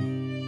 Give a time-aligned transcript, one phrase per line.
[0.00, 0.39] Hello and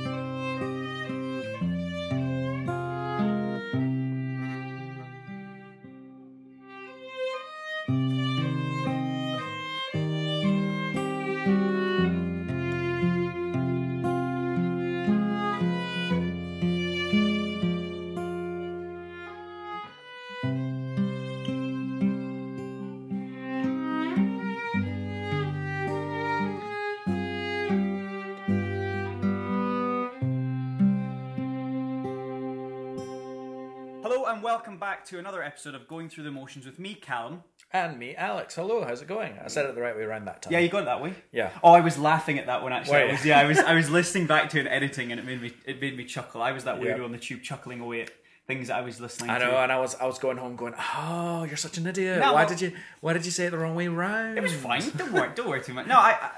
[34.53, 37.43] welcome back to another episode of Going Through the Motions with me, Callum.
[37.73, 38.55] And me, Alex.
[38.55, 39.33] Hello, how's it going?
[39.43, 40.53] I said it the right way around that time.
[40.53, 41.15] Yeah, you got it that way.
[41.33, 41.53] Yeah.
[41.65, 42.99] Oh, I was laughing at that one actually.
[42.99, 43.59] I was, yeah, I was.
[43.59, 45.55] I was listening back to an editing, and it made me.
[45.65, 46.43] It made me chuckle.
[46.43, 47.05] I was that weirdo Yeah.
[47.05, 48.11] on the tube chuckling away at
[48.47, 49.47] things that I was listening I to.
[49.47, 52.19] know, and I was I was going home going, Oh, you're such an idiot.
[52.19, 54.37] No, why well- did you why did you say it the wrong way round?
[54.37, 54.83] It was fine.
[54.99, 55.31] Don't worry.
[55.35, 55.87] Don't worry too much.
[55.87, 56.19] No, I.
[56.21, 56.31] I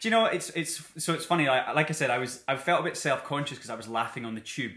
[0.00, 1.46] do you know it's it's so it's funny.
[1.46, 3.88] Like, like I said, I was I felt a bit self conscious because I was
[3.88, 4.76] laughing on the tube,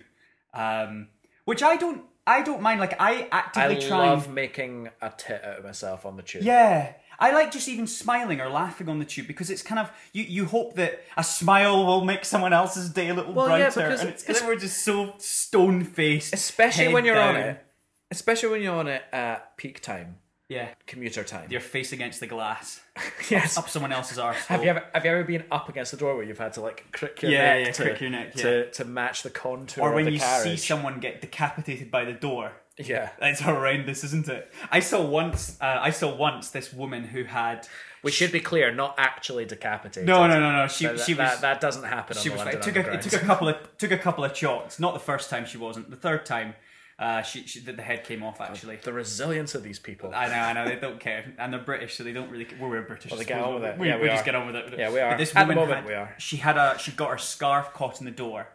[0.53, 1.07] um,
[1.45, 2.79] which I don't I don't mind.
[2.79, 4.05] Like I I actively try.
[4.05, 6.43] I love and, making a tit out of myself on the tube.
[6.43, 6.93] Yeah.
[7.19, 10.23] I like just even smiling or laughing on the tube because it's kind of you.
[10.23, 13.81] You hope that a smile will make someone else's day a little Well, yeah, brighter,
[13.89, 17.63] because and it's, it's- we're just so stone faced, Especially when you're on it.
[18.09, 20.17] Especially when you're on it at peak time,
[20.51, 21.49] Yeah, commuter time.
[21.49, 22.81] your face against the glass,
[23.29, 23.57] yes.
[23.57, 24.45] up someone else's arse.
[24.47, 26.61] Have you ever have you ever been up against the door where you've had to
[26.61, 29.81] like crick your Yeah, neck yeah, to, crick your neck, to to match the contour
[29.85, 32.51] or when you see someone get decapitated by the door?
[32.77, 33.11] Yeah.
[33.21, 34.51] It's horrendous, isn't it?
[34.71, 35.57] I saw once.
[35.61, 37.67] Uh, I saw once this woman who had.
[38.03, 40.07] We should be clear, not actually decapitated.
[40.07, 40.67] No, no, no, no.
[40.67, 41.39] She That, she was.
[41.41, 42.45] that doesn't happen she was.
[42.47, 44.79] It took a, it took a couple of took a couple of shots.
[44.79, 45.89] Not the first time she wasn't.
[45.91, 46.55] The third time,
[47.01, 48.77] uh, she, she the the head came off actually.
[48.83, 50.11] the resilience of these people.
[50.13, 50.65] I know, I know.
[50.69, 52.47] They don't care, and they're British, so they don't really.
[52.59, 53.09] Well, we're British.
[53.11, 53.77] Well, they get on with it.
[53.79, 54.77] We, Yeah, we we just get on with it.
[54.77, 55.11] Yeah, we are.
[55.11, 56.15] But this At the woman moment, had- we are.
[56.19, 56.77] She had a.
[56.77, 58.47] She got her scarf caught in the door,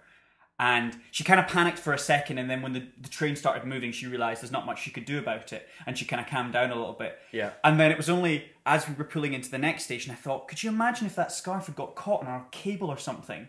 [0.61, 2.39] and she kind of panicked for a second.
[2.39, 5.07] And then when the, the train started moving, she realised there's not much she could
[5.07, 7.19] do about it, and she kind of calmed down a little bit.
[7.33, 7.51] Yeah.
[7.65, 10.49] And then it was only as we were pulling into the next station, I thought,
[10.49, 13.49] could you imagine if that scarf had got caught on our cable or something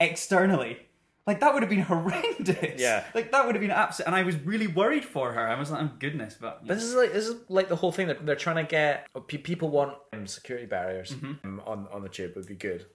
[0.00, 0.78] externally?
[1.26, 2.80] Like that would have been horrendous.
[2.80, 3.04] Yeah.
[3.14, 4.06] Like that would have been absolute.
[4.08, 5.46] And I was really worried for her.
[5.48, 8.08] I was like, oh goodness, but This is like this is like the whole thing
[8.08, 9.06] that they're trying to get.
[9.28, 11.32] People want um, security barriers Mm-hmm.
[11.48, 12.86] um, on on the tube would be good.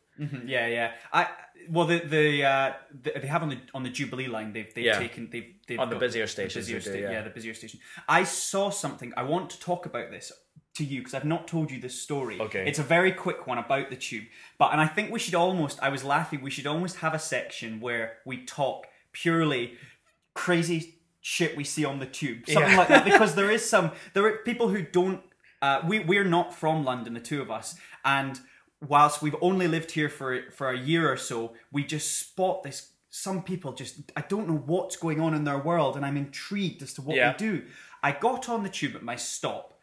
[0.45, 0.91] Yeah, yeah.
[1.13, 1.27] I
[1.69, 2.73] well, the the, uh,
[3.03, 4.51] the they have on the on the Jubilee line.
[4.51, 4.99] They've they've Yeah.
[4.99, 7.21] taken they've, they've On the busier stations busier they do, sta- yeah.
[7.21, 7.79] the busier station.
[8.07, 9.13] I saw something.
[9.15, 10.31] I want to talk about this
[10.79, 12.39] to you because I've not told you this story.
[12.41, 12.67] Okay.
[12.67, 14.25] it's a very quick one about the tube.
[14.57, 15.79] But and I think we should almost.
[15.81, 16.41] I was laughing.
[16.41, 19.73] We should almost have a section where we talk purely
[20.33, 22.77] crazy shit we see on the tube, something Yeah.
[22.77, 23.03] like that.
[23.11, 25.21] Because there is some there are people who don't.
[25.61, 27.75] Uh, we we're not from London, the two of us,
[28.05, 28.39] and
[28.87, 32.91] whilst we've only lived here for for a year or so, we just spot this.
[33.11, 36.81] Some people just I don't know what's going on in their world, and I'm intrigued
[36.81, 37.31] as to what Yeah.
[37.33, 37.63] they do.
[38.01, 39.73] I got on the tube at my stop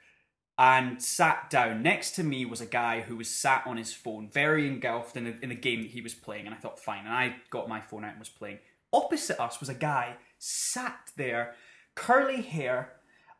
[0.58, 1.82] and sat down.
[1.82, 5.26] Next to me was a guy who was sat on his phone, very engulfed in
[5.26, 7.04] a, in a game that he was playing, and I thought, fine.
[7.04, 8.58] And I got my phone out and was playing.
[8.92, 11.54] Opposite us was a guy sat there,
[11.94, 12.92] curly hair,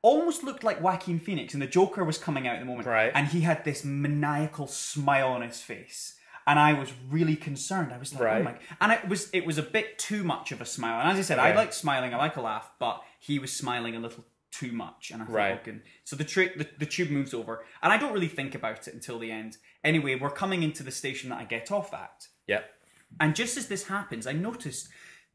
[0.02, 2.86] almost looked like Joaquin Phoenix, and the Joker was coming out at the moment.
[2.86, 3.12] Right.
[3.14, 6.14] And he had this maniacal smile on his face.
[6.48, 7.92] And I was really concerned.
[7.92, 10.60] I was like, oh my and it was it was a bit too much of
[10.60, 11.00] a smile.
[11.00, 13.96] And as I said, I like smiling, I like a laugh, but he was smiling
[13.96, 14.24] a little
[14.58, 15.10] too much.
[15.12, 15.60] And I Right.
[15.60, 15.78] okay.
[16.04, 18.94] So the, tra- the the tube moves over, and I don't really think about it
[18.94, 19.56] until the end.
[19.84, 22.64] Anyway, we're coming into the station that I get off at, Yep.
[23.20, 24.88] and just as this happens, I noticed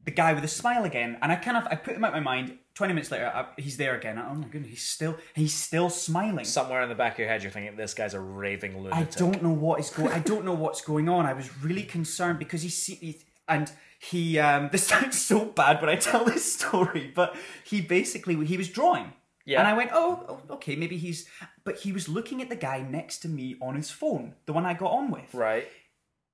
[0.04, 2.22] the guy with a smile again, and I kind of I put him out of
[2.24, 2.58] my mind.
[2.74, 4.18] Twenty minutes later, I, he's there again.
[4.18, 6.44] Oh my goodness, he's still he's still smiling.
[6.44, 9.14] Somewhere in the back of your head, you're thinking this guy's a raving lunatic.
[9.14, 10.10] I don't know what is going.
[10.12, 11.26] I don't know what's going on.
[11.26, 13.70] I was really concerned because he see he, and
[14.02, 14.38] he.
[14.38, 18.68] Um, this sounds so bad when I tell this story, but he basically he was
[18.68, 19.12] drawing.
[19.44, 19.58] Yeah.
[19.58, 21.28] And I went, oh, oh, okay, maybe he's.
[21.64, 24.66] But he was looking at the guy next to me on his phone, the one
[24.66, 25.34] I got on with.
[25.34, 25.66] Right.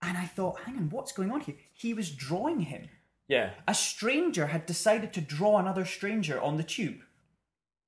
[0.03, 1.57] And I thought, hang on, what's going on here?
[1.73, 2.89] He was drawing him.
[3.27, 3.51] Yeah.
[3.67, 7.01] A stranger had decided to draw another stranger on the tube.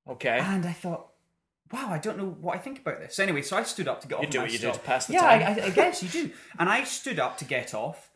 [0.08, 0.38] Okay.
[0.40, 1.10] And I thought,
[1.72, 3.18] wow, I don't know what I think about this.
[3.18, 4.24] Anyway, so I stood up to get off.
[4.24, 5.42] You do what you do to pass the yeah, time.
[5.42, 6.30] I, I, I guess you do.
[6.58, 8.09] And I stood up to get off,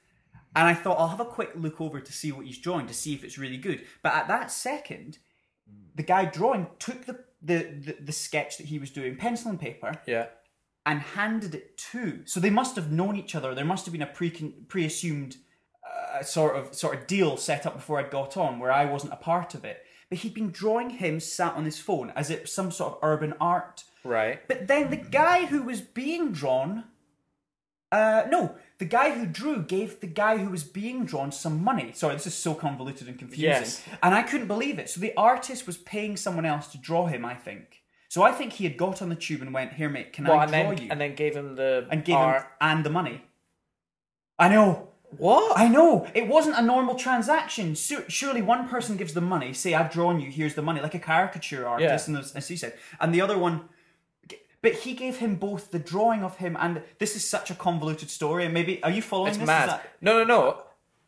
[0.57, 2.95] and I thought I'll have a quick look over to see what he's drawing to
[2.95, 3.85] see if it's really good.
[4.03, 5.19] But at that second,
[5.95, 9.61] the guy drawing took the the, the, the sketch that he was doing, pencil and
[9.61, 10.27] paper, yeah.
[10.87, 12.23] and handed it to.
[12.25, 13.55] So they must have known each other.
[13.55, 15.37] There must have been a pre pre assumed
[15.85, 19.13] uh, sort of sort of deal set up before I got on, where I wasn't
[19.13, 19.83] a part of it.
[20.09, 23.35] But he'd been drawing him sat on his phone as if some sort of urban
[23.41, 23.85] art.
[24.05, 24.47] Right.
[24.49, 26.85] But then the guy who was being drawn,
[27.91, 31.93] uh, no, the guy who drew gave the guy who was being drawn some money.
[31.95, 33.45] Sorry, this is so convoluted and confusing.
[33.45, 33.83] Yes.
[34.03, 34.91] And I couldn't believe it.
[34.91, 37.83] So the artist was paying someone else to draw him, I think.
[38.09, 40.39] So I think he had got on the tube and went, Here, mate, can Well,
[40.39, 40.89] I draw then you?
[40.91, 42.43] and then gave him the and gave art.
[42.43, 43.23] him and the money.
[44.39, 44.89] I know.
[45.17, 45.57] What?
[45.57, 46.09] I know.
[46.15, 47.77] It wasn't a normal transaction.
[47.77, 50.95] Su- Surely one person gives the money, say, I've drawn you, here's the money, like
[50.95, 52.17] a caricature artist, Yeah.
[52.17, 52.75] and as he said.
[53.01, 53.69] And the other one,
[54.65, 58.11] but he gave him both the drawing of him and this is such a convoluted
[58.19, 58.43] story.
[58.47, 59.47] And maybe, are you following It's this?
[59.47, 59.69] Mad.
[59.69, 60.63] that- No, no, no.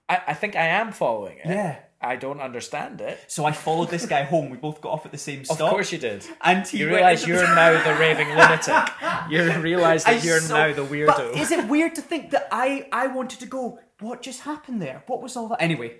[0.08, 1.46] I, I think I am following it.
[1.46, 1.74] Yeah.
[2.12, 3.18] I don't understand it.
[3.26, 4.50] So I followed this guy home.
[4.50, 5.60] We both got off at the same stop.
[5.60, 6.20] Of course you did.
[6.42, 8.74] And he You realise into you're now the raving lunatic.
[9.32, 11.06] You realise that I you're so- now the weirdo.
[11.06, 12.68] But is it weird to think that I
[13.02, 13.62] I wanted to go?
[14.00, 15.02] What just happened there?
[15.08, 15.60] What was all that?
[15.68, 15.90] Anyway,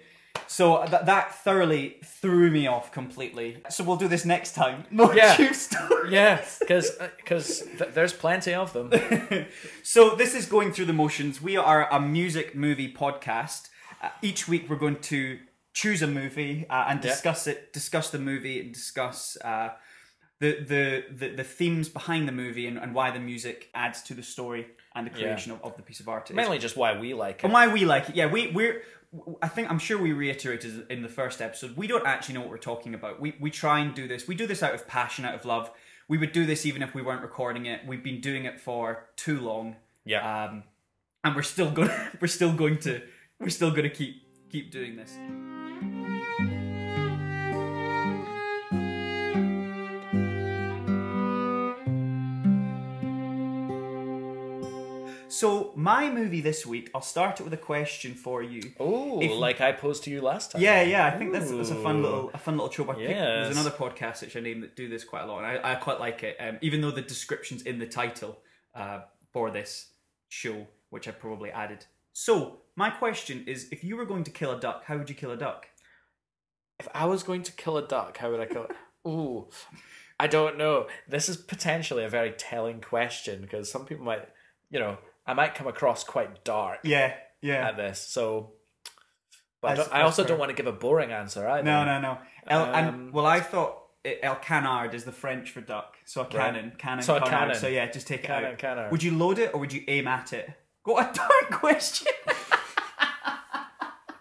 [0.47, 3.59] so that that thoroughly threw me off completely.
[3.71, 4.85] So we'll do this next time.
[4.91, 5.35] More Yeah.
[5.37, 6.13] tube stories.
[6.13, 8.91] yeah, because th- there's plenty of them.
[9.83, 11.41] So this is going through the motions.
[11.43, 13.69] We are a music movie podcast.
[14.03, 15.39] Uh, each week we're going to
[15.73, 17.11] choose a movie uh, and Yeah.
[17.11, 19.71] discuss it, discuss the movie, and discuss uh,
[20.41, 24.15] the, the the the themes behind the movie and, and why the music adds to
[24.15, 26.31] the story and the creation of, of the piece of art.
[26.33, 27.45] Mainly just why we like it.
[27.45, 28.17] and why we like it.
[28.17, 28.83] Yeah, we we're.
[29.43, 31.77] I think I'm sure we reiterated in the first episode.
[31.77, 33.21] We don't actually know what we're talking about.
[33.21, 34.29] We we try and do this.
[34.29, 35.71] We do this out of passion, out of love.
[36.09, 37.87] We would do this even if we weren't recording it.
[37.87, 39.77] We've been doing it for too long.
[40.05, 40.45] Yeah.
[40.45, 40.65] Um,
[41.25, 41.91] and we're still going.
[42.21, 43.03] We're still going to.
[43.41, 45.17] We're still going to keep keep doing this.
[55.37, 58.73] So my movie this week, I'll start it with a question for you.
[58.81, 60.63] Oh, like I posed to you last time.
[60.63, 62.89] Yeah, yeah, I think that's, that's a fun little a fun little trope.
[62.89, 65.47] I picked, There's another podcast which I name that do this quite a lot, and
[65.47, 66.39] I, I quite like it.
[66.41, 68.39] Um, even though the description's in the title
[68.75, 69.01] uh,
[69.31, 69.91] for this
[70.31, 71.85] show, which I probably added.
[72.15, 75.15] So my question is, if you were going to kill a duck, how would you
[75.15, 75.67] kill a duck?
[76.81, 78.71] If I was going to kill a duck, how would I kill it?
[79.07, 79.49] Ooh,
[80.19, 80.87] I don't know.
[81.07, 84.27] This is potentially a very telling question because some people might,
[84.71, 84.97] you know,
[85.27, 87.69] I might come across quite dark Yeah, yeah.
[87.69, 88.01] at this.
[88.01, 88.53] So,
[89.61, 91.65] but I, don't, I also that's don't want to give a boring answer either.
[91.65, 92.19] No, no, no.
[92.47, 96.21] El, Um, and well, I thought it, el canard is the French for duck, so
[96.23, 97.31] a cannon, cannon, So a canard.
[97.41, 97.55] cannon.
[97.57, 98.57] So yeah, just take it out.
[98.59, 98.93] canard.
[98.93, 100.49] Would you load it or would you aim at it?
[100.85, 102.07] What a dark question.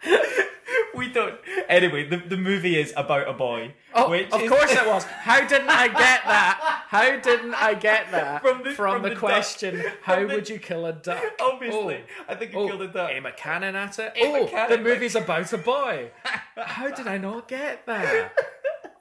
[0.95, 1.35] we don't.
[1.69, 3.73] Anyway, the, the movie is about a boy.
[3.93, 5.03] Oh, which of is- course it was.
[5.05, 5.95] How didn't I get
[6.25, 6.83] that?
[6.87, 9.19] How didn't I get that From the- from the, the duck.
[9.23, 9.83] question?
[10.03, 11.23] How From the- would you kill a duck?
[11.41, 12.23] Obviously, Oh.
[12.29, 13.09] I think you Oh, killed a duck.
[13.13, 14.13] aim a cannon at it.
[14.15, 16.11] Aim oh, cannon the movie's about a boy.
[16.57, 18.33] How did I not get that?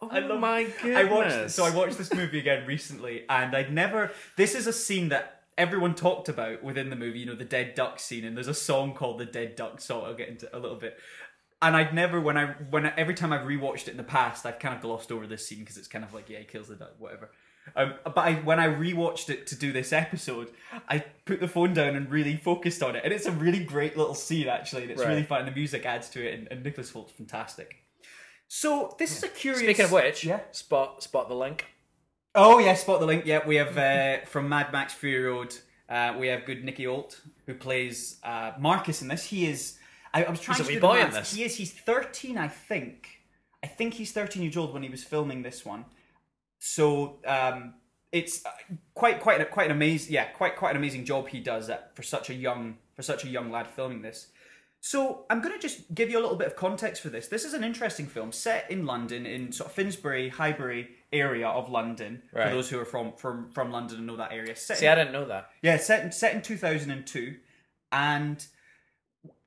[0.03, 0.97] Oh I love- my goodness!
[0.97, 4.11] I watched so I watched this movie again recently, and I'd never.
[4.37, 7.21] This is a scene that everyone talked about within the movie.
[7.21, 10.05] You know, the dead duck scene, and there's a song called the Dead Duck song.
[10.05, 10.99] I'll get into a little bit.
[11.63, 14.45] And I'd never, when I, when I, every time I've rewatched it in the past,
[14.45, 16.69] I've kind of glossed over this scene because it's kind of like, yeah, he kills
[16.69, 17.31] the duck, whatever.
[17.75, 20.51] Um, but I, when I rewatched it to do this episode,
[20.89, 23.97] I put the phone down and really focused on it, and it's a really great
[23.97, 25.09] little scene actually, and it's Right.
[25.09, 25.39] really fun.
[25.41, 27.77] And the music adds to it, and, and Nicholas Hoult's fantastic.
[28.49, 29.63] So this is a curious.
[29.63, 30.41] Speaking of which, yeah.
[30.53, 31.65] spot spot the link.
[32.35, 33.25] Oh yeah, spot the link.
[33.25, 35.55] Yeah, we have uh, from Mad Max Fury Road.
[35.89, 39.25] Uh, we have good Nicky Hoult who plays uh, Marcus in this.
[39.25, 39.79] He is.
[40.15, 41.35] I, I was trying He's a to the boy in this.
[41.35, 41.57] He is.
[41.57, 43.21] He's thirteen, I think.
[43.63, 45.85] I think he's thirteen years old when he was filming this one.
[46.59, 47.75] So um,
[48.13, 48.51] it's uh,
[48.95, 51.95] quite quite a, quite an amazing yeah quite quite an amazing job he does at,
[51.97, 54.29] for such a young for such a young lad filming this.
[54.81, 57.29] So I'm going to just give you a little bit of context for this.
[57.29, 61.71] This is an interesting film set in London, in sort of Finsbury, Highbury area of
[61.71, 62.21] London.
[62.35, 62.49] Right.
[62.49, 64.55] For those who are from from from London and know that area.
[64.55, 65.51] Set See, in, I didn't know that.
[65.63, 67.35] yeah, set set in 2002,
[67.93, 68.47] and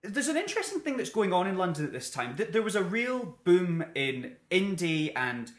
[0.07, 2.35] there's an interesting thing that's going on in London at this time.
[2.37, 5.51] There was a real boom in indie and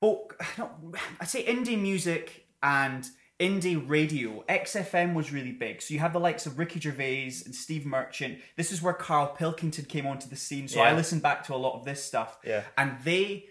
[0.00, 0.42] folk.
[1.20, 3.08] I'd say indie music and
[3.40, 4.44] indie radio.
[4.48, 5.82] XFM was really big.
[5.82, 8.38] So you have the likes of Ricky Gervais and Steve Merchant.
[8.56, 10.68] This is where Carl Pilkington came onto the scene.
[10.68, 12.38] So I listened back to a lot of this stuff.
[12.44, 12.62] Yeah.
[12.78, 13.46] And they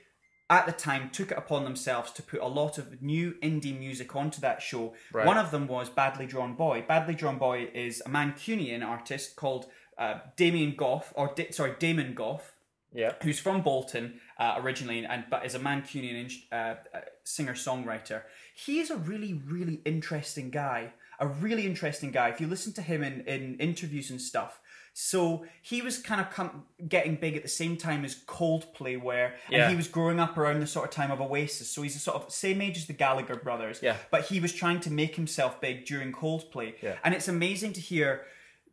[0.49, 4.15] at the time took it upon themselves to put a lot of new indie music
[4.15, 4.93] onto that show.
[5.11, 5.25] Right.
[5.25, 6.83] One of them was Badly Drawn Boy.
[6.87, 12.13] Badly Drawn Boy is a Mancunian artist called uh, Damien Gough, or Da- sorry, Damon
[12.13, 12.53] Gough,
[12.93, 13.13] Yeah.
[13.23, 16.75] who's from Bolton uh, originally, and but is a Mancunian uh, uh,
[17.23, 18.23] singer songwriter.
[18.55, 20.93] He is a really, really interesting guy.
[21.19, 22.29] A really interesting guy.
[22.29, 24.59] If you listen to him in, in interviews and stuff,
[24.95, 29.31] so he was kind of come, getting big at the same time as Coldplay were,
[29.47, 29.69] and Yeah.
[29.69, 31.69] he was growing up around the sort of time of Oasis.
[31.69, 33.79] So he's a sort of same age as the Gallagher brothers.
[33.81, 33.95] Yeah.
[34.11, 36.75] But he was trying to make himself big during Coldplay.
[36.81, 36.95] Yeah.
[37.03, 38.25] And it's amazing to hear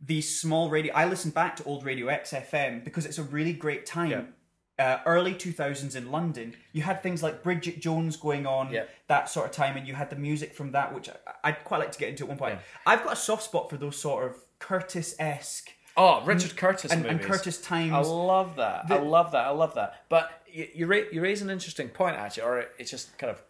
[0.05, 0.95] these small radio.
[0.95, 4.35] I listen back to old Radio XFM because it's a really great time.
[4.79, 8.85] Uh, early 2000s in London, you had things like Bridget Jones going on Yeah.
[9.09, 11.15] that sort of time, and you had the music from that, which I,
[11.45, 12.59] I'd quite like to get into at one point.
[12.87, 17.05] I've got a soft spot for those sort of Curtis esque Oh, Richard Curtis and,
[17.05, 17.21] and.
[17.21, 17.93] Curtis Times.
[17.93, 18.87] I love that.
[18.91, 19.45] I love that.
[19.45, 20.05] I love that.
[20.09, 23.43] But you you, ra- you raise an interesting point actually, or it's just kind of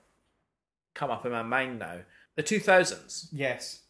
[0.94, 1.98] come up in my mind now.
[2.34, 3.28] The two thousands.
[3.30, 3.82] yes.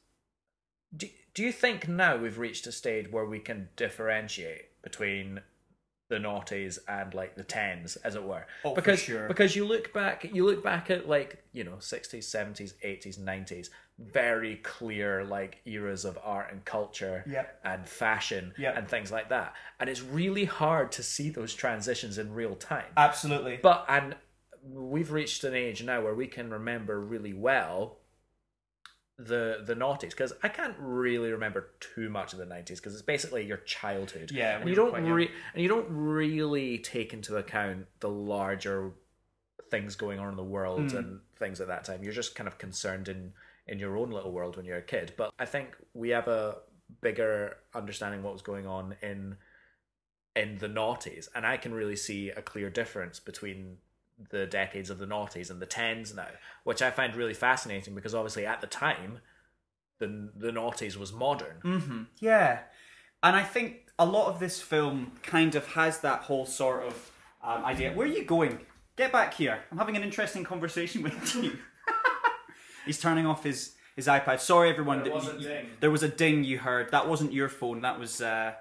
[0.95, 1.07] Do,
[1.41, 5.41] do you think now we've reached a stage where we can differentiate between
[6.11, 8.47] the noughties and like the tens, as it were?
[8.63, 9.27] Oh, for because sure.
[9.27, 13.71] because you look back, you look back at like you know sixties, seventies, eighties, nineties,
[13.99, 17.59] very clear like eras of art and culture Yep.
[17.65, 18.77] and fashion Yep.
[18.77, 22.93] and things like that, and it's really hard to see those transitions in real time.
[22.99, 23.61] Absolutely.
[23.63, 24.15] But and
[24.63, 27.97] we've reached an age now where we can remember really well
[29.27, 33.03] the the noughties because I can't really remember too much of the nineties because it's
[33.03, 34.31] basically your childhood.
[34.33, 38.93] Yeah, and we you don't re- and you don't really take into account the larger
[39.71, 42.03] things going on in the world and things at that time.
[42.03, 43.33] You're just kind of concerned in
[43.67, 45.13] in your own little world when you're a kid.
[45.17, 46.57] But I think we have a
[47.01, 49.37] bigger understanding what was going on in
[50.37, 53.79] in the noughties, and I can really see a clear difference between
[54.31, 56.29] the decades of the noughties and the tens now,
[56.65, 59.21] which I find really fascinating because obviously at the time,
[59.99, 61.57] the the noughties was modern.
[61.65, 62.07] Mm.
[62.21, 62.61] Yeah,
[63.23, 67.11] and I think a lot of this film kind of has that whole sort of
[67.43, 67.93] um, idea.
[67.93, 68.61] Where are you going?
[68.97, 69.61] Get back here!
[69.71, 71.59] I'm having an interesting conversation with you.
[72.87, 74.41] He's turning off his his iPad.
[74.41, 75.03] Sorry, everyone.
[75.03, 75.67] There was you- a you- ding.
[75.81, 76.91] There was a ding you heard.
[76.93, 77.83] That wasn't your phone.
[77.83, 78.53] That was uh,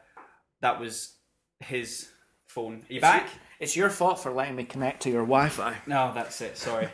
[0.61, 1.15] that was
[1.59, 2.09] his
[2.47, 2.83] phone.
[2.89, 3.27] Are you back?
[3.59, 5.77] It's your fault for letting me connect to your Wi-Fi.
[5.85, 6.57] No, that's it.
[6.57, 6.87] Sorry.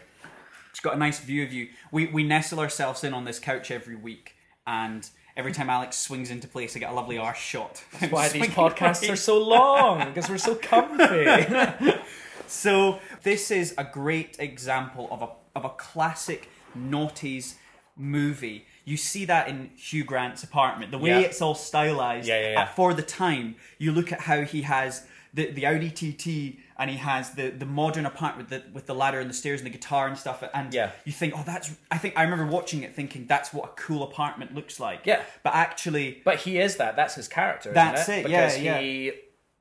[0.71, 1.69] It's got a nice view of you.
[1.91, 4.35] We we nestle ourselves in on this couch every week,
[4.67, 5.07] and
[5.37, 7.83] every time Alex swings into place, I get a lovely arse shot.
[7.99, 9.13] That's why these podcasts away.
[9.13, 11.95] are so long because we're so comfy.
[12.47, 17.55] So this is a great example of a of a classic noughties
[17.97, 18.65] movie.
[18.83, 20.91] You see that in Hugh Grant's apartment.
[20.91, 21.19] The way Yeah.
[21.21, 22.61] it's all stylized Yeah, yeah, yeah.
[22.63, 23.55] uh, for the time.
[23.79, 27.65] You look at how he has the, the Audi TT and he has the, the
[27.65, 30.43] modern apartment with the, with the ladder and the stairs and the guitar and stuff.
[30.53, 30.91] And Yeah.
[31.03, 31.71] you think, oh, that's.
[31.91, 35.01] I think I remember watching it thinking that's what a cool apartment looks like.
[35.05, 35.21] Yeah.
[35.43, 36.95] But actually, but he is that.
[36.95, 37.69] That's his character.
[37.69, 38.25] Isn't That's it?
[38.25, 38.79] it, yeah, Because yeah.
[38.79, 39.11] he.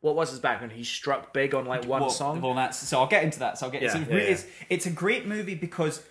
[0.00, 0.73] What was his background?
[0.73, 2.40] He struck big on like one well, song.
[2.43, 3.00] Well, that's so.
[3.00, 3.59] I'll get into that.
[3.59, 3.83] So I'll get.
[3.83, 4.31] Yeah, so yeah, really- yeah.
[4.33, 6.02] it's it's a great movie because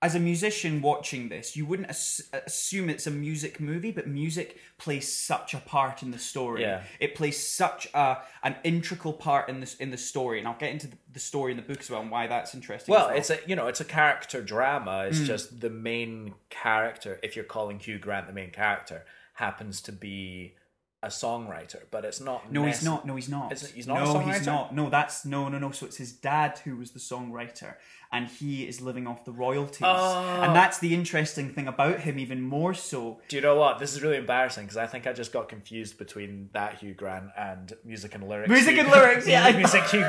[0.00, 4.56] as a musician watching this, you wouldn't ass- assume it's a music movie, but music
[4.76, 6.62] plays such a part in the story.
[6.62, 6.84] Yeah.
[7.00, 10.70] It plays such a an integral part in this in the story, and I'll get
[10.70, 12.92] into the, story in the book as well and why that's interesting.
[12.92, 15.06] Well, as it's a you know it's a character drama.
[15.08, 15.24] It's hmm.
[15.24, 17.18] just the main character.
[17.24, 20.54] If you're calling Hugh Grant the main character, happens to be
[21.02, 22.50] a songwriter, but it's not.
[22.52, 23.06] No, he's not.
[23.06, 23.52] No, he's not.
[23.52, 24.74] Is it- he's not No, he's not.
[24.74, 25.70] No, that's no, no, no.
[25.70, 27.74] So it's his dad who was the songwriter,
[28.10, 29.82] and he is living off the royalties.
[29.84, 30.40] Oh.
[30.42, 33.20] And that's the interesting thing about him, even more so.
[33.28, 33.78] Do you know what?
[33.78, 37.26] This is really embarrassing because I think I just got confused between that Hugh Grant
[37.36, 38.48] and music and lyrics.
[38.48, 40.06] Music Hugh- and lyrics, yeah, music, Hugh,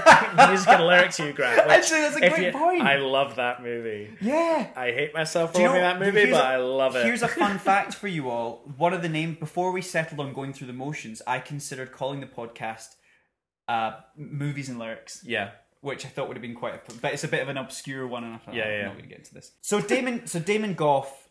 [0.47, 1.57] music and lyrics, Hugh Grant.
[1.67, 2.83] which, Actually, that's a great you- point.
[2.83, 4.15] I love that movie.
[4.21, 4.67] Yeah.
[4.77, 7.03] I hate myself for loving know- that movie, but a- I love it.
[7.05, 8.63] Here's a fun fact for you all.
[8.77, 12.21] One of the names before we settled on going through the motions, I considered calling
[12.21, 12.95] the podcast
[13.67, 15.49] uh, "Movies and Lyrics," yeah.
[15.81, 18.05] Which I thought would have been quite, a, but it's a bit of an obscure
[18.05, 19.53] one, and I thought, Yeah, oh, yeah, I'm not going to get into this.
[19.61, 21.29] So Damon, so Damon Gough,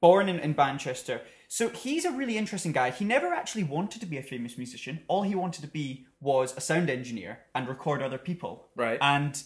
[0.00, 1.22] born in, in Manchester.
[1.48, 2.90] So he's a really interesting guy.
[2.90, 5.00] He never actually wanted to be a famous musician.
[5.08, 8.68] All he wanted to be was a sound engineer and record other people.
[8.74, 8.98] Right.
[9.00, 9.40] And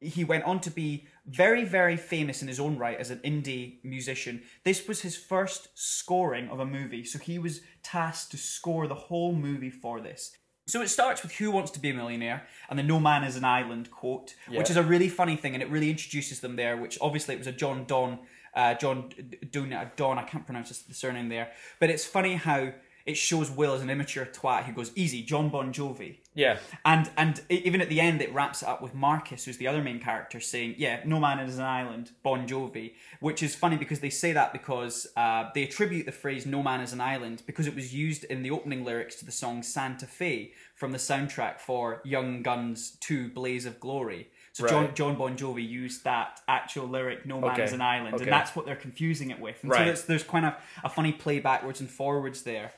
[0.00, 3.84] he went on to be very, very famous in his own right as an indie
[3.84, 4.42] musician.
[4.64, 8.94] This was his first scoring of a movie, so he was tasked to score the
[8.94, 10.36] whole movie for this.
[10.72, 13.36] So it starts with Who Wants to Be a Millionaire and the No Man is
[13.36, 16.78] an Island quote, which is a really funny thing and it really introduces them there,
[16.78, 18.20] which obviously it was a John Donne,
[18.54, 19.10] uh, John
[19.50, 22.72] Don, Don, I can't pronounce the surname there, but it's funny how
[23.04, 26.16] it shows Will as an immature twat who goes, easy, John Bon Jovi.
[26.34, 26.58] Yeah.
[26.84, 29.82] And and even at the end, it wraps it up with Marcus, who's the other
[29.82, 34.00] main character, saying, "Yeah, no man is an island." Bon Jovi, which is funny because
[34.00, 37.66] they say that because uh, they attribute the phrase "no man is an island" because
[37.66, 41.60] it was used in the opening lyrics to the song "Santa Fe" from the soundtrack
[41.60, 44.28] for Young Guns 2: Blaze of Glory.
[44.54, 44.94] So John Right.
[44.96, 47.64] John Bon Jovi used that actual lyric "No man Okay.
[47.64, 48.24] is an island," Okay.
[48.24, 49.56] and that's what they're confusing it with.
[49.62, 49.84] And so Right.
[49.84, 52.72] there's, there's kind of a funny play backwards and forwards there.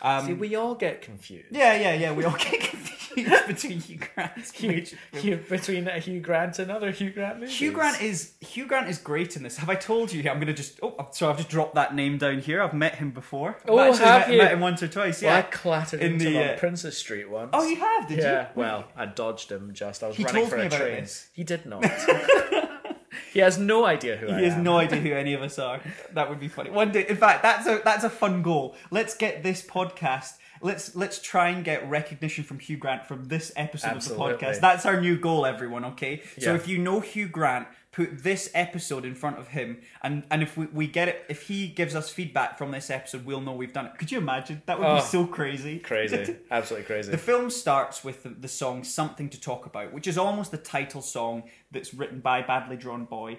[0.00, 1.48] Um, See, we all get confused.
[1.50, 2.12] yeah, yeah, yeah.
[2.12, 2.94] We all get confused.
[3.14, 4.38] Huge between Hugh Grant.
[4.54, 7.58] Hugh, Hugh, between Hugh Grant and other Hugh Grant movies.
[7.58, 9.56] Hugh Grant is Hugh Grant is great in this.
[9.58, 10.18] Have I told you?
[10.30, 12.62] I'm gonna just oh, so I've just dropped that name down here.
[12.62, 13.56] I've met him before.
[13.64, 14.38] I've Oh, have met, you?
[14.38, 15.22] met him once or twice.
[15.22, 17.50] Well, I clattered In into the, uh, Princess Street once.
[17.52, 18.08] oh, you have?
[18.08, 18.40] Did yeah.
[18.42, 18.46] you?
[18.54, 20.02] Well, I dodged him just.
[20.02, 21.00] I was He running for a train.
[21.02, 21.28] this.
[21.32, 21.84] He did not.
[23.32, 24.62] he has no idea who I He has am.
[24.64, 25.80] no idea who any of us are.
[26.12, 26.70] That would be funny.
[26.70, 28.74] One day, in fact, that's a that's a fun goal.
[28.90, 30.32] Let's get this podcast.
[30.62, 34.32] Let's let's try and get recognition from Hugh Grant from this episode Absolutely.
[34.32, 34.60] of the podcast.
[34.60, 35.84] That's our new goal, everyone.
[35.86, 36.22] Okay.
[36.36, 36.44] yeah.
[36.44, 40.42] So if you know Hugh Grant, put this episode in front of him, and and
[40.42, 43.52] if we, we get it, if he gives us feedback from this episode, we'll know
[43.52, 43.98] we've done it.
[43.98, 44.62] Could you imagine?
[44.66, 45.78] That would Oh, be so crazy.
[45.78, 46.36] Crazy.
[46.50, 47.10] Absolutely crazy.
[47.10, 50.58] The film starts with the, the song Something to Talk About, which is almost the
[50.58, 53.38] title song that's written by Badly Drawn Boy.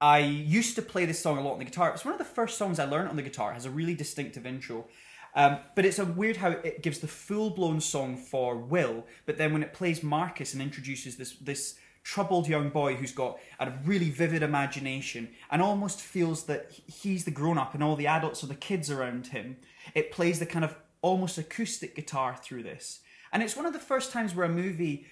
[0.00, 1.90] I used to play this song a lot on the guitar.
[1.94, 3.52] It's one of the first songs I learned on the guitar.
[3.52, 4.86] It has a really distinctive intro.
[5.36, 9.36] Um, but it's a weird how it gives the full blown song for Will, but
[9.36, 11.74] then when it plays Marcus and introduces this this
[12.04, 17.30] troubled young boy who's got a really vivid imagination and almost feels that he's the
[17.30, 19.56] grown up and all the adults are the kids around him,
[19.94, 23.00] it plays the kind of almost acoustic guitar through this.
[23.32, 25.06] And it's one of the first times where a movie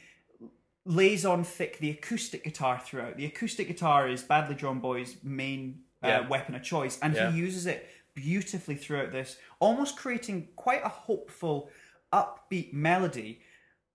[0.85, 3.17] lays on thick the acoustic guitar throughout.
[3.17, 6.29] The acoustic guitar is Badly Drawn Boy's main uh, Yeah.
[6.29, 7.31] weapon of choice, and Yeah.
[7.31, 11.71] he uses it beautifully throughout this, almost creating quite a hopeful,
[12.13, 13.41] upbeat melody.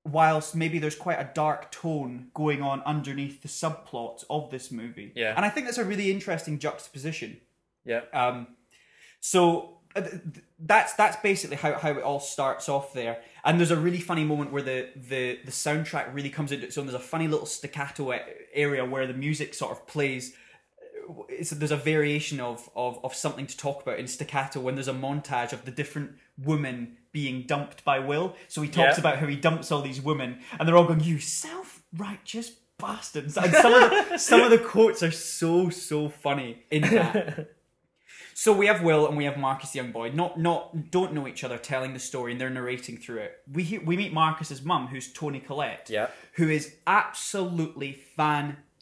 [0.06, 5.12] Whilst maybe there's quite a dark tone going on underneath the subplot of this movie.
[5.18, 5.34] Yeah.
[5.36, 7.42] And I think that's a really interesting juxtaposition.
[7.84, 8.04] yeah.
[8.14, 8.48] Um,
[9.20, 13.18] so uh, th- th- that's that's basically how, how it all starts off there.
[13.44, 16.78] And there's a really funny moment where the, the, the soundtrack really comes into its
[16.78, 16.86] own.
[16.86, 18.18] There's a funny little staccato
[18.54, 20.34] area where the music sort of plays.
[21.30, 24.88] It's, there's a variation of, of, of something to talk about in staccato when there's
[24.88, 28.36] a montage of the different women being dumped by Will.
[28.48, 29.02] So he talks Yeah.
[29.02, 33.54] about how he dumps all these women, and they're all going, "You self-righteous bastards!" And
[33.54, 37.50] some of the, some of the quotes are so so funny in that.
[38.40, 40.12] So we have Will and we have Marcus, the young boy.
[40.12, 43.40] Not not don't know each other, telling the story, and they're narrating through it.
[43.52, 46.10] We we meet Marcus's mum, who's Toni Collette, Yeah.
[46.34, 47.94] who is absolutely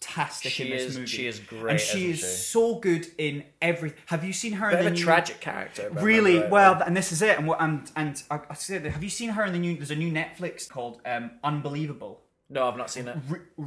[0.05, 1.07] fantastic She in this is- movie.
[1.07, 2.25] she is great, and she is she?
[2.25, 3.97] so good in everything.
[4.07, 5.03] Have you seen her Bit in the a new?
[5.03, 5.89] tragic character.
[5.91, 6.49] Really it.
[6.49, 7.37] well, and this is it.
[7.37, 9.75] And what and and I, I said, have you seen her in the new?
[9.75, 12.21] There's a new Netflix called um, Unbelievable.
[12.49, 13.17] No, I've not seen it.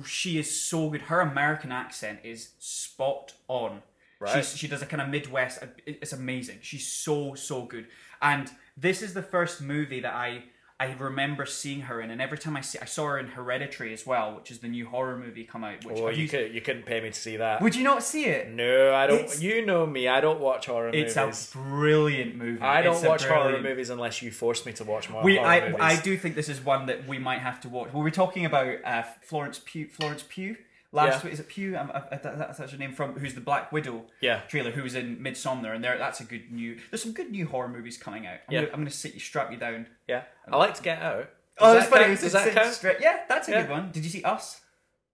[0.06, 1.02] She is so good.
[1.02, 3.82] Her American accent is spot on.
[4.20, 4.36] Right.
[4.44, 5.62] She's, she does a kind of Midwest.
[5.86, 6.58] It's amazing.
[6.62, 7.86] She's so so good.
[8.22, 10.44] And this is the first movie that I
[10.80, 12.12] I remember seeing her in.
[12.12, 14.68] And every time I see, I saw her in Hereditary as well, which is the
[14.68, 15.84] new horror movie come out.
[15.84, 17.60] Which Oh, you, you- could, you couldn't pay me to see that.
[17.60, 18.48] would you not see it?
[18.52, 19.16] No, I don't.
[19.18, 20.06] It's- you know me.
[20.06, 21.06] I don't watch horror movies.
[21.06, 21.50] It's movies.
[21.52, 22.60] a brilliant movie.
[22.62, 25.48] I don't It's watch horror movies unless you force me to watch more We, horror
[25.48, 25.76] I, movies.
[25.80, 27.92] I do think this is one that we might have to watch.
[27.92, 29.88] Were We talking about uh, Florence Pugh.
[29.88, 30.56] Florence Pugh
[30.92, 31.24] last Yeah.
[31.24, 31.32] week.
[31.34, 31.76] Is it Pugh?
[31.76, 33.18] Um, uh, uh, that- that's that's her name from.
[33.18, 34.06] Who's the Black Widow?
[34.20, 34.40] Yeah.
[34.48, 34.70] Trailer.
[34.70, 35.98] Who was in Midsommar, and there.
[35.98, 36.78] That's a good new.
[36.90, 38.38] There's some good new horror movies coming out.
[38.48, 38.60] I'm Yeah.
[38.60, 39.86] Gonna, I'm going to sit you, strap you down.
[40.08, 41.30] Yeah, I like to get out.
[41.58, 42.04] oh, that's that funny.
[42.06, 42.20] count?
[42.20, 42.74] Does that count?
[42.74, 43.62] straight- Yeah, that's a Yeah.
[43.62, 43.90] good one.
[43.90, 44.60] Did you see Us?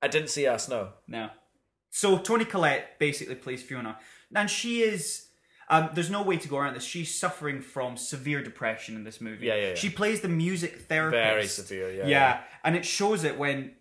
[0.02, 0.68] I didn't see us.
[0.68, 0.92] No.
[1.08, 1.30] No.
[1.90, 3.98] So Toni Collette basically plays Fiona,
[4.34, 5.28] and she is.
[5.70, 6.84] Um, there's no way to go around this.
[6.84, 9.46] She's suffering from severe depression in this movie.
[9.46, 9.74] Yeah, yeah, yeah.
[9.76, 11.22] She plays the music therapist.
[11.22, 11.90] Very severe.
[11.90, 12.06] Yeah.
[12.06, 13.74] Yeah, and it shows it when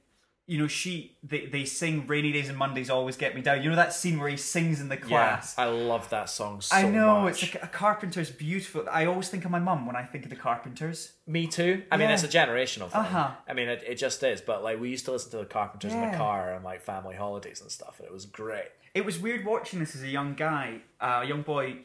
[0.45, 3.69] you know she they, they sing "Rainy Days and Mondays Always Get Me Down." You
[3.69, 5.55] know that scene where he sings in the class.
[5.57, 7.43] Yeah, I love that song so I know much.
[7.43, 8.85] it's a, a Carpenter's beautiful.
[8.91, 11.13] I always think of my mum when I think of the Carpenters.
[11.25, 11.83] Me too.
[11.91, 13.01] I mean, it's a generational thing.
[13.01, 13.31] Uh-huh.
[13.47, 14.41] I mean, it, it just is.
[14.41, 17.15] But like, we used to listen to the Carpenters in the car and like family
[17.15, 18.67] holidays and stuff, and it was great.
[18.93, 21.77] It was weird watching this as a young guy, uh, a young boy,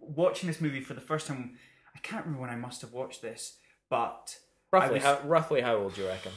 [0.00, 1.56] watching this movie for the first time.
[1.94, 4.38] I can't remember when I must have watched this, but
[4.72, 6.32] Roughly, was- how roughly how old do you reckon?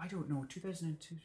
[0.00, 1.16] I don't know, 2002.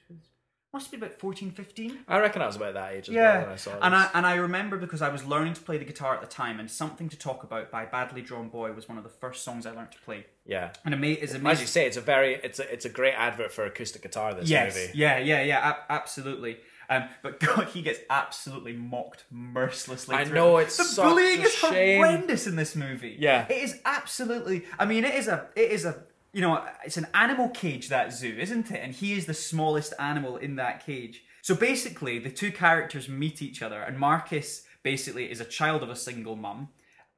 [0.73, 1.99] Must be about 14, 15.
[2.07, 3.79] I reckon I was about that age as Yeah, well when I saw it.
[3.83, 6.25] and I and I remember because I was learning to play the guitar at the
[6.27, 9.43] time, and "Something to Talk About" by Badly Drawn Boy was one of the first
[9.43, 10.25] songs I learned to play.
[10.47, 10.71] yeah.
[10.83, 13.51] And ama- is As you say, it's a very it's a it's a great advert
[13.51, 14.33] for acoustic guitar.
[14.33, 14.97] This Yes, movie.
[14.97, 16.57] yeah, yeah, yeah, ab- absolutely.
[16.89, 20.15] Um, but God, he gets absolutely mocked mercilessly.
[20.15, 21.97] I know, it's the bullying a is shame.
[21.99, 23.15] horrendous in this movie.
[23.19, 23.45] Yeah.
[23.47, 24.65] it is absolutely.
[24.79, 28.11] I mean, it is a, it is a, you know, it's an animal cage that
[28.11, 28.81] zoo, isn't it?
[28.83, 31.23] And he is the smallest animal in that cage.
[31.43, 35.89] So basically, the two characters meet each other, and Marcus basically is a child of
[35.89, 36.69] a single mum.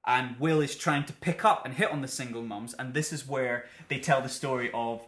[0.06, 3.12] And Will is trying to pick up and hit on the single mums, and this
[3.12, 5.08] is where they tell the story of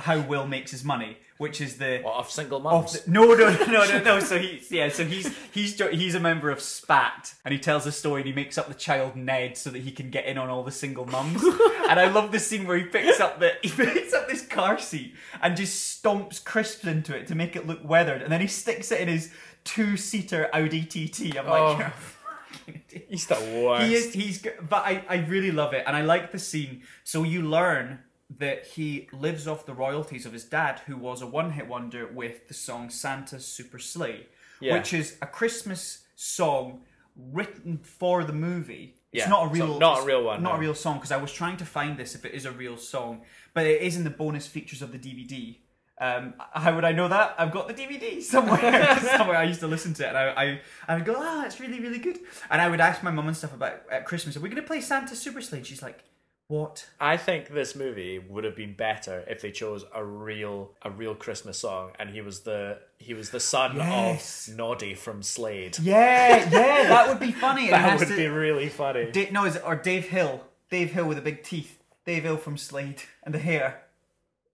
[0.00, 3.00] how Will makes his money, which is the What, off single mums.
[3.00, 4.20] the- no, no, no, no, no, no.
[4.20, 7.92] So he's yeah, so he's he's he's a member of SPAT, and he tells a
[7.92, 10.48] story, and he makes up the child Ned so that he can get in on
[10.48, 11.42] all the single mums.
[11.88, 14.78] and I love the scene where he picks up the he picks up this car
[14.78, 18.46] seat and just stomps crisps into it to make it look weathered, and then he
[18.48, 19.30] sticks it in his
[19.64, 21.38] two seater Audi TT.
[21.38, 21.60] I'm like.
[21.62, 21.76] Oh.
[21.78, 22.82] "You're a fucking.
[23.08, 23.86] He's the worst.
[23.86, 24.12] He is.
[24.14, 24.42] He's.
[24.68, 25.04] But I.
[25.08, 26.82] I really love it, and I like the scene.
[27.02, 28.00] So you learn
[28.38, 32.48] that he lives off the royalties of his dad, who was a one-hit wonder with
[32.48, 34.26] the song "Santa's Super Sleigh,"
[34.60, 34.74] Yeah.
[34.74, 36.82] which is a Christmas song
[37.16, 38.96] written for the movie.
[39.12, 39.78] It's Yeah, not a so real.
[39.78, 40.56] not a it's real one, Not no.
[40.56, 42.76] a real song because I was trying to find this if it is a real
[42.76, 45.58] song, but it is in the bonus features of the DVD.
[46.00, 47.36] Um, how would I know that?
[47.38, 48.98] I've got the DVD somewhere.
[49.16, 51.60] somewhere I used to listen to it, and I, I, I would go, "Ah, it's
[51.60, 52.18] really, really good."
[52.50, 54.66] And I would ask my mum and stuff about at Christmas, "Are we going to
[54.66, 56.02] play Santa Super Sleigh?" And she's like,
[56.48, 60.90] "What?" I think this movie would have been better if they chose a real a
[60.90, 64.48] real Christmas song, and he was the he was the son Yes.
[64.48, 65.78] of Noddy from Slade.
[65.80, 67.68] Yeah, yeah, that would be funny.
[67.70, 69.10] That would to- be really funny.
[69.10, 70.42] Da- no, is it or Dave Hill?
[70.70, 71.78] Dave Hill with the big teeth.
[72.06, 73.82] Dave Hill from Slade and the hair.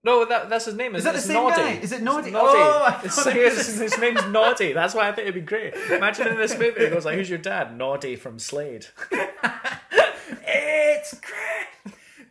[0.03, 0.95] no, that, that's his name.
[0.95, 1.61] Is that the same Noddy.
[1.61, 1.71] guy?
[1.81, 2.27] Is it Noddy?
[2.29, 2.57] It's Noddy.
[2.57, 4.71] Oh, It's- thought it was- his, his name's Noddy.
[4.73, 5.73] That's why I think it'd be great.
[5.91, 8.87] Imagine in this movie, it goes like, "Who's your dad?" Noddy from Slade.
[10.47, 11.50] it's great.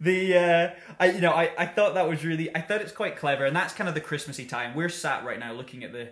[0.01, 3.17] The uh, I you know I, I thought that was really I thought it's quite
[3.17, 4.75] clever and that's kind of the Christmassy time.
[4.75, 6.09] We're sat right now looking at the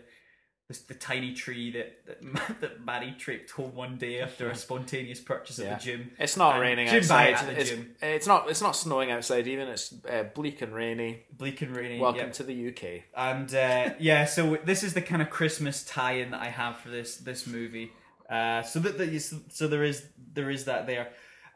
[0.68, 5.20] the, the tiny tree that that, that Maddie tripped home one day after a spontaneous
[5.20, 6.10] purchase at the gym.
[6.18, 7.32] It's not And raining gym outside.
[7.34, 7.94] at the it's, gym.
[8.02, 8.50] it's not.
[8.50, 9.46] It's not snowing outside.
[9.46, 11.22] Even it's uh, bleak and rainy.
[11.32, 11.98] Bleak and rainy.
[11.98, 12.32] Welcome yep.
[12.34, 13.04] to the UK.
[13.16, 16.90] And uh, yeah, so this is the kind of Christmas tie-in that I have for
[16.90, 17.90] this this movie.
[18.28, 21.08] Uh, so that is- so there is there is that there.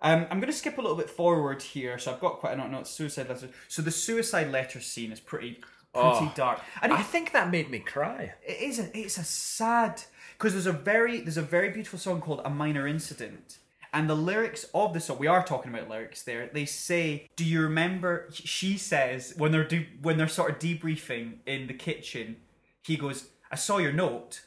[0.02, 1.98] Um, I'm going to skip a little bit forward here.
[1.98, 2.70] So I've got quite a lot.
[2.70, 3.48] No, it's suicide letter.
[3.68, 5.60] So the suicide letter scene is pretty
[5.94, 6.32] pretty Oh.
[6.34, 8.32] dark, and I think that made me cry.
[8.46, 10.02] it is a it's a sad
[10.38, 13.58] because there's a very there's a very beautiful song called A Minor Incident.
[13.94, 16.48] And the lyrics of the song, we are talking about lyrics there.
[16.50, 21.40] They say, "Do you remember?" She says when they're de- when they're sort of debriefing
[21.44, 22.36] in the kitchen.
[22.82, 24.40] He goes, "I saw your note,"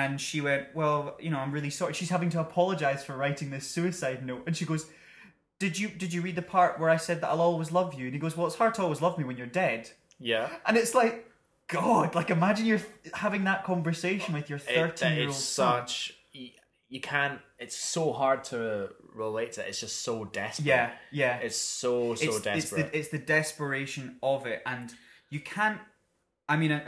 [0.00, 3.48] and she went, "Well, you know, I'm really sorry." She's having to apologize for writing
[3.50, 4.82] this suicide note, and she goes,
[5.58, 8.04] "Did you did you read the part where I said that I'll always love you?"
[8.08, 9.82] And he goes, "Well, it's hard to always love me when you're dead."
[10.18, 10.48] Yeah.
[10.66, 11.14] And it's like,
[11.68, 16.50] God, like imagine you're having that conversation with your 13 year old it's such you,
[16.88, 19.68] you can't it's so hard to relate to it.
[19.68, 21.36] it's just so desperate Yeah, yeah.
[21.38, 24.94] it's so so it's, it's desperate the it's the desperation of it, and
[25.30, 25.80] you can't.
[26.48, 26.80] I mean, a,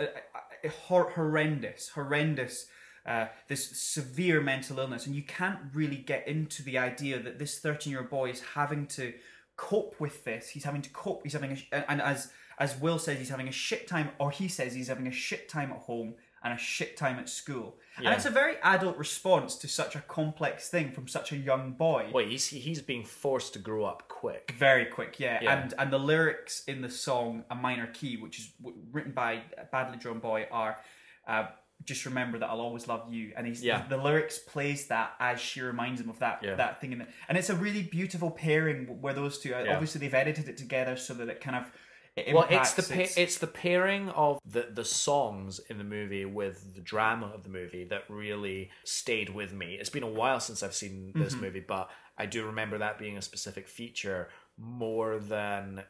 [0.64, 2.66] a, a hor- horrendous, horrendous.
[3.09, 7.59] Uh, this severe mental illness, and you can't really get into the idea that this
[7.59, 9.14] thirteen-year-old boy is having to
[9.57, 10.51] cope with this.
[10.51, 11.23] He's having to cope.
[11.23, 14.31] He's having a, sh- and as as Will says, he's having a shit time, or
[14.31, 17.77] he says he's having a shit time at home and a shit time at school.
[18.01, 18.09] Yeah.
[18.09, 21.73] And it's a very adult response to such a complex thing from such a young
[21.73, 22.11] boy.
[22.12, 25.38] wait he's he's being forced to grow up quick Very quick, yeah.
[25.42, 25.62] Yeah.
[25.62, 29.42] And and the lyrics in the song "A Minor Key," which is w- written by
[29.57, 30.79] a badly drawn boy, are
[31.27, 31.47] uh,
[31.85, 33.83] "Just remember that I'll always love you." And he's Yeah.
[33.88, 36.55] the, the lyrics plays that as she reminds him of that Yeah.
[36.57, 39.55] that thing in it, and it's a really beautiful pairing where those two.
[39.55, 39.73] uh, Yeah.
[39.75, 41.71] Obviously, they've edited it together so that it kind of
[42.17, 46.25] it well it's the pa- it's the pairing of the the songs in the movie
[46.25, 50.41] with the drama of the movie that really stayed with me it's been a while
[50.41, 51.45] since i've seen this Mm-hmm.
[51.45, 55.85] movie but i do remember that being a specific feature more than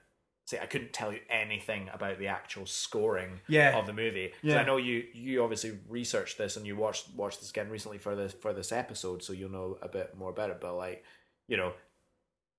[0.49, 3.79] say i couldn't tell you anything about the actual scoring Yeah.
[3.79, 4.33] of the movie.
[4.43, 4.61] Yeah.
[4.61, 8.17] i know you you obviously researched this and you watched watched this again recently for
[8.17, 11.05] this for this episode so you'll know a bit more about it but like
[11.49, 11.73] you know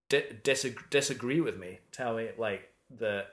[0.09, 3.25] di- disagree, disagree with me tell me like the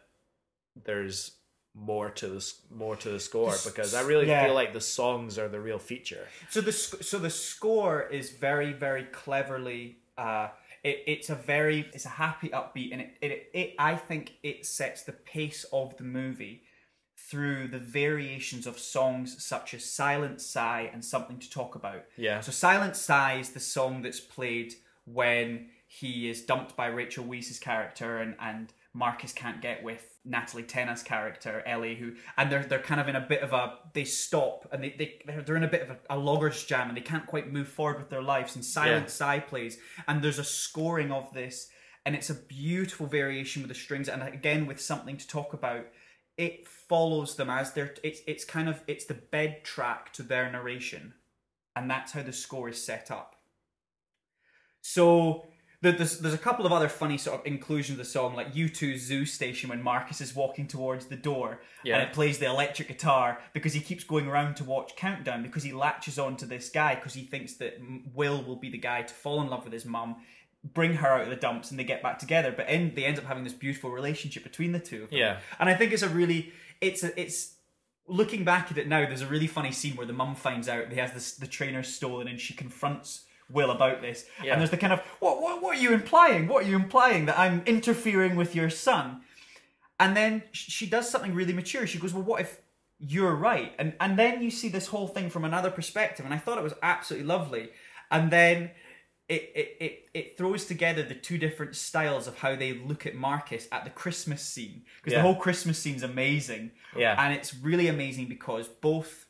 [0.85, 1.33] there's
[1.75, 4.45] more to the s- more to the score because I really yeah.
[4.47, 6.27] feel like the songs are the real feature.
[6.49, 9.99] So the sc- so the score is very very cleverly.
[10.17, 10.49] Uh,
[10.83, 14.67] it, it's a very it's a happy upbeat and it, it it I think it
[14.67, 16.63] sets the pace of the movie
[17.17, 22.05] through the variations of songs such as Silent Sigh and Something to Talk About.
[22.17, 22.41] Yeah.
[22.41, 24.75] So Silent Sigh is the song that's played
[25.07, 30.63] when he is dumped by Rachel Weisz's character and, and Marcus can't get with Natalie
[30.63, 34.05] Tena's character, Ellie, who and they're they're kind of in a bit of a they
[34.05, 37.03] stop and they, they they're, in a bit of a, a logger's jam and they
[37.03, 39.11] can't quite move forward with their lives and Silent.
[39.11, 39.79] Sigh plays.
[40.09, 41.69] And there's a scoring of this
[42.07, 44.09] and it's a beautiful variation with the strings.
[44.09, 45.85] And again with something to talk about
[46.39, 50.51] it follows them as they're it's it's kind of it's the bed track to their
[50.51, 51.13] narration.
[51.77, 53.37] And that's how the score is set up.
[54.81, 55.45] So
[55.83, 59.03] There's, there's a couple of other funny sort of inclusions of the song, like U2's
[59.03, 61.97] Zoo Station when Marcus is walking towards the door Yeah.
[61.99, 65.63] and it plays the electric guitar because he keeps going around to watch Countdown because
[65.63, 67.75] he latches on to this guy because he thinks that
[68.15, 70.17] Will will be the guy to fall in love with his mum,
[70.65, 72.53] bring her out of the dumps, and they get back together.
[72.57, 75.19] But in, they end up having this beautiful relationship between the two of them.
[75.19, 75.39] Yeah.
[75.61, 77.55] And I think it's a really, it's a, it's
[78.09, 80.91] looking back at it now, there's a really funny scene where the mum finds out
[80.91, 84.27] he has this, the trainer stolen and she confronts Will about this.
[84.43, 84.53] Yeah.
[84.53, 86.49] And there's the kind of, what, what, what are you implying?
[86.49, 87.27] What are you implying?
[87.27, 89.21] That I'm interfering with your son?
[89.99, 91.87] And then she does something really mature.
[91.87, 92.61] She goes, well, what if
[92.99, 93.73] you're right?
[93.79, 96.25] And, and then you see this whole thing from another perspective.
[96.25, 97.71] And I thought it was absolutely lovely.
[98.11, 98.71] And then
[99.29, 103.15] it, it, it, it throws together the two different styles of how they look at
[103.15, 104.83] Marcus at the Christmas scene.
[104.99, 105.19] Because Yeah.
[105.19, 106.73] the whole Christmas scene's amazing.
[106.97, 107.15] Yeah.
[107.19, 109.27] And it's really amazing because both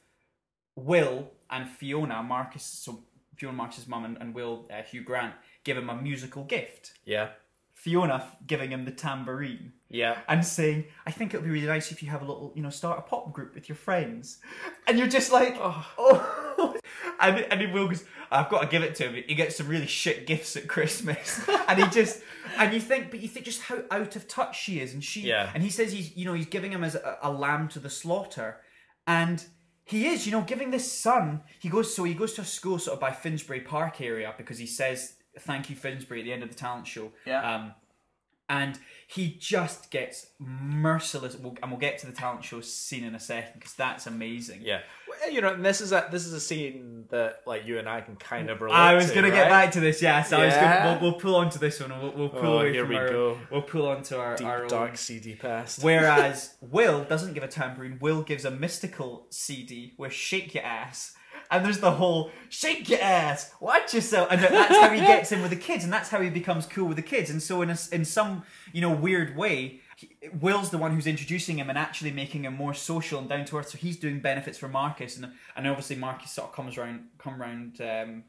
[0.75, 3.05] Will and Fiona, Marcus, so
[3.37, 6.93] Fiona Marcus's mum and, and Will, uh, Hugh Grant, give him a musical gift.
[7.05, 7.29] Yeah.
[7.75, 10.19] Fiona giving him the tambourine Yeah.
[10.29, 12.63] and saying, I think it would be really nice if you have a little, you
[12.63, 14.39] know, start a pop group with your friends.
[14.89, 15.87] And you're just like, oh.
[17.21, 19.23] And, and then Will goes, I've got to give it to him.
[19.27, 21.41] He gets some really shit gifts at Christmas.
[21.69, 22.23] and he just,
[22.59, 24.93] and you think, but you think just how out of touch she is.
[24.95, 25.51] And she, Yeah.
[25.55, 27.91] and he says he's, you know, he's giving him as a, a lamb to the
[27.91, 28.61] slaughter.
[29.07, 29.45] And
[29.87, 32.79] he is, you know, giving this son, he goes, so he goes to a school
[32.79, 36.43] sort of by Finsbury Park area because he says, thank you, Finsbury, at the end
[36.43, 37.13] of the talent show.
[37.25, 37.55] Yeah.
[37.55, 37.75] Um,
[38.49, 38.79] and
[39.09, 41.37] he just gets merciless.
[41.37, 44.61] We'll, and we'll get to the talent show scene in a second because that's amazing.
[44.63, 44.81] Yeah.
[45.09, 47.89] Well, You know, and this is a this is a scene that like you and
[47.89, 48.81] I can kind of relate to.
[48.81, 49.65] I was going to get right?
[49.67, 50.03] back to this.
[50.03, 50.55] Yes, I was.
[50.55, 50.95] Yeah.
[50.97, 51.93] to We'll, we'll pull onto this one.
[51.93, 53.09] and We'll, we'll pull Oh, away here from we our.
[53.09, 53.39] go.
[53.51, 54.69] We'll pull onto our, Deep our own.
[54.69, 55.83] dark CD past.
[55.83, 57.99] Whereas Will doesn't give a tambourine.
[58.01, 61.15] Will gives a mystical CD with "Shake Your Ass,"
[61.51, 65.41] and there's the whole "Shake Your Ass, watch yourself," and that's how he gets in
[65.43, 67.31] with the kids, and that's how he becomes cool with the kids.
[67.31, 71.07] And so, in a in some you know weird way, he, Will's the one who's
[71.07, 73.71] introducing him and actually making him more social and down to earth.
[73.71, 77.41] So he's doing benefits for Marcus, and and obviously Marcus sort of comes around, come
[77.41, 78.25] round um,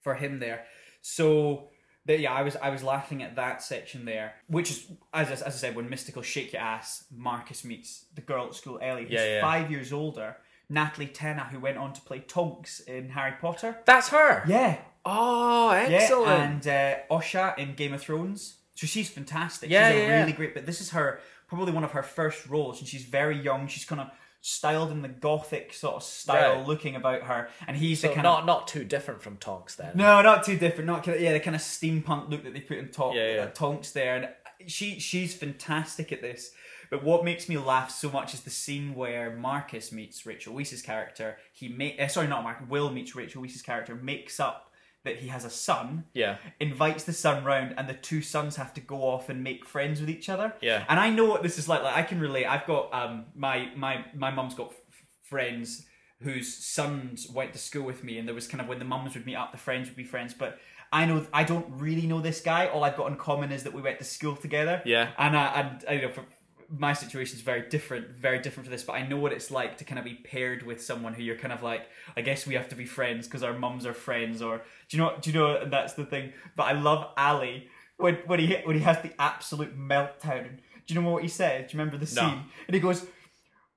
[0.00, 0.64] for him there.
[1.02, 1.68] So.
[2.06, 5.32] But yeah, I was I was laughing at that section there, which is as I,
[5.32, 9.04] as I said when Mystical Shake Your Ass, Marcus meets the girl at school Ellie,
[9.04, 9.40] who's Yeah, yeah.
[9.40, 10.36] five years older,
[10.68, 13.78] Natalie Tena, who went on to play Tonks in Harry Potter.
[13.84, 14.42] That's her.
[14.46, 16.26] Yeah, Oh, excellent.
[16.26, 16.66] yeah, and
[17.10, 18.56] uh, Osha in Game of Thrones.
[18.74, 19.70] So she's fantastic.
[19.70, 20.20] Yeah, she's a yeah, yeah.
[20.20, 20.54] really great.
[20.54, 23.66] But this is her probably one of her first roles, and she's very young.
[23.68, 24.08] She's kind of
[24.40, 26.66] styled in the gothic sort of style, Right.
[26.66, 29.76] looking about her, and he's so the kind not of not too different from Tonks
[29.76, 29.92] then.
[29.94, 30.86] no, not too different.
[30.86, 33.40] Not yeah, the kind of steampunk look that they put in top Yeah, yeah.
[33.42, 36.50] uh, Tonks there, and she she's fantastic at this.
[36.94, 40.80] But what makes me laugh so much is the scene where Marcus meets Rachel Weisz's
[40.80, 41.38] character.
[41.52, 42.68] He make uh, sorry, not Marcus.
[42.68, 43.96] Will meets Rachel Weisz's character.
[43.96, 44.70] Makes up
[45.02, 46.04] that he has a son.
[46.12, 46.36] Yeah.
[46.60, 49.98] Invites the son round, and the two sons have to go off and make friends
[49.98, 50.54] with each other.
[50.60, 50.84] Yeah.
[50.88, 51.82] And I know what this is like.
[51.82, 52.46] Like I can relate.
[52.46, 54.76] I've got um my my my mum's got f-
[55.24, 55.86] friends
[56.20, 59.14] whose sons went to school with me, and there was kind of when the mums
[59.14, 60.32] would meet up, the friends would be friends.
[60.32, 60.60] But
[60.92, 62.68] I know I don't really know this guy.
[62.68, 64.80] All I've got in common is that we went to school together.
[64.84, 65.10] Yeah.
[65.18, 66.24] And I and I, you know for,
[66.68, 68.82] my situation is very different, very different for this.
[68.82, 71.36] But I know what it's like to kind of be paired with someone who you're
[71.36, 71.82] kind of like,
[72.16, 75.02] I guess we have to be friends because our mums are friends, or do you
[75.02, 75.14] know?
[75.20, 75.56] Do you know?
[75.56, 76.32] And that's the thing.
[76.56, 80.58] But I love Ali when when he when he has the absolute meltdown.
[80.86, 81.68] Do you know what he said?
[81.68, 82.20] Do you remember the No.
[82.28, 82.42] scene?
[82.66, 83.06] And he goes,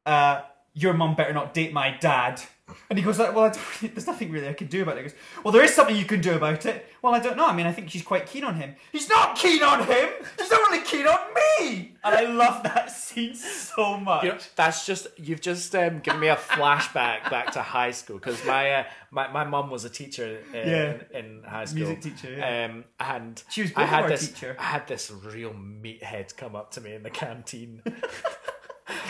[0.05, 0.41] uh,
[0.73, 2.41] "Your mum better not date my dad."
[2.89, 4.97] And he goes like, "Well, I don't, really- there's nothing really I can do about
[4.97, 7.37] it." He goes, "Well, there is something you can do about it." Well, I don't
[7.37, 7.45] know.
[7.45, 8.75] I mean, I think she's quite keen on him.
[8.91, 10.09] He's not keen on him.
[10.37, 11.26] She's really keen on
[11.59, 11.95] me.
[12.03, 14.23] And I love that scene so much.
[14.23, 18.17] You know, that's just you've just um, given me a flashback back to high school
[18.17, 21.19] because my uh, my my mum was a teacher in, Yeah.
[21.19, 22.65] in high school, Music teacher, yeah.
[22.65, 24.55] Um, and She was I both had this teacher.
[24.59, 27.81] I had this real meathead come up to me in the canteen.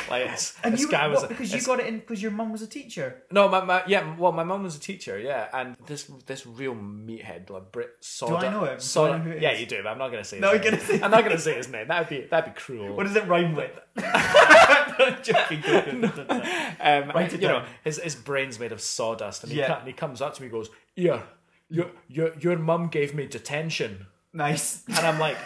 [0.10, 2.62] like this, you guy was what, because you got it in because your mum was
[2.62, 3.24] a teacher.
[3.32, 6.76] no, my, my yeah, well, my mum was a teacher, yeah, and this this real
[6.76, 8.48] meathead, like Brit Soda.
[8.48, 8.78] I know him?
[8.80, 10.38] Do I know who it yeah, you do, but I'm not gonna say.
[10.38, 11.88] His No, you're gonna say- I'm not gonna say his name.
[11.88, 12.96] That'd be that'd be cruel.
[12.96, 13.72] What does it rhyme with?
[13.98, 16.06] I'm joking.
[16.06, 19.80] Um, Write it you know, his his brain's made of sawdust, and he, Yeah.
[19.80, 21.22] and he comes up to me, and goes, "Yeah,
[21.70, 24.84] your your your mum gave me detention," Nice.
[24.88, 25.38] and I'm like,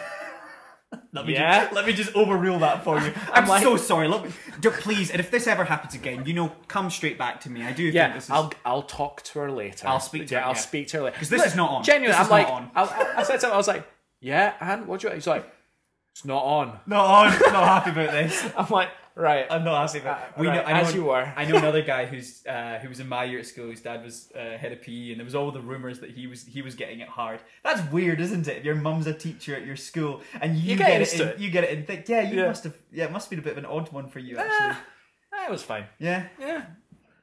[1.12, 1.64] Let me Yeah?
[1.64, 3.12] just, let me just overrule that for you.
[3.32, 4.08] I'm, like- so sorry.
[4.08, 4.30] Let me,
[4.80, 7.62] please, and if this ever happens again, you know, come straight back to me.
[7.62, 8.30] I do think "Yeah, this is.
[8.30, 9.86] I'll I'll talk to her later.
[9.88, 10.58] I'll speak to yeah, her, I'll yeah.
[10.58, 11.82] speak to her later 'Cause this is not on.
[11.84, 12.70] Genuinely, I'm like, not on.
[12.74, 13.86] I, I, I said to him, I was like,
[14.20, 15.50] "Yeah, and what do you?" He's like,
[16.12, 17.52] "It's not on." not on.
[17.52, 18.44] Not happy about this.
[18.56, 19.46] I'm like, right.
[19.50, 20.38] I'm not asking Uh, that.
[20.38, 21.32] we right, know, I know, as you were.
[21.36, 23.70] I know another guy who's uh, who was in my year at school.
[23.70, 26.26] His dad was uh, head of PE, and there was all the rumors that he
[26.26, 27.40] was he was getting it hard.
[27.64, 28.58] That's weird, isn't it?
[28.58, 31.30] If your mum's a teacher at your school and you, You get get, it, and,
[31.30, 31.38] it.
[31.38, 32.46] you get it, and think, yeah, you Yeah.
[32.48, 32.74] must have.
[32.90, 34.56] Yeah, it must have been a bit of an odd one for you, actually.
[34.60, 34.84] Ah,
[35.32, 35.84] that was fine.
[35.98, 36.62] yeah, Yeah.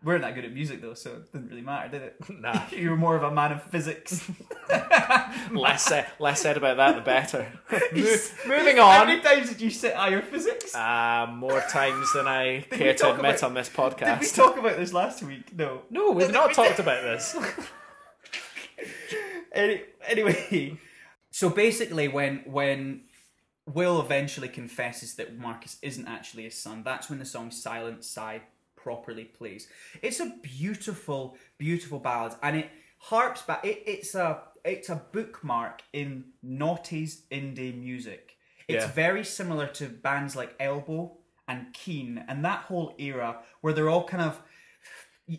[0.01, 2.15] We weren't that good at music though, so it didn't really matter, did it?
[2.39, 2.61] Nah.
[2.71, 4.29] you were more of a man of physics.
[5.51, 7.47] less said, less said about that, the better.
[7.93, 8.95] He's- moving on.
[8.95, 10.73] How many times did you sit higher physics?
[10.73, 14.19] Uh, more times than I care to admit about- on this podcast.
[14.21, 15.53] Did we talk about this last week?
[15.57, 15.81] No.
[15.89, 17.35] no, we've not talked about this.
[19.51, 20.77] Any, anyway,
[21.31, 23.01] so basically, when when
[23.65, 28.41] Will eventually confesses that Marcus isn't actually his son, that's when the song "Silent Sigh"
[28.83, 29.67] properly please.
[30.01, 33.65] It's a beautiful, beautiful ballad, and it harps back.
[33.65, 38.35] It, it's a it's a bookmark in noughties indie music.
[38.67, 38.91] It's Yeah.
[38.91, 44.03] very similar to bands like Elbow and Keane and that whole era where they're all
[44.05, 44.41] kind of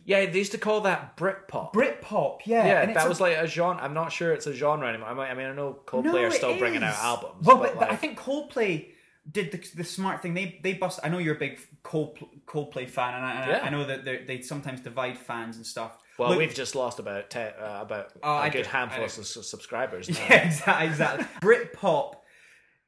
[0.04, 1.72] yeah, they used to call that Britpop.
[1.72, 2.64] Britpop, yeah.
[2.64, 3.82] yeah, that a- was like a genre.
[3.82, 5.08] I'm not sure it's a genre anymore.
[5.08, 7.44] I mean, I, know Coldplay are still bringing out albums.
[7.44, 8.90] Well, but, but, but I think Coldplay
[9.30, 10.34] did the, the smart thing.
[10.34, 11.00] They they bust.
[11.02, 13.60] I know you're a big Coldplay, Coldplay fan, and I, and Yeah.
[13.64, 15.98] I know that they they sometimes divide fans and stuff.
[16.18, 19.04] well, Look- we've just lost about te- uh, about Oh, a I good do- handful
[19.04, 20.08] of subscribers.
[20.10, 20.16] Now.
[20.28, 20.86] Yeah, exactly.
[20.86, 21.26] exactly.
[21.40, 22.14] Britpop.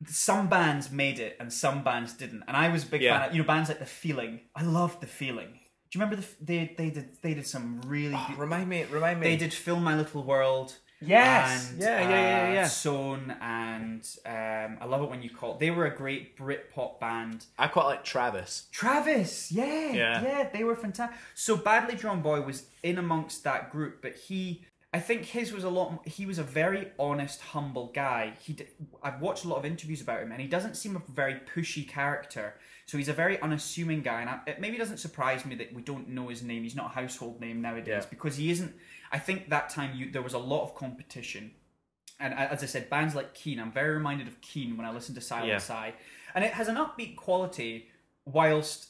[0.09, 3.19] Some bands made it and some bands didn't, and I was a big Yeah.
[3.21, 3.29] fan.
[3.29, 4.41] Of, you know, bands like The Feeling.
[4.57, 5.61] I loved The Feeling.
[5.91, 6.27] Do you remember the?
[6.45, 8.15] They they did they did some really.
[8.17, 9.29] Oh, good, remind me, remind me.
[9.29, 10.75] they did Fill My Little World.
[11.07, 11.71] Yes.
[11.71, 12.67] and, Yeah, yeah, yeah, uh, yeah.
[12.67, 15.57] Sewn and um, I love it when you call.
[15.59, 17.47] They were a great Britpop band.
[17.59, 18.67] I quite like Travis.
[18.73, 20.23] Travis, yeah, Yeah.
[20.23, 21.17] yeah, they were fantastic.
[21.35, 25.65] So Badly Drawn Boy was in amongst that group, but he, I think his was
[25.65, 26.07] a lot.
[26.07, 28.35] He was a very honest, humble guy.
[28.41, 28.57] He,
[29.03, 31.89] I've watched a lot of interviews about him, and he doesn't seem a very pushy
[31.89, 32.55] character.
[32.85, 35.81] So he's a very unassuming guy, and I, it maybe doesn't surprise me that we
[35.83, 36.63] don't know his name.
[36.65, 38.05] He's not a household name nowadays Yeah.
[38.11, 38.75] because he isn't.
[39.13, 41.53] I think that time you there was a lot of competition.
[42.21, 45.15] And as I said, bands like Keane, I'm very reminded of Keane when I listen
[45.17, 45.59] to Silent Yeah.
[45.59, 45.93] Sigh.
[46.35, 47.89] And it has an upbeat quality
[48.25, 48.89] whilst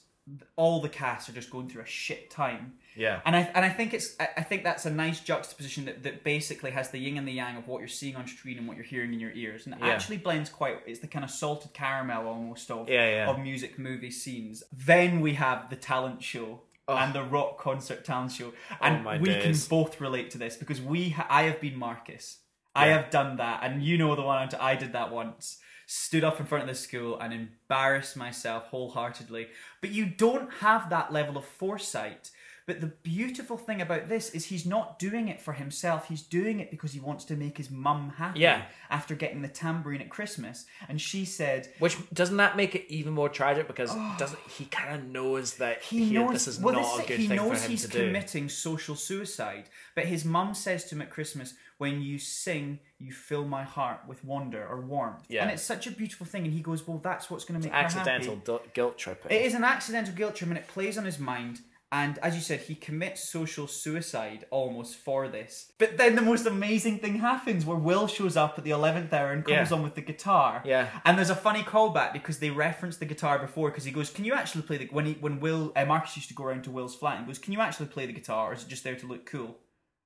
[0.54, 2.74] all the cast are just going through a shit time.
[2.94, 3.20] Yeah.
[3.24, 6.22] And I and I think it's I I think that's a nice juxtaposition that, that
[6.24, 8.76] basically has the yin and the yang of what you're seeing on screen and what
[8.76, 9.88] you're hearing in your ears, and it Yeah.
[9.88, 10.76] actually blends quite.
[10.86, 13.30] It's the kind of salted caramel almost of Yeah, yeah.
[13.30, 14.62] of music movie scenes.
[14.72, 16.60] Then we have the talent show.
[16.88, 16.96] Oh.
[16.96, 19.66] And the rock concert talent show, oh and my we days.
[19.66, 22.38] can both relate to this because we, ha- I have been Marcus,
[22.74, 25.58] I have done that, and you know the one I did that once.
[25.86, 29.48] Stood up in front of the school and embarrassed myself wholeheartedly.
[29.80, 32.30] But you don't have that level of foresight.
[32.66, 36.08] But the beautiful thing about this is he's not doing it for himself.
[36.08, 38.62] He's doing it because he wants to make his mum happy Yeah.
[38.88, 40.64] after getting the tambourine at Christmas.
[40.88, 44.14] And she said, Which doesn't that make it even more tragic because oh.
[44.18, 45.84] doesn't he kind of knows that Oh.
[45.90, 47.88] he he- knows this is well, not this- a good thing for him he's to
[47.88, 48.06] do.
[48.06, 53.12] committing social suicide but his mum says to him at christmas when you sing you
[53.12, 55.42] fill my heart with wonder or warmth Yeah.
[55.42, 57.74] and it's such a beautiful thing and he goes well that's what's going to make
[57.74, 58.44] her Accidental happy.
[58.46, 59.32] gu- guilt tripping.
[59.32, 61.60] it is an accidental guilt trip and it plays on his mind
[61.92, 66.46] and as you said he commits social suicide almost for this but then the most
[66.46, 69.76] amazing thing happens where will shows up at the 11th hour and comes Yeah.
[69.76, 70.88] on with the guitar Yeah.
[71.04, 74.24] and there's a funny callback because they referenced the guitar before because he goes, "Can
[74.24, 76.70] you actually play the when he when Will uh, Marcus used to go around to
[76.70, 78.96] Will's flat and goes, "Can you actually play the guitar or is it just there
[78.96, 79.58] to look cool?"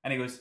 [0.03, 0.39] And he goes,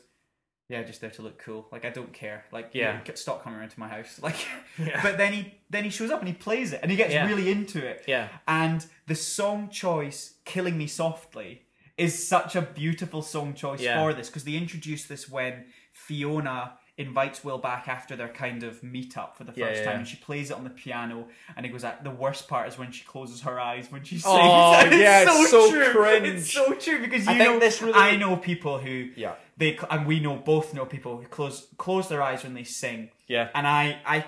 [0.68, 1.66] "Yeah, just there to look cool.
[1.72, 2.44] Like I don't care.
[2.52, 3.00] Like Yeah.
[3.07, 4.37] yeah, stop coming around to my house." Like,
[4.79, 5.00] Yeah.
[5.02, 7.26] but then he then he shows up and he plays it and he gets Yeah.
[7.26, 8.05] really into it.
[8.07, 8.29] Yeah.
[8.48, 11.62] And the song choice, "Killing Me Softly,"
[11.96, 14.00] is such a beautiful song choice Yeah.
[14.02, 18.83] for this because they introduced this when Fiona invites Will back after their kind of
[18.83, 21.68] meet up for the first time and she plays it on the piano and it
[21.68, 24.33] goes at the worst part is when she closes her eyes when she oh, sings
[24.33, 26.26] Oh, it's yeah, so, it's so true cringe.
[26.29, 29.35] it's so true because I you think know this really- I know people who Yeah.
[29.59, 33.11] They and we know both know people who close close their eyes when they sing
[33.27, 33.49] Yeah.
[33.55, 34.25] and I I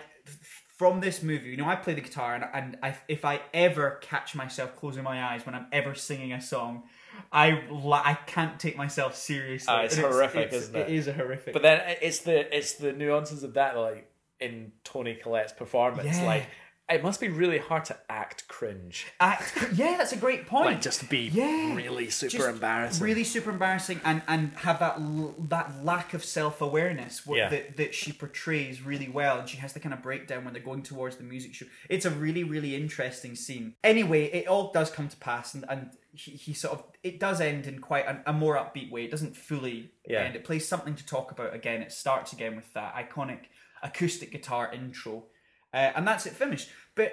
[0.76, 3.98] from this movie you know I play the guitar and, and I, if I ever
[4.00, 6.84] catch myself closing my eyes when I'm ever singing a song
[7.32, 7.62] I
[8.10, 10.88] I can't take myself seriously Ah, it's And horrific, it's, isn't it?
[10.88, 14.10] it is a horrific But then it's the it's the nuances of that like
[14.40, 16.16] in Toni Collette's performance.
[16.16, 16.24] Yeah.
[16.26, 16.46] Like
[16.90, 19.06] it must be really hard to act cringe.
[19.20, 21.74] act yeah that's a great point Like just to be Yeah.
[21.74, 23.04] really super Just embarrassing.
[23.04, 27.48] really super embarrassing and and have that l- that lack of self-awareness what, Yeah.
[27.50, 30.62] that, that she portrays really well and she has the kind of breakdown when they're
[30.62, 34.90] going towards the music show it's a really really interesting scene anyway it all does
[34.90, 38.22] come to pass and, and he, he sort of it does end in quite a,
[38.26, 40.20] a more upbeat way it doesn't fully Yeah.
[40.22, 43.40] end it plays something to talk about again it starts again with that iconic
[43.82, 45.24] acoustic guitar intro
[45.74, 47.12] uh, and that's it finished but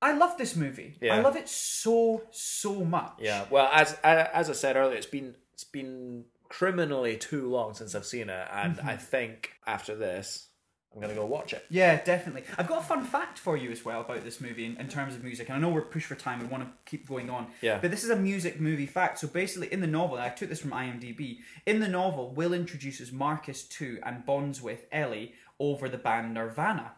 [0.00, 0.96] I love this movie.
[1.00, 1.14] Yeah.
[1.14, 3.12] I love it so so much.
[3.20, 3.44] Yeah.
[3.50, 8.04] Well, as as I said earlier, it's been it's been criminally too long since I've
[8.04, 8.88] seen it, and Mm-hmm.
[8.88, 10.48] I think after this,
[10.92, 11.64] I'm gonna go watch it.
[11.70, 12.42] Yeah, definitely.
[12.58, 15.14] I've got a fun fact for you as well about this movie in, in terms
[15.14, 15.48] of music.
[15.48, 16.40] And I know we're pushed for time.
[16.40, 17.46] We want to keep going on.
[17.60, 17.78] Yeah.
[17.80, 19.20] But this is a music movie fact.
[19.20, 21.38] So basically, in the novel, I took this from IMDb.
[21.64, 26.92] In the novel, Will introduces Marcus to and bonds with Ellie over the band Nirvana.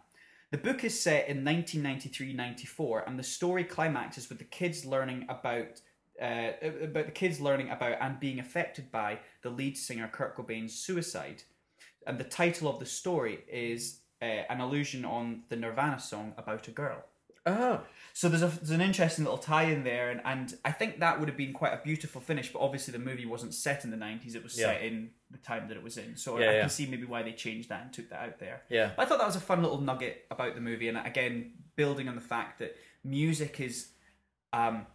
[0.55, 5.81] The book is set in 1993-94, and the story climaxes with the kids learning about
[6.23, 10.73] uh, about the kids learning about and being affected by the lead singer Kurt Cobain's
[10.73, 11.43] suicide.
[12.07, 16.69] And the title of the story is uh, an allusion on the Nirvana song "About
[16.69, 17.05] a Girl."
[17.47, 17.81] Oh.
[18.17, 21.29] So there's a there's an interesting little tie-in there, and, and I think that would
[21.29, 22.53] have been quite a beautiful finish.
[22.53, 24.67] But obviously, the movie wasn't set in the '90s; it was Yeah.
[24.67, 26.17] set in the time that it was in.
[26.17, 26.61] So Yeah, I yeah.
[26.61, 28.63] can see maybe why they changed that and took that out there.
[28.71, 28.93] Yeah.
[28.97, 32.15] I thought that was a fun little nugget about the movie, and again, building on
[32.15, 33.89] the fact that music is
[34.53, 34.87] um,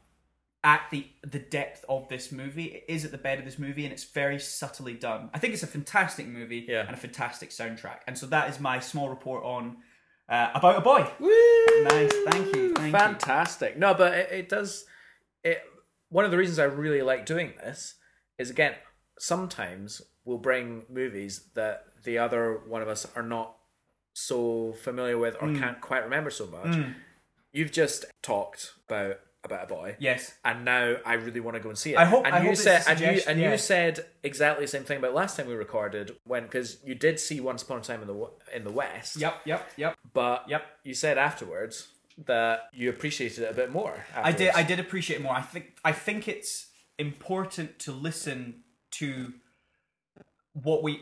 [0.63, 2.65] at the the depth of this movie.
[2.67, 5.29] It is at the bed of this movie, and it's very subtly done.
[5.33, 6.85] I think it's a fantastic movie Yeah.
[6.87, 7.99] and a fantastic soundtrack.
[8.07, 9.77] And so that is my small report on
[10.29, 11.07] uh, about a boy.
[11.19, 11.83] Woo!
[11.83, 12.91] Nice, thank you, thank you.
[12.91, 13.77] Fantastic.
[13.77, 14.85] No, but it, it does.
[15.43, 15.61] It
[16.09, 17.95] one of the reasons I really like doing this
[18.37, 18.73] is again
[19.17, 23.55] sometimes we'll bring movies that the other one of us are not
[24.13, 25.59] so familiar with or Mm.
[25.59, 26.77] can't quite remember so much.
[27.51, 29.95] You've just talked about about a boy.
[29.99, 30.33] Yes.
[30.43, 31.97] and now I really want to go and see it.
[31.97, 33.51] I hope- And I you hope said, and you and yeah.
[33.51, 37.19] you said exactly the same thing about last time we recorded when because you did
[37.19, 39.15] see Once Upon a Time in the in the West.
[39.15, 39.41] Yep.
[39.45, 39.69] Yep.
[39.77, 39.97] Yep.
[40.13, 40.63] But Yep.
[40.83, 41.87] you said afterwards
[42.25, 44.03] that you appreciated it a bit more.
[44.15, 44.49] I did.
[44.53, 45.33] I did appreciate it more.
[45.33, 45.77] I think.
[45.85, 46.67] I think it's
[46.97, 49.33] important to listen to
[50.53, 51.01] what we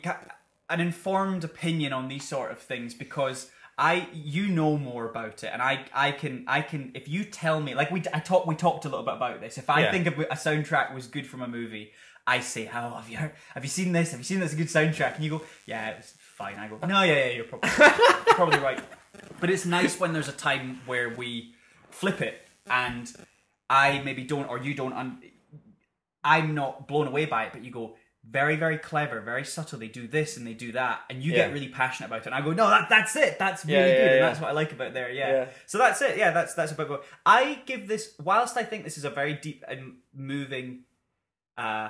[0.70, 5.50] an informed opinion on these sort of things because I you know more about it
[5.54, 8.56] and I I can I can if you tell me like we I talked we
[8.56, 9.58] talked a little bit about this.
[9.58, 9.92] If I Yeah.
[9.92, 11.92] think a, a soundtrack was good from a movie
[12.26, 13.18] I say oh have you.
[13.18, 14.12] Heard, have you seen this?
[14.12, 15.16] Have you seen this a good soundtrack?
[15.16, 16.56] And you go yeah it was fine.
[16.58, 18.80] I go no yeah yeah you're probably probably right.
[19.40, 21.54] But it's nice when there's a time where we
[21.92, 23.12] flip it and
[23.70, 25.22] I maybe don't or you don't un-
[26.24, 27.96] I'm not blown away by it, but you go
[28.30, 29.80] very, very clever, very subtle.
[29.80, 31.46] They do this and they do that, and you Yeah.
[31.46, 32.26] get really passionate about it.
[32.28, 33.40] And I go, no, that that's it.
[33.40, 35.10] That's really Yeah, yeah, good, and that's what I like about there.
[35.12, 35.48] Yeah.
[35.66, 36.18] So that's it.
[36.18, 37.06] Yeah, that's that's about.
[37.26, 38.14] I give this.
[38.20, 40.84] Whilst I think this is a very deep and moving
[41.58, 41.90] uh,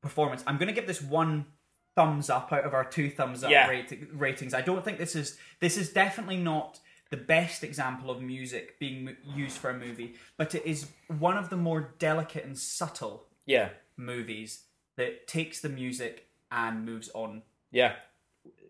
[0.00, 1.46] performance, I'm going to give this one
[1.94, 4.54] thumbs up out of our two thumbs up rate, ratings.
[4.54, 6.78] I don't think this is this is definitely not
[7.10, 11.50] the best example of music being used for a movie, but it is one of
[11.50, 13.68] the more delicate and subtle Yeah,
[13.98, 14.64] movies
[14.96, 17.94] that takes the music and moves on yeah,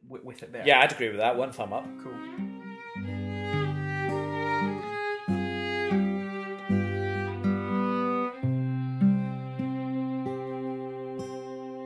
[0.08, 0.62] w- with it there.
[0.66, 0.80] yeah.
[0.80, 1.36] I'd agree with that.
[1.36, 1.84] One thumb up.
[2.02, 2.12] cool.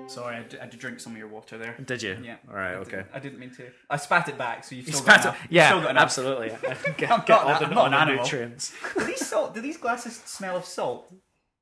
[0.08, 1.74] Sorry, I had, to, I drink some of your water there.
[1.84, 2.16] Did you?
[2.22, 2.36] Yeah.
[2.48, 2.70] All right.
[2.72, 2.90] I Okay.
[2.98, 3.64] didn't, I didn't mean to.
[3.90, 5.42] I spat it back, so you've still Spat got it- enough.
[5.42, 6.02] You've Yeah, still got enough.
[6.04, 6.48] absolutely.
[6.96, 8.22] get, I'm get not all that- the, I'm not all an the animal.
[8.22, 8.72] nutrients.
[8.96, 9.54] Do these salt?
[9.54, 11.12] Do these glasses smell of salt?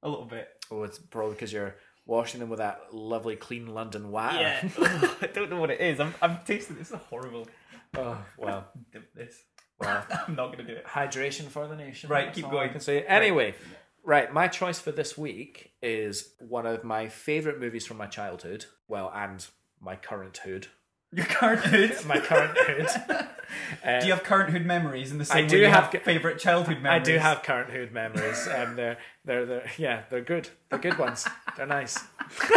[0.02, 0.48] A little bit.
[0.70, 1.74] Oh, it's probably because you're
[2.06, 4.38] washing them with that lovely clean London water.
[4.38, 4.68] Yeah.
[4.78, 6.00] Ugh, I don't know what it is.
[6.00, 6.76] I'm, I'm tasting.
[6.76, 7.46] This is horrible.
[7.96, 8.66] oh well.
[8.92, 9.42] Do This.
[9.78, 10.04] Well.
[10.28, 10.86] I'm not gonna do it.
[10.86, 12.10] Hydration for the nation.
[12.10, 12.68] Right, keep going.
[12.68, 13.02] I can say.
[13.02, 13.54] Anyway,
[14.02, 14.32] right.
[14.32, 18.66] My choice for this week is one of my favorite movies from my childhood.
[18.88, 19.46] Well, and
[19.80, 20.68] my current hood.
[21.14, 21.96] Your current hood.
[22.06, 22.86] My current hood.
[23.84, 26.02] Uh, Do you have current hood memories in the same do way you have have,
[26.02, 27.08] favorite childhood memories?
[27.08, 30.48] I do have current hood memories, and they're they're they're yeah they're good.
[30.70, 31.26] They're good ones.
[31.56, 31.98] They're nice.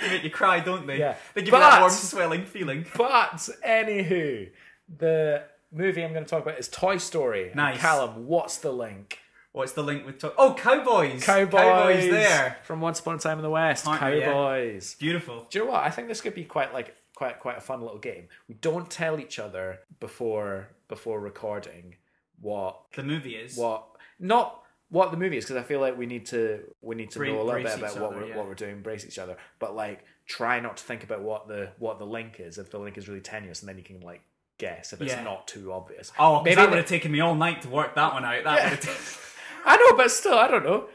[0.00, 0.98] They make you cry, don't they?
[0.98, 1.14] Yeah.
[1.32, 2.84] They give you that warm, swelling feeling.
[2.96, 4.50] But anywho,
[4.98, 7.46] the movie I'm going to talk about is Toy Story.
[7.46, 7.78] And Nice.
[7.78, 9.20] Callum, what's the link?
[9.52, 10.18] What's the link with?
[10.18, 10.30] Toy?
[10.36, 11.24] oh, cowboys.
[11.24, 12.10] Cowboys.
[12.10, 12.58] there.
[12.64, 13.86] from Once Upon a Time in the West.
[13.86, 14.26] Aren't they, yeah?
[14.26, 14.96] Cowboys.
[14.98, 15.46] Beautiful.
[15.48, 15.84] Do you know what?
[15.84, 18.28] I think this could be quite like quite quite a fun little game.
[18.48, 21.96] We don't tell each other before before recording
[22.40, 23.56] what The movie is.
[23.56, 23.86] what
[24.18, 24.60] not
[24.90, 27.28] what the movie is because I feel like we need to we need to Bra-
[27.28, 28.36] know a little bit about what other, we're yeah.
[28.36, 29.36] what we're doing, brace each other.
[29.58, 32.78] But like try not to think about what the what the link is if the
[32.78, 34.22] link is really tenuous, and then you can like
[34.58, 35.22] guess if it's Yeah.
[35.24, 36.12] not too obvious.
[36.18, 38.44] Oh, maybe that would have taken me all night to work that one out.
[38.44, 38.70] That Yeah.
[38.70, 39.20] would have.
[39.64, 40.88] I know, but still, I don't know.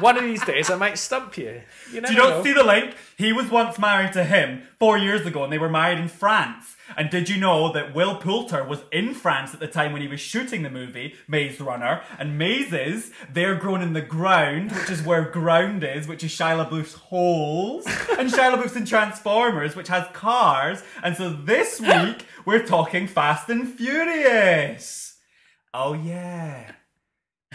[0.00, 1.60] One of these days, I might stump you.
[1.92, 2.42] You Do you not know.
[2.44, 2.94] see the link?
[3.16, 6.76] He was once married to him four years ago, and they were married in France.
[6.96, 10.08] And did you know that Will Poulter was in France at the time when he
[10.08, 12.00] was shooting the movie Maze Runner?
[12.18, 16.64] And mazes, they're grown in the ground, which is where ground is, which is Shia
[16.64, 17.84] LaBeouf's holes,
[18.18, 20.82] and Shia LaBeouf's in Transformers, which has cars.
[21.02, 25.16] And so this week we're talking Fast and Furious.
[25.74, 26.72] Oh yeah.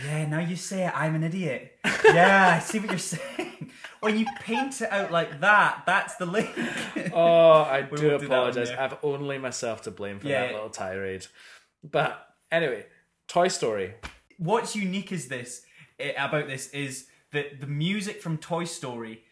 [0.03, 1.77] Yeah, now you say it, I'm an idiot.
[2.05, 3.71] Yeah, I see what you're saying.
[4.01, 6.49] When you paint it out like that, that's the link.
[7.13, 8.69] Oh, I We do won't do that apologize.
[8.71, 10.41] I've only myself to blame for Yeah.
[10.47, 11.25] that little tirade.
[11.83, 12.85] But anyway,
[13.27, 13.93] Toy Story.
[14.37, 15.63] What's unique is this
[15.99, 19.23] eh, about this is that the music from Toy Story.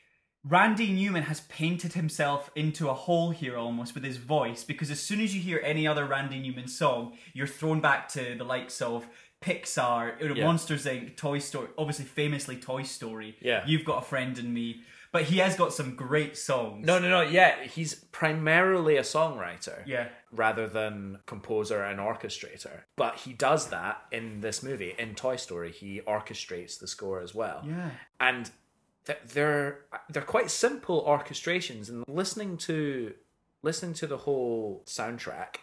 [0.43, 4.99] Randy Newman has painted himself into a hole here almost with his voice because as
[4.99, 8.82] soon as you hear any other Randy Newman song, you're thrown back to the likes
[8.82, 9.05] of
[9.41, 10.45] Pixar, Yeah.
[10.45, 13.37] Monsters Inc., Toy Story, obviously famously Toy Story.
[13.41, 13.63] Yeah.
[13.65, 14.81] You've got a friend in me.
[15.11, 16.85] But he has got some great songs.
[16.87, 17.19] No, no, no.
[17.21, 19.85] Yeah, he's primarily a songwriter.
[19.85, 20.07] Yeah.
[20.31, 22.83] rather than composer and orchestrator.
[22.95, 24.95] But he does that in this movie.
[24.97, 27.61] In Toy Story, he orchestrates the score as well.
[27.67, 27.89] Yeah.
[28.21, 28.49] And
[29.33, 29.79] they're
[30.09, 31.89] they're quite simple orchestrations.
[31.89, 33.13] And listening to
[33.63, 35.55] listening to the whole soundtrack,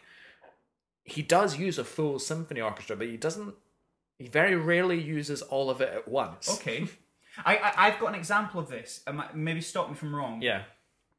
[1.04, 3.54] he does use a full symphony orchestra, but he doesn't.
[4.18, 6.50] He very rarely uses all of it at once.
[6.50, 6.88] Okay.
[7.44, 9.00] I, I I've got an example of this.
[9.06, 10.42] Um, maybe stop me from wrong.
[10.42, 10.62] Yeah.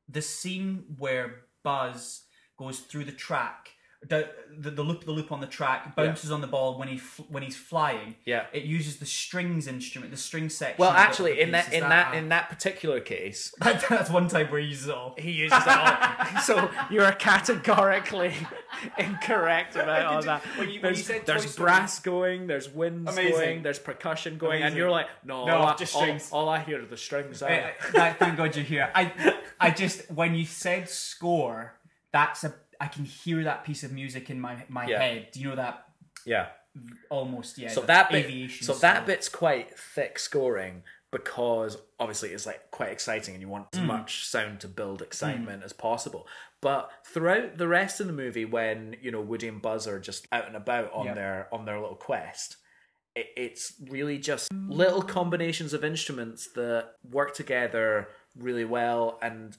[0.10, 2.24] The scene where Buzz
[2.58, 3.70] goes through the track,
[4.08, 7.24] the the, loop the loop on the track bounces on the ball when he fl-
[7.30, 8.16] when he's flying.
[8.26, 8.46] Yeah.
[8.54, 10.78] It uses the strings instrument, the string section.
[10.80, 14.62] Well, actually, in that in that a- in that particular case, that's one time where
[14.62, 15.16] he uses it all.
[15.18, 16.42] he uses it all.
[16.44, 18.34] so you are categorically
[18.98, 20.44] incorrect about all that.
[20.58, 23.32] When you- when there's you said there's Toy Story- brass going, there's winds Amazing.
[23.34, 26.30] going, there's percussion going, and you're like, no, No, all, I, just all- strings.
[26.32, 27.44] all I hear are the strings.
[27.44, 27.52] Out.
[27.52, 28.90] Uh, th- thank God you're here.
[28.96, 31.74] I I just when you said score,
[32.14, 35.00] that's a I can hear that piece of music in my my Yeah.
[35.02, 35.28] head.
[35.32, 35.86] Do you know that
[36.26, 36.48] yeah.
[37.10, 37.70] almost yeah?
[37.70, 38.80] So that bit, so style.
[38.94, 43.80] that bit's quite thick scoring because obviously it's like quite exciting and you want Mm.
[43.80, 46.28] as much sound to build excitement as possible.
[46.62, 50.28] But throughout the rest of the movie, when you know Woody and Buzz are just
[50.32, 51.14] out and about on Yeah.
[51.16, 52.58] their on their little quest,
[53.16, 59.58] it, it's really just little combinations of instruments that work together really well and.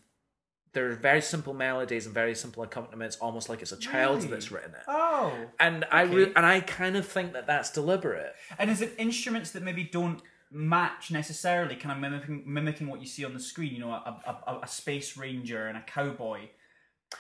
[0.72, 4.28] They're very simple melodies and very simple accompaniments, almost like it's a child Really?
[4.28, 4.82] that's written it.
[4.86, 8.34] Oh, And I re- and I kind of think that that's deliberate.
[8.58, 10.20] and is it instruments that maybe don't
[10.52, 13.72] match necessarily, kind of mimicking mimicking what you see on the screen?
[13.74, 16.48] You know, a, a, a space ranger and a cowboy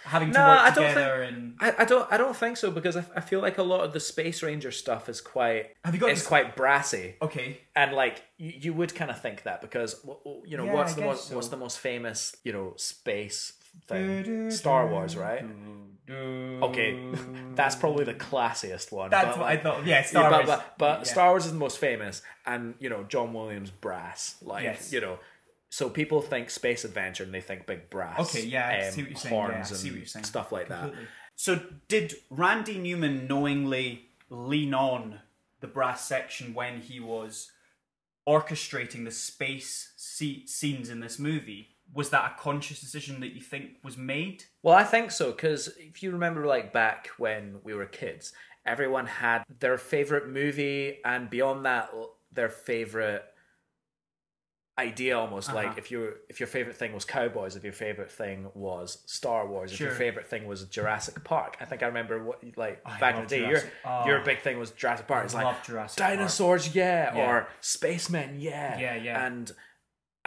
[0.04, 2.70] having to No, work I don't together and I, I don't I don't think so
[2.70, 5.94] because I, I feel like a lot of the Space Ranger stuff is quite Have
[5.94, 7.60] you got it's this- quite brassy okay.
[7.74, 10.04] and like you, you would kind of think that because
[10.46, 11.34] you know Yeah, what's I the most so.
[11.36, 13.54] what's the most famous you know space
[13.88, 15.44] thing Star Wars right
[16.08, 16.98] okay
[17.54, 19.86] that's probably the classiest one That's but, what I thought.
[19.86, 20.58] Yeah, yeah, Star but, Wars.
[20.58, 21.04] but, but Yeah.
[21.12, 24.92] Star Wars is the most famous, and you know John Williams brass, like Yes.
[24.92, 25.18] you know,
[25.70, 28.18] so people think space adventure and they think big brass.
[28.18, 29.34] Okay, yeah, um, see what you're saying.
[29.34, 30.24] Yeah, see and what you're saying.
[30.24, 31.06] stuff like Completely.
[31.36, 35.20] So, did Randy Newman knowingly lean on
[35.60, 37.52] the brass section when he was
[38.28, 41.68] orchestrating the space se- scenes in this movie?
[41.94, 44.44] Was that a conscious decision that you think was made?
[44.62, 48.32] Well, I think so because if you remember, like back when we were kids,
[48.66, 51.90] everyone had their favorite movie, and beyond that,
[52.32, 53.24] their favorite
[54.88, 55.58] idea almost Uh-huh.
[55.62, 59.42] like if your if your favorite thing was cowboys if your favorite thing was star
[59.50, 62.98] wars if your favorite thing was jurassic park i think i remember what like I
[63.02, 64.06] back in the day your oh.
[64.08, 66.10] your big thing was jurassic park it's I like love Jurassic Park.
[66.12, 67.26] dinosaurs yeah, Yeah.
[67.26, 69.26] or spacemen yeah Yeah, yeah.
[69.26, 69.52] and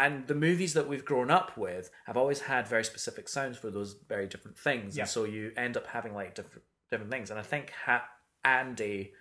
[0.03, 3.69] and the movies that we've grown up with have always had very specific sounds for
[3.77, 5.03] those very different things Yeah.
[5.03, 8.07] and so you end up having like different different things and i think ha-
[8.43, 9.13] andy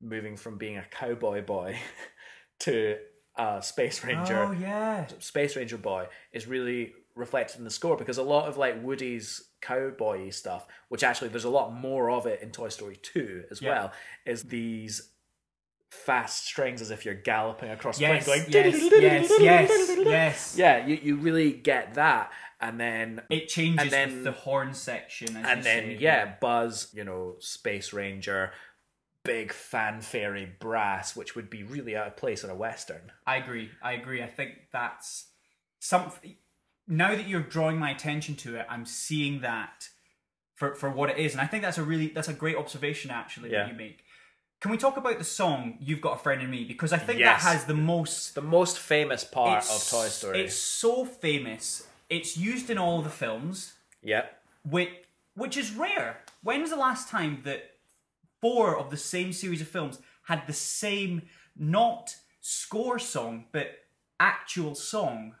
[0.00, 1.70] moving from being a cowboy boy
[2.60, 2.96] to
[3.38, 5.06] a space ranger Oh yeah.
[5.20, 9.42] space ranger boy is really reflected in the score because a lot of like woody's
[9.60, 13.60] cowboy stuff which actually there's a lot more of it in toy story 2 as
[13.62, 13.70] Yeah.
[13.70, 13.92] well
[14.26, 15.10] is these
[15.90, 20.54] fast strings as if you're galloping across Yes, plains going yes, yes, yes, yes.
[20.58, 22.30] yeah you, you really get that
[22.60, 25.96] and then It changes And then- the horn section, and then say.
[25.98, 28.52] yeah buzz you know space ranger
[29.28, 33.70] big fanfare brass which would be really out of place in a western I agree.
[33.82, 34.22] I agree.
[34.22, 35.26] I think that's
[35.78, 36.36] something.
[36.86, 39.88] Now that you're drawing my attention to it, I'm seeing that
[40.54, 43.10] for for what it is, and I think that's a really that's a great observation
[43.10, 43.64] actually Yeah.
[43.64, 44.04] that you make.
[44.60, 46.64] Can we talk about the song "You've Got a Friend in Me"?
[46.64, 47.44] Because I think Yes.
[47.44, 51.86] that has the most the most famous part of toy story It's so famous.
[52.08, 54.90] It's used in all the films, yep which
[55.34, 56.24] which is rare.
[56.42, 57.77] When was the last time that
[58.40, 61.22] four of the same series of films had the same
[61.56, 63.68] not score song but
[64.20, 65.34] actual song?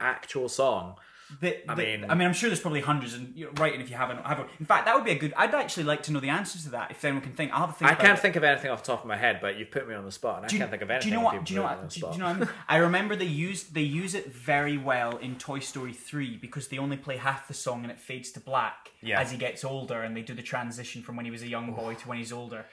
[0.00, 0.96] actual song.
[1.40, 3.72] The, I the- mean- I mean, I'm sure there's probably hundreds, and you're right.
[3.74, 5.34] And if you haven't, haven't, in fact, that would be a good.
[5.36, 6.90] I'd actually like to know the answers to that.
[6.90, 7.90] If anyone can think, I'll have a think.
[7.90, 8.22] I can't it.
[8.22, 10.12] think of anything off the top of my head, but you've put me on the
[10.12, 11.10] spot, and I Do you, can't think of anything.
[11.10, 11.44] do you know what?
[11.44, 11.90] Do you know put me on what?
[11.90, 12.48] Do, do you know what I mean?
[12.68, 16.78] I remember they use they use it very well in Toy Story three because they
[16.78, 19.20] only play half the song and it fades to black Yeah.
[19.20, 21.72] as he gets older, and they do the transition from when he was a young
[21.74, 22.64] boy to when he's older.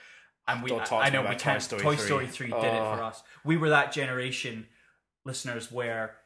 [0.47, 1.57] And we, Don't I, I know we Toy.
[1.57, 2.05] Story Toy 3.
[2.05, 2.95] Story three did it Oh.
[2.95, 3.23] for us.
[3.43, 4.67] We were that generation,
[5.25, 6.17] listeners, where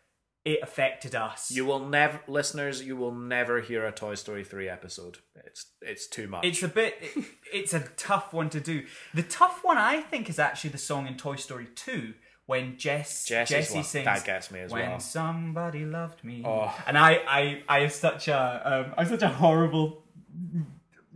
[0.45, 1.51] it affected us.
[1.51, 2.85] You will never, listeners.
[2.85, 5.17] You will never hear a Toy Story three episode.
[5.45, 6.45] It's it's too much.
[6.45, 6.95] It's a bit.
[7.01, 8.85] It, it's a tough one to do.
[9.13, 12.13] The tough one, I think, is actually the song in Toy Story Two
[12.45, 13.83] when Jess Jesse one.
[13.83, 14.05] sings.
[14.05, 14.99] That gets me as when well.
[14.99, 16.43] somebody loved me.
[16.45, 16.73] Oh.
[16.87, 20.05] And I, I, I have such a, um, I have such a horrible.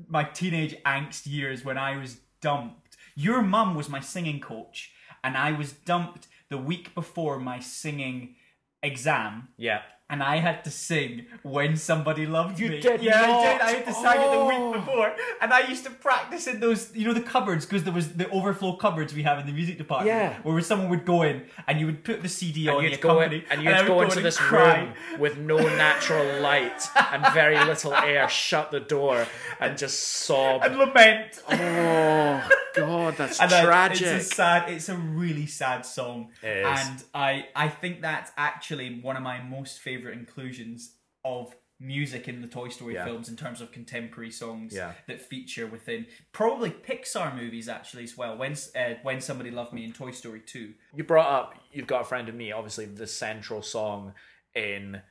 [0.08, 2.98] My teenage angst years when I was dumped.
[3.16, 4.92] Your mum was my singing coach,
[5.24, 8.36] and I was dumped the week before my singing
[8.84, 9.82] exam yeah.
[10.10, 13.62] And I had to sing "When Somebody Loved You Me." did yeah, I did.
[13.62, 14.48] I had to sing it the Oh.
[14.72, 17.94] week before, and I used to practice in those, you know, the cupboards because there
[17.94, 20.16] was the overflow cupboards we have in the music department.
[20.16, 20.34] Yeah.
[20.44, 23.02] where someone would go in and you would put the CD on And the you'd
[23.02, 24.80] go in, and you'd I would go into this cry.
[24.82, 26.82] room with no natural light
[27.12, 28.28] and very little air.
[28.30, 29.26] Shut the door
[29.60, 30.64] and just sob.
[30.64, 31.40] and lament.
[31.50, 34.08] oh God, that's And I- tragic.
[34.08, 34.70] It's a sad.
[34.70, 36.66] It's a really sad song, It is.
[36.80, 40.96] and I I think that's actually one of my most favorite inclusions
[41.26, 43.04] of music in the Toy Story Yeah.
[43.06, 44.94] films in terms of contemporary songs Yeah.
[45.08, 48.38] that feature within probably Pixar movies actually as well.
[48.38, 50.76] When uh, when somebody loved me in Toy Story two.
[50.96, 54.14] you brought up you've got a friend of me obviously the central song
[54.56, 55.02] in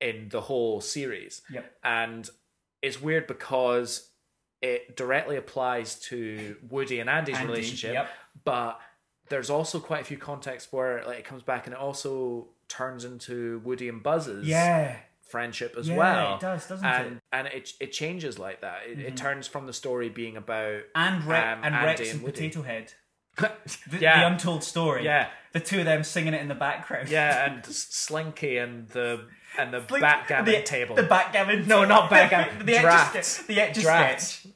[0.00, 1.76] in the whole series Yep.
[1.84, 2.28] and
[2.80, 4.10] it's weird because
[4.60, 8.10] it directly applies to woody and andy's Andy, relationship yep.
[8.44, 8.80] but
[9.28, 13.04] there's also quite a few contexts where like it comes back and it also turns
[13.04, 14.96] into woody and buzz's Yeah.
[15.28, 17.08] friendship as Yeah, well it does, doesn't and it?
[17.10, 17.16] Mm-hmm.
[17.32, 21.24] and it it changes like that it, it turns from the story being about And
[21.24, 22.32] Rex um, and Andy Rex and, Woody.
[22.48, 22.92] Potato Head.
[23.90, 24.20] The, Yeah.
[24.20, 25.04] the untold story.
[25.04, 25.28] Yeah.
[25.52, 27.08] The two of them singing it in the background.
[27.08, 29.26] Yeah, and Slinky and the
[29.58, 30.96] and the Like, backgammon the, table.
[30.96, 31.66] The backgammon.
[31.66, 32.64] No, not backgammon.
[32.66, 33.16] the Drafts.
[33.16, 33.46] etch a sketch.
[33.46, 34.46] The etch a Drafts.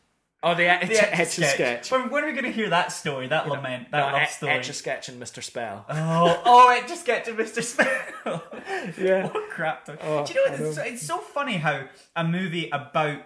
[0.46, 0.52] Sketch.
[0.52, 1.90] oh, the etch, The etch, etch a sketch.
[1.90, 3.28] When, when are we going to hear that story?
[3.28, 3.90] That lament.
[3.90, 4.52] That No, love story.
[4.52, 5.42] etch a sketch and Mr.
[5.42, 5.84] Spell.
[5.90, 7.62] Oh, oh, it just get to Mr.
[7.62, 8.42] Spell.
[9.00, 9.26] Yeah.
[9.28, 9.96] what crap toy.
[10.02, 10.60] Oh, Do you know what?
[10.60, 13.18] It's, it's so funny how a movie about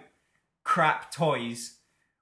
[0.63, 1.77] crap toys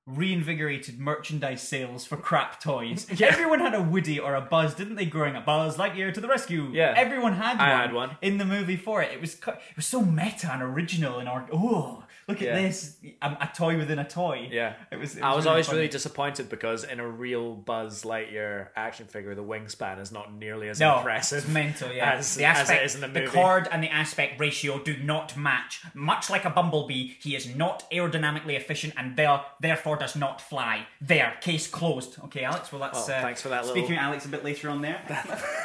[0.05, 3.05] reinvigorated merchandise sales for crap toys.
[3.19, 3.27] Yeah.
[3.27, 5.05] Everyone had a Woody or a Buzz, didn't they?
[5.05, 6.69] Growing up, Buzz Lightyear to the rescue.
[6.71, 6.93] Yeah.
[6.97, 7.69] everyone had one.
[7.69, 8.17] I had one.
[8.21, 9.11] in the movie for it.
[9.13, 12.61] It was it was so meta and original and oh look at Yeah.
[12.61, 14.47] this a, a toy within a toy.
[14.49, 14.75] Yeah.
[14.91, 15.17] it was.
[15.17, 15.77] It I was really always funny.
[15.79, 20.69] really disappointed because in a real Buzz Lightyear action figure, the wingspan is not nearly
[20.69, 22.13] as No, impressive it's mental, yeah.
[22.13, 23.27] as, the as aspect, it is in the movie.
[23.27, 25.81] chord and the aspect ratio do not match.
[25.93, 30.85] Much like a bumblebee, he is not aerodynamically efficient and there, therefore does not fly.
[31.01, 32.17] There, case closed.
[32.25, 32.71] Okay, Alex.
[32.71, 34.81] Well, that's Oh, uh, thanks for that Speaking little- to Alex a bit later on
[34.81, 35.01] there.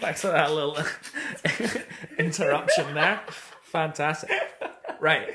[0.00, 0.78] Thanks for that little
[2.18, 3.20] interruption there.
[3.74, 4.30] Fantastic.
[5.00, 5.34] Right.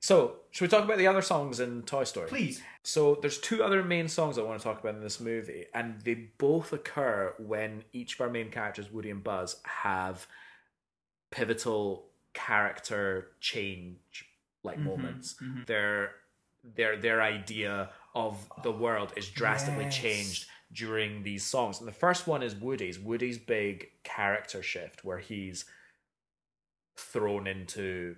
[0.00, 2.28] So, should we talk about the other songs in Toy Story?
[2.28, 2.62] Please.
[2.82, 6.00] So there's two other main songs I want to talk about in this movie, and
[6.00, 10.26] they both occur when each of our main characters, Woody and Buzz, have
[11.30, 14.24] pivotal character change
[14.62, 14.88] like mm-hmm.
[14.88, 15.34] moments.
[15.42, 15.64] Mm-hmm.
[15.66, 16.12] Their
[16.64, 19.96] their their idea of the oh, world is drastically Yes.
[19.96, 21.80] changed during these songs.
[21.80, 22.98] And the first one is Woody's.
[22.98, 25.66] Woody's big character shift where he's
[26.96, 28.16] thrown into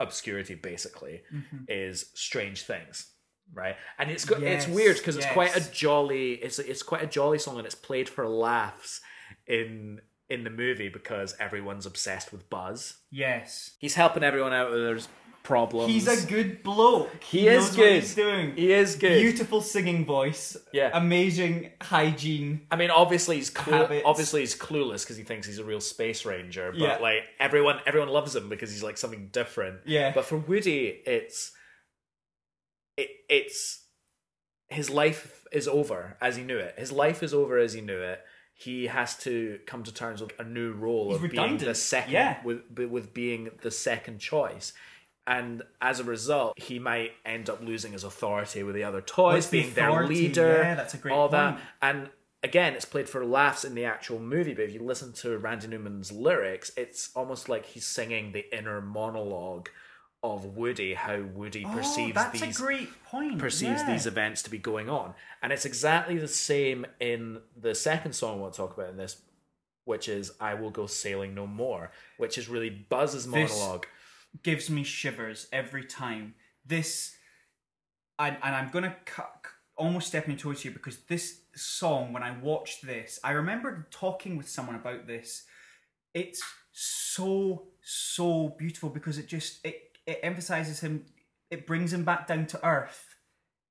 [0.00, 1.64] obscurity basically mm-hmm.
[1.68, 3.12] is strange things
[3.54, 3.76] right?
[3.98, 7.38] And it's got it's weird because it's quite a jolly it's it's quite a jolly
[7.38, 9.00] song and it's played for laughs
[9.46, 12.96] in in the movie because everyone's obsessed with buzz.
[13.10, 13.72] Yes.
[13.78, 14.98] he's helping everyone out with their
[15.42, 17.10] problems He's a good bloke.
[17.24, 18.02] He is knows what good.
[18.02, 18.54] he's doing.
[18.56, 20.56] he is good Beautiful singing voice.
[20.72, 20.90] Yeah.
[20.94, 22.66] Amazing hygiene.
[22.70, 26.24] I mean, obviously he's clu- obviously he's clueless because he thinks he's a real space
[26.24, 26.70] ranger.
[26.70, 26.96] But Yeah.
[26.98, 29.80] like everyone, everyone loves him because he's like something different.
[29.86, 30.12] Yeah.
[30.14, 31.52] But for Woody, it's
[32.96, 33.84] it, it's
[34.68, 36.74] his life is over as he knew it.
[36.78, 38.20] His life is over as he knew it.
[38.54, 41.76] He has to come to terms with a new role He's of being the redundant.
[41.76, 42.36] second Yeah.
[42.44, 44.72] with with being the second choice.
[45.26, 49.48] And as a result, he might end up losing his authority with the other toys,
[49.48, 50.62] the being their leader.
[50.62, 51.56] Yeah, that's a great all point.
[51.56, 51.60] that.
[51.80, 52.10] And
[52.42, 55.68] again, it's played for laughs in the actual movie, but if you listen to Randy
[55.68, 59.68] Newman's lyrics, it's almost like he's singing the inner monologue
[60.24, 63.38] of Woody, how Woody oh, perceives oh, that's these a great point.
[63.38, 63.92] perceives yeah.
[63.92, 65.14] these events to be going on.
[65.42, 69.20] And it's exactly the same in the second song we'll talk about in this
[69.84, 73.86] which is "I will go sailing no more," which is really Buzz's This- monologue.
[74.42, 76.34] Gives me shivers every time.
[76.64, 77.14] This,
[78.18, 82.86] and, and I'm gonna cut, almost stepping towards you because this song, when I watched
[82.86, 85.44] this, I remember talking with someone about this.
[86.14, 91.04] It's so so beautiful because it just it it emphasizes him.
[91.50, 93.16] It brings him back down to earth,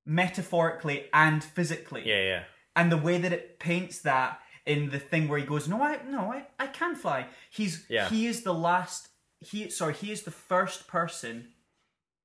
[0.05, 2.43] metaphorically and physically Yeah, yeah,
[2.76, 5.99] and the way that it paints that in the thing where he goes, no, I
[6.07, 7.28] no, I, I can fly.
[7.49, 8.09] He's Yeah.
[8.09, 9.07] he is the last.
[9.42, 11.50] He sorry, he is the first person.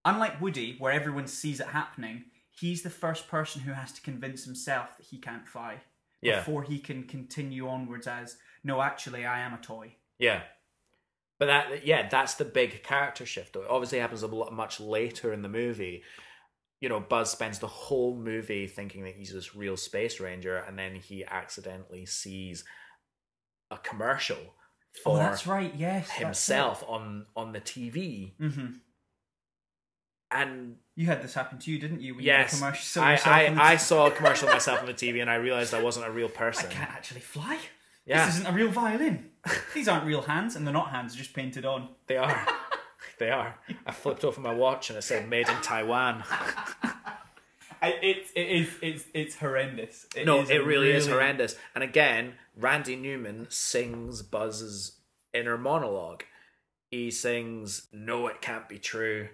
[0.05, 4.45] Unlike Woody, where everyone sees it happening, he's the first person who has to convince
[4.45, 5.81] himself that he can't fly
[6.23, 6.39] Yeah.
[6.39, 9.97] before he can continue onwards as no, actually, I am a toy.
[10.19, 10.43] yeah.
[11.39, 13.57] But that, yeah, that's the big character shift.
[13.57, 16.03] It obviously happens a lot much later in the movie.
[16.81, 20.79] You know, Buzz spends the whole movie thinking that he's this real space ranger, and
[20.79, 22.65] then he accidentally sees
[23.71, 24.39] a commercial
[25.03, 25.73] for oh, that's right.
[25.77, 28.67] Yes, himself on on the TV, Mm-hmm.
[30.31, 32.15] and You had this happen to you, didn't you?
[32.15, 34.87] When yes, you saw I yourself on the I, saw a commercial of myself on
[34.87, 36.69] the TV, and I realized I wasn't a real person.
[36.71, 37.59] I can't actually fly.
[38.05, 39.31] Yeah, This isn't a real violin.
[39.75, 41.89] These aren't real hands, and they're not hands; just painted on.
[42.07, 42.47] they are.
[43.19, 43.59] They are.
[43.87, 46.23] I flipped over my watch and it said "Made in Taiwan."
[47.83, 50.07] I, it, it is it's it's horrendous.
[50.25, 51.57] no, is it really, is horrendous.
[51.75, 55.01] And again, Randy Newman sings Buzz's
[55.35, 56.25] inner monologue.
[56.91, 59.29] He sings "No, it can't be true,"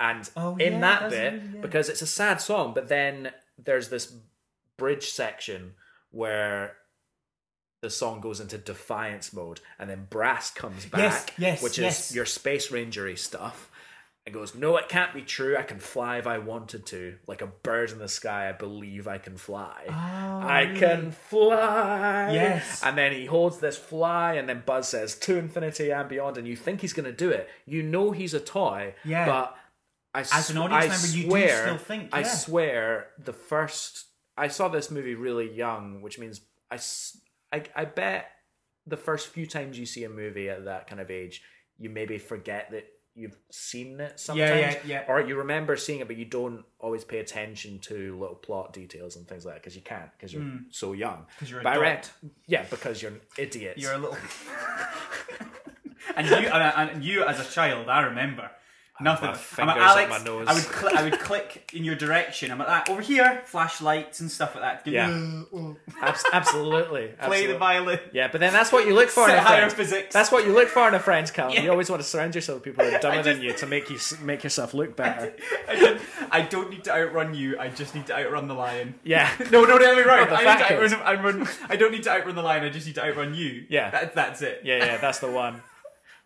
[0.00, 1.60] and Oh, in yeah, that bit, really- yeah.
[1.60, 4.12] because it's a sad song, but then there's this
[4.76, 5.74] bridge section
[6.10, 6.76] where
[7.80, 12.10] the song goes into defiance mode, and then Brass comes back, Yes, yes, which yes.
[12.10, 13.67] is your space rangery stuff.
[14.28, 15.56] And goes, no, it can't be true.
[15.56, 18.50] I can fly if I wanted to, like a bird in the sky.
[18.50, 19.86] I believe I can fly.
[19.88, 20.78] I really?
[20.78, 22.32] can fly.
[22.34, 22.82] Yes.
[22.84, 26.36] And then he holds this fly, and then Buzz says, to infinity and beyond.
[26.36, 27.48] And you think he's going to do it.
[27.64, 28.94] You know he's a toy.
[29.02, 29.24] Yeah.
[29.24, 29.56] But
[30.12, 34.08] I As an audience I member, you do still think, I swear, the first.
[34.36, 36.78] I saw this movie really young, which means I,
[37.50, 38.30] I bet
[38.86, 41.40] the first few times you see a movie at that kind of age,
[41.78, 42.84] you maybe forget that
[43.18, 44.50] you've seen it sometimes.
[44.50, 45.04] Yeah, yeah, yeah.
[45.08, 49.16] Or you remember seeing it, but you don't always pay attention to little plot details
[49.16, 50.58] and things like that because you can't because you're hmm.
[50.70, 51.26] so young.
[51.36, 52.08] Because you're a read-
[52.46, 53.74] yeah, because you're an idiot.
[53.76, 54.16] You're a little.
[56.16, 58.50] and you and, and you as a child, I remember.
[59.00, 59.28] Nothing.
[59.58, 60.12] I'm up Alex.
[60.26, 62.50] I would cl- I would click in your direction.
[62.50, 63.42] I'm like, that over here.
[63.44, 64.90] Flashlights and stuff like that.
[64.90, 65.42] Yeah.
[66.02, 67.06] Abs- absolutely.
[67.08, 67.52] Play absolutely.
[67.52, 68.00] the violin.
[68.12, 69.72] Yeah, but then that's what you look for in Set a higher friend.
[69.72, 70.12] physics.
[70.12, 71.56] That's what you look for in a friend's calendar.
[71.58, 71.64] Yeah.
[71.64, 73.88] You always want to surround yourself with people who are dumber than you to make
[73.90, 75.34] you s- make yourself look better.
[75.68, 77.58] I, don't, I don't need to outrun you.
[77.58, 78.94] I just need to outrun the lion.
[79.04, 79.30] Yeah.
[79.52, 80.28] No, no, no, right.
[80.28, 80.92] The I, need to kids.
[80.94, 82.64] outrun, outrun, I don't need to outrun the lion.
[82.64, 83.64] I just need to outrun you.
[83.68, 83.90] Yeah.
[83.90, 84.62] that, that's it.
[84.64, 85.62] Yeah, yeah, that's the one.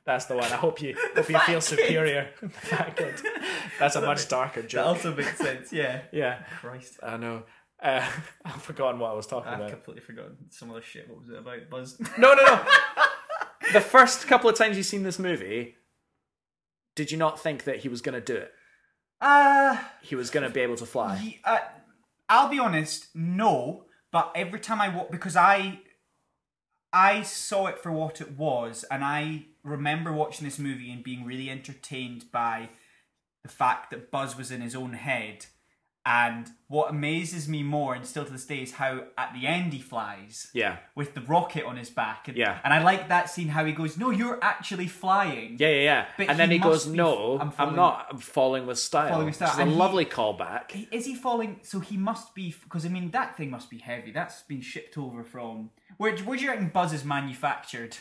[0.05, 0.44] That's the one.
[0.44, 1.62] I hope you hope you feel kid.
[1.62, 2.30] superior.
[2.50, 3.14] Fat kid.
[3.78, 4.86] That's a much darker That joke.
[4.86, 5.72] also makes sense.
[5.72, 6.03] Yeah.
[6.12, 6.98] Yeah, Christ.
[7.03, 7.44] I know.
[7.82, 8.05] Uh,
[8.44, 9.70] I've forgotten what I was talking I've about.
[9.70, 11.09] completely forgotten some other shit.
[11.09, 11.68] What was it about?
[11.70, 12.00] Buzz.
[12.18, 12.64] No, no, no.
[13.72, 15.76] the first couple of times you've seen this movie,
[16.96, 18.53] did you not think that he was going to do it?
[19.20, 21.16] Uh, He was going to be able to fly.
[21.22, 21.59] Ye- uh,
[22.28, 23.84] I'll be honest, no.
[24.11, 25.80] But every time I because I,
[26.92, 31.24] I saw it for what it was, and I remember watching this movie and being
[31.24, 32.70] really entertained by
[33.42, 35.46] the fact that Buzz was in his own head.
[36.04, 39.72] And what amazes me more, and still to this day, is how at the end
[39.72, 40.78] he flies Yeah.
[40.96, 42.26] with the rocket on his back.
[42.26, 42.58] And, Yeah.
[42.64, 46.06] and I like that scene how he goes, "No, you're actually flying." Yeah, yeah, yeah.
[46.16, 48.08] But and then he goes, "No, I'm I'm, not.
[48.10, 49.56] I'm falling with style." Falling with style.
[49.56, 50.72] Which a he- lovely callback.
[50.72, 51.60] He- Is he falling?
[51.62, 54.10] So he must be because I mean that thing must be heavy.
[54.10, 56.16] That's been shipped over from where?
[56.16, 57.96] Where do you reckon Buzz is manufactured?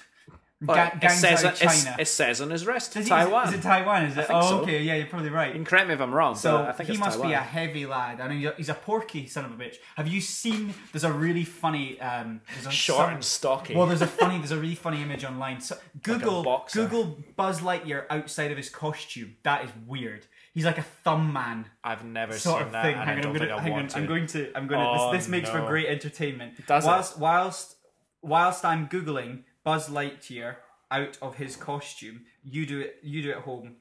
[0.63, 1.95] Ga- it, says, China.
[1.97, 3.47] it says on his wrist, he- Taiwan.
[3.47, 4.05] Is it, is it Taiwan?
[4.05, 4.25] Is it?
[4.29, 4.59] oh, so.
[4.61, 4.83] okay.
[4.83, 5.53] Yeah, you're probably right.
[5.53, 7.29] can correct me if I'm wrong, So I think he must Taiwan.
[7.29, 8.21] be a heavy lad.
[8.21, 9.77] I mean, he's a, porky son of a bitch.
[9.95, 10.73] Have you seen?
[10.91, 11.99] There's a really funny.
[11.99, 13.75] Um, there's a, short some- and stocky.
[13.75, 15.61] Well, there's a funny, there's a really funny image online.
[15.61, 16.83] So Google boxer.
[16.87, 19.37] Google Buzz Lightyear outside of his costume.
[19.43, 20.27] That is weird.
[20.53, 22.95] He's like a thumb man I've never sort seen of that, thing.
[22.95, 23.87] and Hang on, I'm gonna, hang on.
[23.87, 23.97] to.
[23.97, 24.51] I'm going to.
[24.55, 25.01] I'm going to.
[25.01, 26.65] Oh, this this makes for great entertainment.
[26.67, 26.87] Does it?
[26.87, 27.75] whilst whilst
[28.21, 30.55] whilst I'm googling Buzz Lightyear
[30.89, 32.95] out of his costume, you do it.
[33.03, 33.75] You do it at home.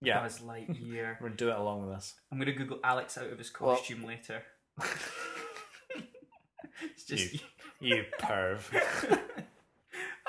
[0.00, 1.16] yeah, Buzz Lightyear.
[1.20, 2.14] we're gonna do it along with us.
[2.30, 4.42] I'm going to Google Alex out of his Well- costume later.
[6.94, 7.34] it's just.
[7.34, 7.40] You,
[7.80, 9.20] you perv.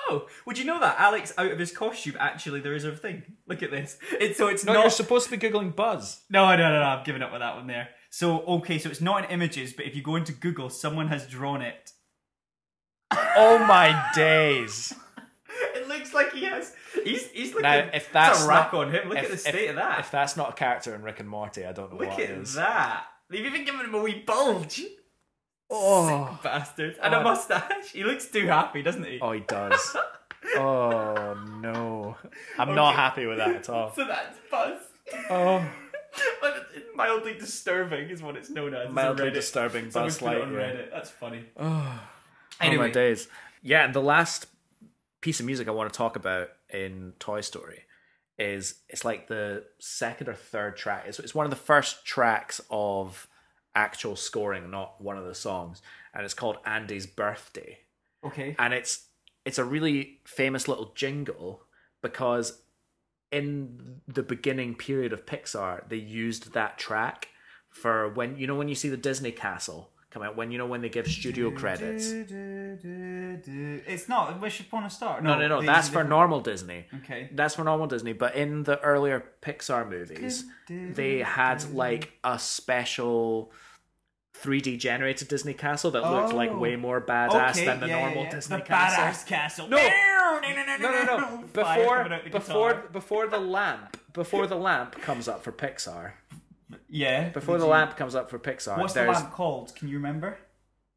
[0.09, 2.15] Oh, would you know that Alex out of his costume?
[2.17, 3.23] Actually, there is a thing.
[3.45, 3.97] Look at this.
[4.13, 4.81] It's so it's No, not.
[4.83, 6.21] you're supposed to be googling Buzz.
[6.29, 6.85] No, no, no, no.
[6.87, 7.89] I've given up with that one there.
[8.09, 11.27] So okay, so it's not in images, but if you go into Google, someone has
[11.27, 11.91] drawn it.
[13.39, 14.93] Oh my days!
[15.75, 16.73] It looks like he has.
[17.03, 17.63] He's he's looking.
[17.63, 19.75] Now, if a that's rack not- on him, look if, at the if- state of
[19.77, 19.99] that.
[19.99, 22.45] If that's not a character in Rick and Morty, I don't know look what at
[22.45, 23.05] that.
[23.29, 24.81] They've even given him a wee bulge.
[25.69, 26.95] Oh, Bastard.
[27.03, 27.23] And a Oh.
[27.23, 27.91] mustache.
[27.91, 29.19] He looks too happy, doesn't he?
[29.21, 29.95] oh, he does.
[30.55, 32.15] Oh no,
[32.57, 33.91] I'm not happy with that at all.
[33.93, 34.79] So that's Buzz.
[35.29, 35.67] Oh,
[36.95, 38.89] Mildly disturbing is what it's known as.
[38.89, 40.47] Mildly disturbing Buzz it Lightyear.
[40.51, 40.91] Reddit.
[40.91, 41.43] That's funny.
[41.57, 41.99] Oh,
[42.61, 42.87] Oh, anyway.
[42.87, 43.27] my days.
[43.61, 44.47] Yeah, and the last
[45.21, 47.83] piece of music I want to talk about in Toy Story
[48.37, 51.05] is it's like the second or third track.
[51.07, 53.27] It's, it's one of the first tracks of
[53.75, 55.81] actual scoring, not one of the songs,
[56.13, 57.79] and it's called Andy's Birthday.
[58.23, 58.55] Okay.
[58.57, 59.05] and it's
[59.45, 61.61] it's a really famous little jingle
[62.01, 62.61] because
[63.31, 67.29] in the beginning period of Pixar they used that track
[67.69, 70.65] for when you know when you see the Disney castle come out when you know
[70.65, 72.11] when they give studio credits
[73.87, 75.21] It's not Wish Upon a Star.
[75.21, 77.29] no no no they- that's for normal Disney Okay.
[77.33, 83.51] that's for normal Disney but in the earlier Pixar movies they had like a special
[84.43, 86.57] 3D generated Disney castle that looked like Oh.
[86.59, 88.29] way more badass Okay, than the yeah, normal yeah, yeah.
[88.35, 89.03] Disney the castle.
[89.03, 89.67] badass castle.
[89.67, 89.77] No.
[89.77, 90.39] no,
[90.79, 91.43] No, no, no.
[91.53, 96.11] Before before before the lamp before the lamp comes up for Pixar.
[96.89, 97.29] Yeah.
[97.29, 99.75] Before the you- lamp comes up for Pixar, What's the lamp called?
[99.75, 100.37] Can you remember?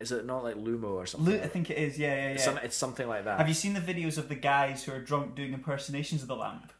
[0.01, 1.35] is it not like Lumo or something?
[1.35, 1.99] Lu- I think it is.
[1.99, 2.37] Yeah, yeah, yeah.
[2.39, 3.37] Some, it's something like that.
[3.37, 6.37] Have you seen the videos of the guys who are drunk doing impersonations of the
[6.37, 6.73] lamp?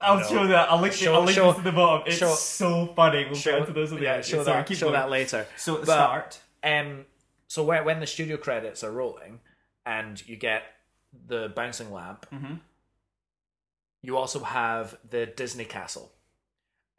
[0.00, 0.26] I'll No.
[0.26, 0.68] show that.
[0.70, 2.08] I'll link, Show- I'll link show- this at the bottom.
[2.08, 3.26] It's show- so funny.
[3.26, 4.94] We'll show, get to those yeah, show Sorry, that show going.
[4.94, 5.46] that later.
[5.56, 7.06] So at the But- start, Um,
[7.46, 9.38] so when when the studio credits are rolling
[9.86, 10.64] and you get
[11.28, 12.58] the bouncing lamp, Mhm.
[14.02, 16.12] you also have the Disney castle,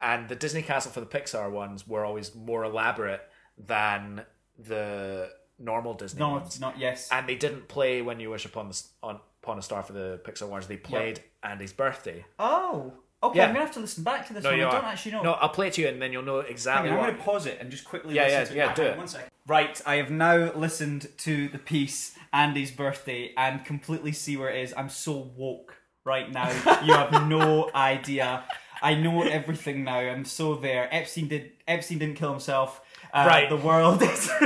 [0.01, 3.21] and the Disney castle for the Pixar ones were always more elaborate
[3.57, 4.23] than
[4.57, 5.29] the
[5.59, 6.47] normal Disney no, ones.
[6.47, 6.77] it's not.
[6.77, 7.09] Yes.
[7.11, 10.19] and they didn't play when you wish upon the on upon a star for the
[10.23, 10.67] Pixar ones.
[10.67, 12.25] They played Andy's birthday.
[12.39, 12.93] oh,
[13.23, 13.39] okay.
[13.39, 13.45] Yeah.
[13.47, 14.59] I'm gonna have to listen back to this No, one.
[14.61, 15.23] I don't actually know.
[15.23, 17.23] No, I'll play it to you, and then you'll know exactly on, I'm going to
[17.23, 18.75] pause it and just quickly Yeah, listen yeah, to yeah, it.
[18.75, 18.97] do it.
[18.97, 19.29] One second.
[19.47, 24.61] Right, I have now listened to the piece Andy's birthday and completely see where it
[24.61, 24.73] is.
[24.75, 26.49] I'm so woke right now.
[26.83, 28.43] you have no idea.
[28.81, 29.97] I know everything now.
[29.99, 30.87] I'm so there.
[30.93, 31.51] Epstein did.
[31.67, 32.81] Epstein didn't kill himself.
[33.13, 33.49] Uh, Right.
[33.49, 34.29] The world is.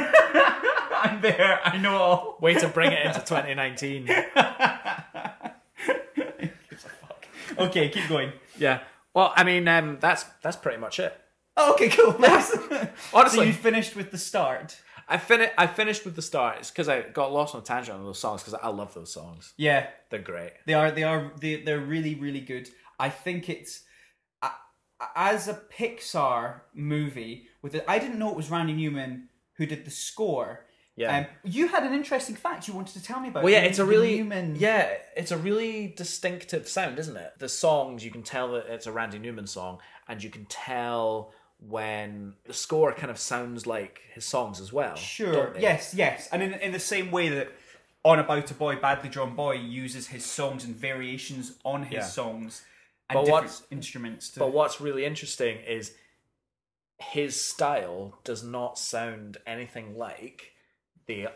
[1.04, 1.60] I'm there.
[1.64, 2.38] I know all.
[2.42, 4.10] Way to bring it into 2019.
[7.58, 8.32] Okay, keep going.
[8.58, 8.80] yeah.
[9.14, 11.14] Well, I mean, um, that's that's pretty much it.
[11.58, 12.18] Oh, okay, cool.
[12.18, 12.56] Nice.
[13.14, 13.38] Honestly.
[13.38, 14.80] so you finished with the start.
[15.08, 15.52] I finished.
[15.58, 16.60] I finished with the start.
[16.60, 19.14] It's because I got lost on a tangent on those songs because I love those
[19.14, 19.54] songs.
[19.58, 20.54] Yeah, They're great.
[20.66, 20.92] They are.
[20.92, 21.34] They are.
[21.40, 22.70] They, they're really, really good.
[22.98, 23.84] I think it's
[25.16, 27.84] as a Pixar movie with it.
[27.88, 30.66] I didn't know it was Randy Newman who did the score.
[30.96, 31.18] Yeah.
[31.20, 33.44] Um, you had an interesting fact you wanted to tell me about.
[33.44, 34.56] Well, yeah, it's a really Newman.
[34.60, 37.34] yeah, it's a really distinctive sound, isn't it?
[37.40, 41.32] The songs you can tell that it's a Randy Newman song, and you can tell
[41.60, 44.96] when the score kind of sounds like his songs as well.
[44.96, 45.56] Sure.
[45.60, 45.94] Yes.
[45.94, 46.28] Yes.
[46.32, 47.50] And in in the same way that
[48.04, 52.06] on About a Boy, Badly Drawn Boy uses his songs and variations on his Yeah.
[52.06, 52.64] songs
[53.14, 54.30] But what's- instruments.
[54.32, 55.94] To, But what's really interesting is
[57.00, 60.52] his style does not sound anything like
[61.08, 61.28] the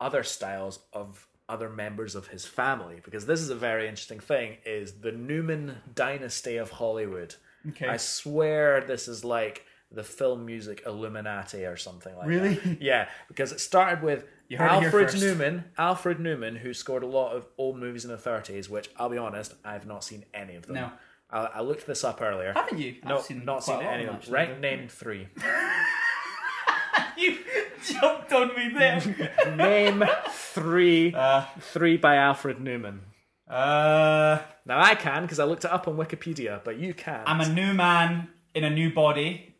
[0.00, 4.56] other styles of other members of his family because this is a very interesting thing
[4.66, 7.34] is the Newman dynasty of Hollywood.
[7.68, 7.86] Okay.
[7.88, 12.54] I swear this is like the film music Illuminati or something like Really?
[12.54, 12.64] that.
[12.64, 12.78] Really?
[12.80, 14.24] Yeah, because it started with
[14.58, 15.14] Alfred.
[15.20, 19.08] Newman, Alfred Newman, who scored a lot of old movies in the 30s, which I'll
[19.08, 20.74] be honest, I've not seen any of them.
[20.74, 20.90] No.
[21.30, 22.52] I, I looked this up earlier.
[22.54, 22.96] Haven't you?
[23.02, 24.16] I've No, seen not seen a lot any of them, them.
[24.16, 24.32] actually.
[24.34, 25.28] Rank name three.
[27.16, 27.38] you
[27.84, 29.56] jumped on me there.
[29.56, 31.14] name three.
[31.14, 33.00] uh, three by Alfred Newman.
[33.48, 37.22] uh, Now I can because I looked it up on Wikipedia, but you can.
[37.26, 39.54] I'm a new man in a new body,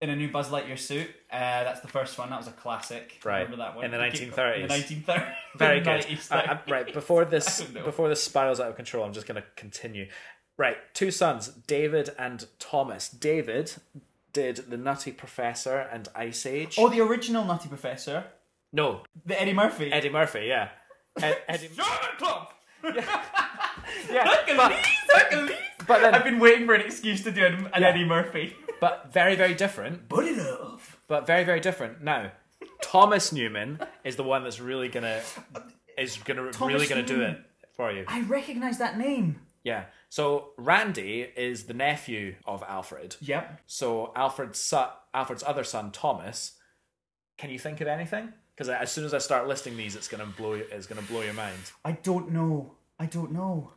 [0.00, 1.08] in a new Buzz Lightyear suit.
[1.30, 2.28] Uh, that's the first one.
[2.30, 3.18] That was a classic.
[3.24, 3.42] Right.
[3.42, 3.84] Remember that one?
[3.84, 4.56] In the 1930s.
[4.62, 5.34] In the 1930s.
[5.56, 6.02] Very good.
[6.02, 7.84] 90s I- right before this, I don't know.
[7.84, 10.08] before this spirals out of control, I'm just going to continue.
[10.58, 13.08] Right, two sons, David and Thomas.
[13.08, 13.74] David
[14.32, 16.76] did the Nutty Professor and Ice Age.
[16.78, 18.24] Oh, the original Nutty Professor,
[18.72, 19.90] no, the Eddie Murphy.
[19.92, 20.46] Eddie Murphy.
[20.48, 20.68] Yeah,
[21.20, 21.68] Ed, Eddie.
[21.74, 21.86] Shut
[22.22, 22.52] up!
[22.84, 24.56] Yeah, Hercules,
[25.08, 25.56] but, Hercules.
[25.86, 27.88] but then, I've been waiting for an excuse to do an, an Yeah.
[27.88, 28.56] Eddie Murphy.
[28.80, 30.08] but very, very different.
[30.08, 30.98] But enough.
[31.08, 32.02] but very very different.
[32.02, 32.32] Now,
[32.82, 35.22] Thomas Newman is the one that's really gonna
[35.98, 37.38] is gonna Thomas really gonna do it
[37.74, 38.04] for you.
[38.06, 39.40] I recognise that name.
[39.64, 39.84] Yeah.
[40.12, 43.16] So Randy is the nephew of Alfred.
[43.22, 43.62] Yep.
[43.66, 46.52] So Alfred's son, Alfred's other son Thomas.
[47.38, 48.34] Can you think of anything?
[48.54, 51.32] Because as soon as I start listing these, it's gonna blow it's gonna blow your
[51.32, 51.56] mind.
[51.82, 52.74] I don't know.
[52.98, 53.72] I don't know.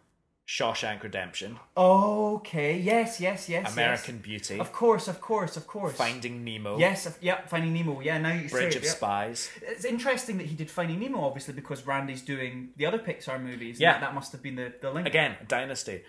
[0.46, 2.80] Shawshank Redemption, Okay.
[2.80, 3.22] Yes.
[3.22, 3.48] Yes.
[3.48, 3.72] Yes.
[3.72, 5.08] American Beauty, Of course.
[5.08, 5.56] Of course.
[5.56, 5.96] Of course.
[5.96, 7.06] Finding Nemo, Yes.
[7.06, 7.18] Yep.
[7.22, 7.48] yeah.
[7.48, 8.02] Finding Nemo.
[8.02, 8.18] Yeah.
[8.18, 8.92] Now you say Bridge it, of yeah.
[8.92, 9.50] Spies.
[9.62, 13.80] It's interesting that he did Finding Nemo, obviously, because Randy's doing the other Pixar movies.
[13.80, 13.94] Yeah.
[13.94, 15.08] That, that must have been the, the link.
[15.08, 16.04] Again, Dynasty.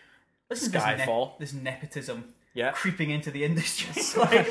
[0.49, 1.39] This, Skyfall.
[1.39, 2.71] this nepotism Yeah.
[2.73, 4.47] creeping into the industry like.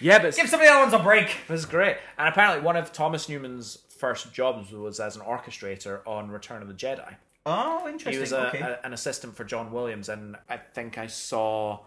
[0.00, 1.28] Yeah, but Give somebody else a break.
[1.48, 1.96] this is great.
[2.18, 6.68] And apparently, one of Thomas Newman's first jobs was as an orchestrator on Return of
[6.68, 7.16] the Jedi.
[7.46, 8.12] Oh, interesting.
[8.14, 8.60] He was a, okay.
[8.60, 11.80] a- an assistant for John Williams, and I think I saw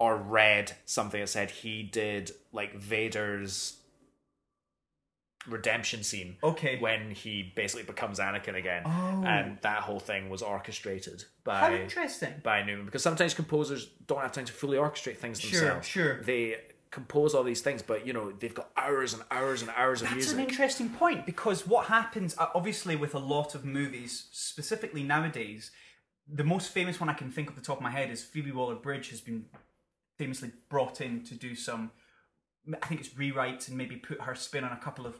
[0.00, 3.76] or read something that said he did like Vader's
[5.46, 6.78] redemption scene okay.
[6.78, 9.24] when he basically becomes Anakin again, Oh.
[9.26, 12.34] and that whole thing was orchestrated by How by interesting.
[12.42, 15.86] by Newman because sometimes composers don't have time to fully orchestrate things themselves.
[15.86, 16.14] sure.
[16.16, 16.22] Sure.
[16.22, 16.56] They
[16.90, 20.06] compose all these things, but you know they've got hours and hours and hours of
[20.08, 20.36] That's music.
[20.36, 25.02] That's an interesting point because what happens, uh, obviously, with a lot of movies, specifically
[25.02, 25.72] nowadays,
[26.26, 28.52] the most famous one I can think of the top of my head is Phoebe
[28.52, 29.46] Waller Bridge has been
[30.16, 31.90] famously brought in to do some,
[32.80, 35.18] I think it's rewrites and maybe put her spin on a couple of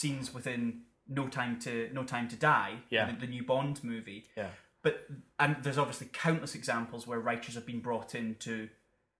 [0.00, 0.62] scenes within
[1.08, 3.10] No Time to No Time to Die, Yeah.
[3.10, 4.24] the, the new Bond movie.
[4.36, 4.48] yeah,
[4.82, 4.94] But
[5.38, 8.68] and there's obviously countless examples where writers have been brought in to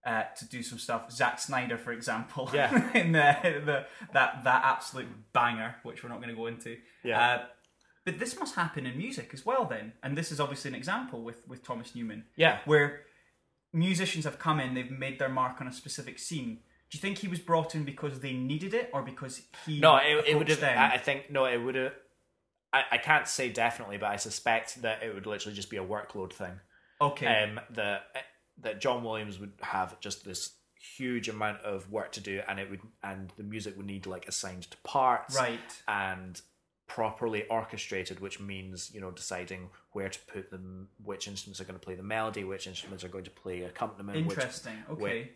[0.05, 1.13] uh, to do some stuff.
[1.13, 2.71] Zack Snyder, for example, Yeah.
[3.03, 3.37] in the,
[3.69, 6.77] the that that absolute banger, which we're not going to go into.
[7.05, 7.21] Yeah.
[7.23, 7.45] Uh,
[8.05, 11.23] but this must happen in music as well, then, and this is obviously an example
[11.23, 12.59] with with Thomas Newman, yeah.
[12.65, 13.03] where
[13.73, 16.59] musicians have come in, they've made their mark on a specific scene.
[16.93, 19.81] Do you think he was brought in because they needed it, or because he?
[19.81, 20.61] No, it, it would have.
[20.61, 20.79] them?
[20.79, 21.95] I I think no, it would have.
[22.71, 25.85] I, I can't say definitely, but I suspect that it would literally just be a
[25.85, 26.61] workload thing.
[27.01, 28.03] okay, Um, that
[28.61, 30.55] that John Williams would have just this
[30.99, 34.29] huge amount of work to do, and it would and the music would need like
[34.29, 35.59] assigned to parts, right.
[35.89, 36.43] and
[36.89, 41.79] properly orchestrated, which means you know deciding where to put them, which instruments are going
[41.79, 44.75] to play the melody, which instruments are going to play accompaniment, Interesting.
[44.87, 45.31] wh- Okay.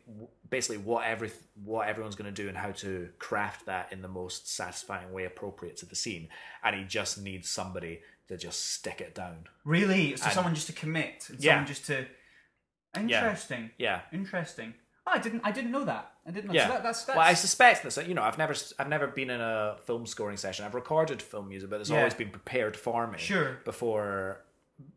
[0.50, 1.30] basically what every
[1.64, 5.24] what everyone's going to do and how to craft that in the most satisfying way
[5.24, 6.28] appropriate to the scene
[6.62, 10.16] and he just needs somebody to just stick it down Really?
[10.16, 11.52] So And- someone just to commit, and Yeah.
[11.52, 12.06] someone just to.
[12.96, 13.70] Interesting.
[13.78, 14.74] yeah Interesting.
[15.08, 15.42] Oh, I didn't.
[15.44, 16.10] I didn't know that.
[16.26, 16.54] I didn't know.
[16.54, 17.16] yeah So that, that's that's.
[17.16, 20.36] well i suspect this you know i've never i've never been in a film scoring
[20.36, 21.98] session i've recorded film music but it's Yeah.
[21.98, 23.58] always been prepared for me Sure.
[23.64, 24.40] before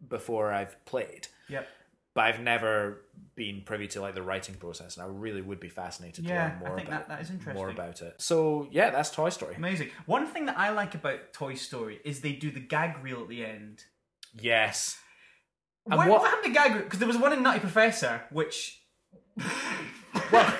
[0.08, 1.68] before i've played Yep.
[2.16, 3.06] but i've never
[3.36, 6.58] been privy to like the writing process and i really would be fascinated to learn
[6.60, 7.54] more I think about that, that is interesting.
[7.62, 9.90] more about it so yeah that's toy story Amazing.
[10.08, 13.30] One thing that I like about Toy Story is they do the gag reel at
[13.30, 13.84] the end.
[14.34, 14.98] yes
[15.86, 16.84] And What, what- what happened to gag reel?
[16.86, 18.82] Because there was one in Nutty Professor, which.
[20.32, 20.54] well,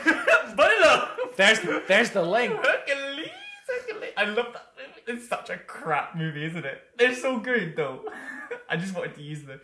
[0.56, 1.12] but enough.
[1.36, 3.30] there's there's the link Hercules,
[3.68, 4.14] Hercules.
[4.18, 5.20] I love that movie.
[5.20, 6.82] It's such a crap movie, isn't it?
[6.98, 8.06] They're so good, though.
[8.70, 9.60] I just wanted to use the.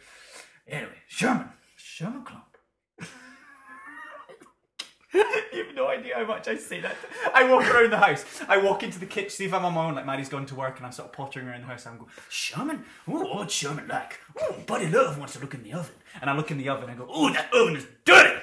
[0.67, 1.49] Anyway, Sherman.
[1.75, 2.55] Sherman Clump.
[5.13, 6.95] you have no idea how much I say that.
[7.33, 8.25] I walk around the house.
[8.47, 10.55] I walk into the kitchen, see if I'm on my own, like Maddie's gone to
[10.55, 11.85] work, and I'm sort of pottering around the house.
[11.85, 12.83] I'm going, Sherman?
[13.07, 14.19] Oh, what's Sherman like?
[14.41, 15.95] Oh, Buddy Love wants to look in the oven.
[16.21, 18.41] And I look in the oven and I go, oh, that oven is dirty.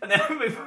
[0.00, 0.58] And then I move.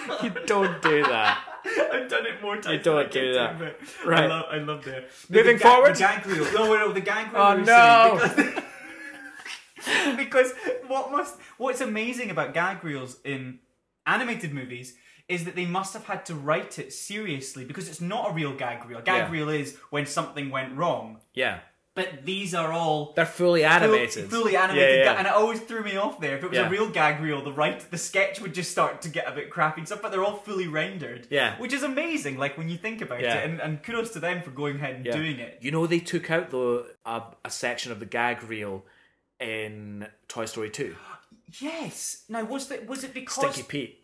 [0.22, 2.78] you don't do that I've done it more times.
[2.78, 3.60] You don't than I do that.
[4.04, 4.24] Right.
[4.24, 5.94] I love, I love the Moving the forward?
[5.94, 6.52] The gag reel.
[6.52, 7.42] No, no, the gag reel.
[7.42, 8.20] Oh, no.
[9.76, 10.52] Because, because
[10.86, 13.60] what must what's amazing about gag reels in
[14.06, 14.96] animated movies
[15.28, 18.54] is that they must have had to write it seriously because it's not a real
[18.54, 18.98] gag reel.
[18.98, 19.30] A gag Yeah.
[19.30, 21.20] reel is when something went wrong.
[21.34, 21.60] yeah
[21.94, 24.30] But these are all They're fully animated.
[24.30, 25.18] Full- fully animated, Yeah, yeah.
[25.18, 26.38] and it always threw me off there.
[26.38, 26.66] If it was Yeah.
[26.66, 29.50] a real gag reel, the right, the sketch would just start to get a bit
[29.50, 30.00] crappy and stuff.
[30.00, 31.58] But they're all fully rendered, Yeah.
[31.58, 32.38] which is amazing.
[32.38, 33.34] Like when you think about Yeah.
[33.40, 35.16] it, and, and kudos to them for going ahead and Yeah.
[35.16, 35.58] doing it.
[35.60, 38.86] You know, they took out the a, a section of the gag reel
[39.38, 40.96] in Toy Story 2.
[41.60, 42.24] Yes.
[42.28, 44.01] Now was that was it because Stinky Pete.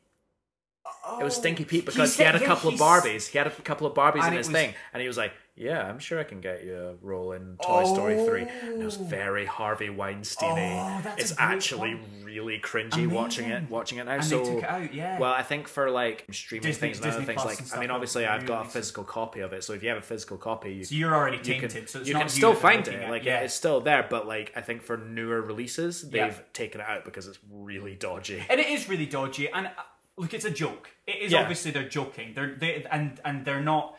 [1.21, 3.29] It was Oh, Stinky Pete because he, said- had a couple of Barbies.
[3.29, 5.83] He had a couple of Barbies in his was- thing, and he was like, "Yeah,
[5.89, 8.43] I'm sure I can get you a role in Toy Story 3.
[8.43, 9.05] And it was Oh.
[9.05, 11.03] very Harvey Weinstein.
[11.07, 12.25] Oh, it's actually one.
[12.25, 13.71] really cringy watching it.
[13.71, 14.13] Watching it now.
[14.13, 15.19] And so they took it out, yeah.
[15.19, 17.81] Well, I think for like streaming Disney- things and other Disney things, Plus like I
[17.81, 19.65] mean, obviously I've got a physical copy of it.
[19.65, 21.71] So if you have a physical copy, you So you're already you tainted.
[21.73, 22.95] can, so it's you not can you still find it.
[22.95, 23.41] at, Like yeah.
[23.41, 26.35] it's still there, but like I think for newer releases, they've Yeah.
[26.53, 28.45] taken it out because it's really dodgy.
[28.51, 29.49] and it is really dodgy.
[29.51, 29.71] And uh,
[30.19, 30.91] look, it's a joke.
[31.07, 31.41] It is Yeah.
[31.41, 32.35] obviously they're joking.
[32.35, 33.97] They're they and and they're not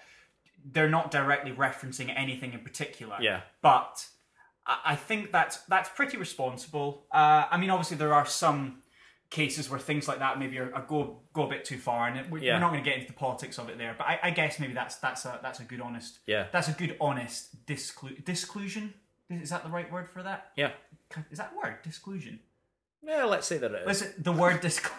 [0.74, 3.18] they're not directly referencing anything in particular.
[3.22, 3.42] Yeah.
[3.62, 4.06] But
[4.66, 7.06] I, I think that's that's pretty responsible.
[7.12, 8.82] Uh, I mean, obviously there are some
[9.30, 12.32] cases where things like that maybe are, are go go a bit too far, and
[12.32, 12.56] we, Yeah.
[12.56, 13.96] we're not going to get into the politics of it there.
[13.98, 16.48] But I, I guess maybe that's that's a that's a good honest Yeah.
[16.52, 18.94] that's a good honest disclu- disclusion.
[19.30, 20.52] Is that the right word for that?
[20.56, 20.72] Yeah.
[21.32, 22.40] Is that word disclusion?
[23.04, 23.88] Yeah, let's say that it is.
[23.88, 24.96] Listen, the word disclosure.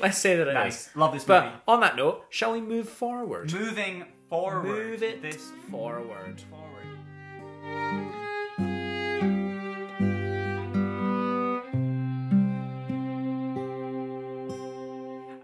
[0.00, 0.54] Let's say that it is.
[0.54, 1.48] nice, love this movie.
[1.66, 3.52] But on that note, shall we move forward?
[3.52, 6.40] Moving forward, Move it this forward.
[6.50, 6.66] forward.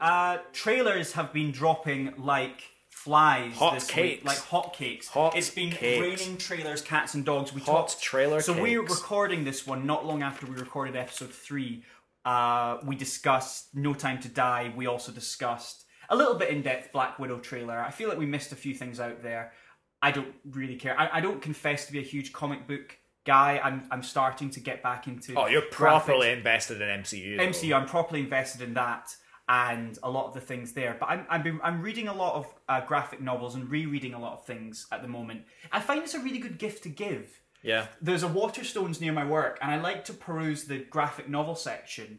[0.01, 2.72] Uh, trailers have been dropping like
[3.05, 4.23] flies Hot this cakes.
[4.23, 5.09] week, like hotcakes.
[5.09, 6.23] Hot it's been cakes.
[6.23, 7.53] raining trailers, cats and dogs.
[7.53, 11.33] We Hot talked trailer So we're recording this one not long after we recorded episode
[11.33, 11.83] three.
[12.25, 14.73] Uh, we discussed No Time to Die.
[14.77, 17.81] We also discussed a little bit in depth Black Widow trailer.
[17.81, 19.53] I feel like we missed a few things out there.
[20.01, 20.99] I don't really care.
[20.99, 23.61] I, I don't confess to be a huge comic book guy.
[23.63, 25.35] I'm I'm starting to get back into.
[25.37, 25.71] Oh, you're graphics.
[25.71, 27.37] properly invested in MCU.
[27.37, 27.47] though.
[27.47, 27.75] MCU.
[27.75, 29.15] I'm properly invested in that
[29.49, 30.97] and a lot of the things there.
[30.99, 34.19] But I'm I'm, been, I'm reading a lot of uh, graphic novels and rereading a
[34.21, 35.43] lot of things at the moment.
[35.71, 37.41] I find it's a really good gift to give.
[37.63, 37.87] Yeah.
[38.01, 42.19] There's a Waterstones near my work, and I like to peruse the graphic novel section.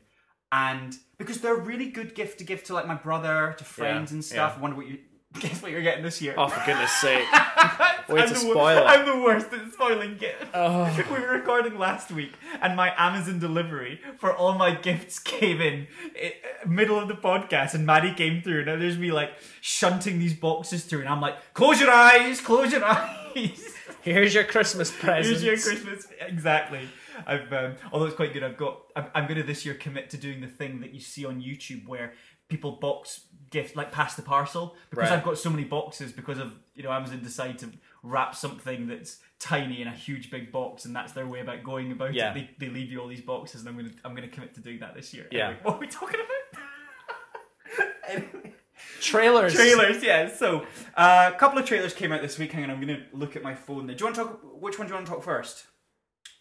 [0.51, 4.11] And because they're a really good gift to give to like my brother, to friends
[4.11, 4.51] Yeah, and stuff.
[4.53, 4.59] yeah.
[4.59, 4.99] I wonder what you
[5.39, 6.35] guess what you're getting this year.
[6.37, 7.25] Oh, for goodness sake.
[7.31, 7.31] way
[8.21, 8.81] I'm to the spoil it.
[8.81, 10.45] I'm the worst at spoiling gifts.
[10.53, 10.95] Oh.
[11.11, 15.87] We were recording last week, and my Amazon delivery for all my gifts came in
[16.21, 16.35] i-
[16.67, 19.31] middle of the podcast, and Maddie came through, and there's me like
[19.61, 22.83] shunting these boxes through, and I'm like, "Close your eyes, close your
[23.35, 23.69] eyes."
[24.01, 25.25] Here's your Christmas present.
[25.27, 26.07] Here's your Christmas.
[26.19, 26.89] Exactly.
[27.25, 28.43] I've um, although it's quite good.
[28.43, 28.81] I've got.
[28.95, 31.41] I'm, I'm going to this year commit to doing the thing that you see on
[31.41, 32.13] YouTube where
[32.49, 35.17] people box gift like pass the parcel because Right.
[35.19, 37.69] I've got so many boxes because of you know Amazon decide to
[38.01, 41.91] wrap something that's tiny in a huge big box and that's their way about going
[41.91, 42.33] about Yeah.
[42.33, 42.49] it.
[42.59, 44.79] They, they leave you all these boxes and I'm gonna I'm gonna commit to doing
[44.79, 45.27] that this year.
[45.31, 45.45] Yeah.
[45.49, 47.89] Anyway, what are we talking about?
[48.09, 48.53] anyway.
[49.01, 49.53] Trailers.
[49.53, 50.33] Trailers, yeah.
[50.33, 50.65] So,
[50.95, 52.51] uh, a couple of trailers came out this week.
[52.51, 53.85] Hang on, I'm going to look at my phone.
[53.87, 53.95] There.
[53.95, 54.39] Do you want to talk?
[54.61, 55.65] Which one do you want to talk first?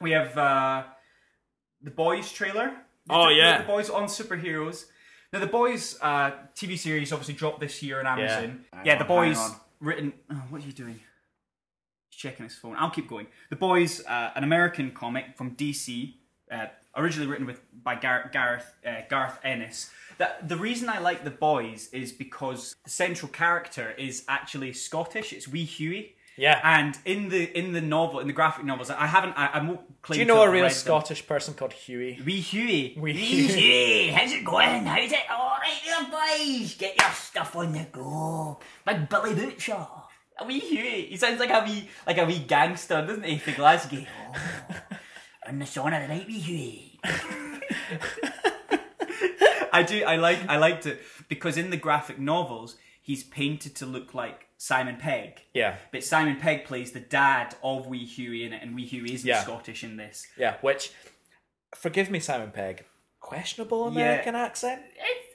[0.00, 0.84] We have uh,
[1.82, 2.72] the Boys trailer.
[3.10, 3.58] Oh, yeah.
[3.62, 4.86] the Boys on superheroes.
[5.32, 8.64] Now, the Boys uh, TV series obviously dropped this year on Amazon.
[8.72, 9.38] Hang Yeah, on, the Boys
[9.80, 10.12] written.
[10.30, 11.00] Oh, what are you doing?
[12.10, 12.76] He's checking his phone.
[12.78, 13.26] I'll keep going.
[13.48, 16.12] The Boys, uh, an American comic from DC,
[16.50, 19.88] uh, originally written with by Gar- Gareth uh, Garth Ennis.
[20.18, 25.32] That the reason I like the Boys is because the central character is actually Scottish.
[25.32, 26.14] It's Wee Hughie.
[26.36, 26.60] Yeah.
[26.62, 29.34] And in the in the novel, in the graphic novels, I haven't.
[29.36, 29.80] I, I won't.
[30.10, 30.76] Do you know a real read them.
[30.76, 32.20] Scottish person called Hughie?
[32.24, 32.96] Wee Hughie.
[32.98, 34.84] Wee Hey, how's it going?
[34.84, 35.18] How's it?
[35.30, 36.74] All right, there, boys.
[36.74, 38.58] Get your stuff on the go.
[38.86, 39.86] Big Billy Butcher.
[40.38, 41.06] A wee Hughie.
[41.06, 44.04] He sounds like a wee like a wee gangster, doesn't he, for Glasgow?
[45.48, 47.00] On the son of the night, wee Hughie.
[49.72, 50.04] I do.
[50.04, 50.38] I like.
[50.48, 55.40] I liked it because in the graphic novels, he's painted to look like Simon Pegg.
[55.54, 55.74] Yeah.
[55.90, 59.26] But Simon Pegg plays the dad of Wee Hughie in it, and Wee Hughie isn't
[59.28, 59.42] Yeah.
[59.42, 60.24] Scottish in this.
[60.38, 60.92] Yeah, which,
[61.74, 62.84] forgive me, Simon Pegg,
[63.18, 64.82] questionable American accent?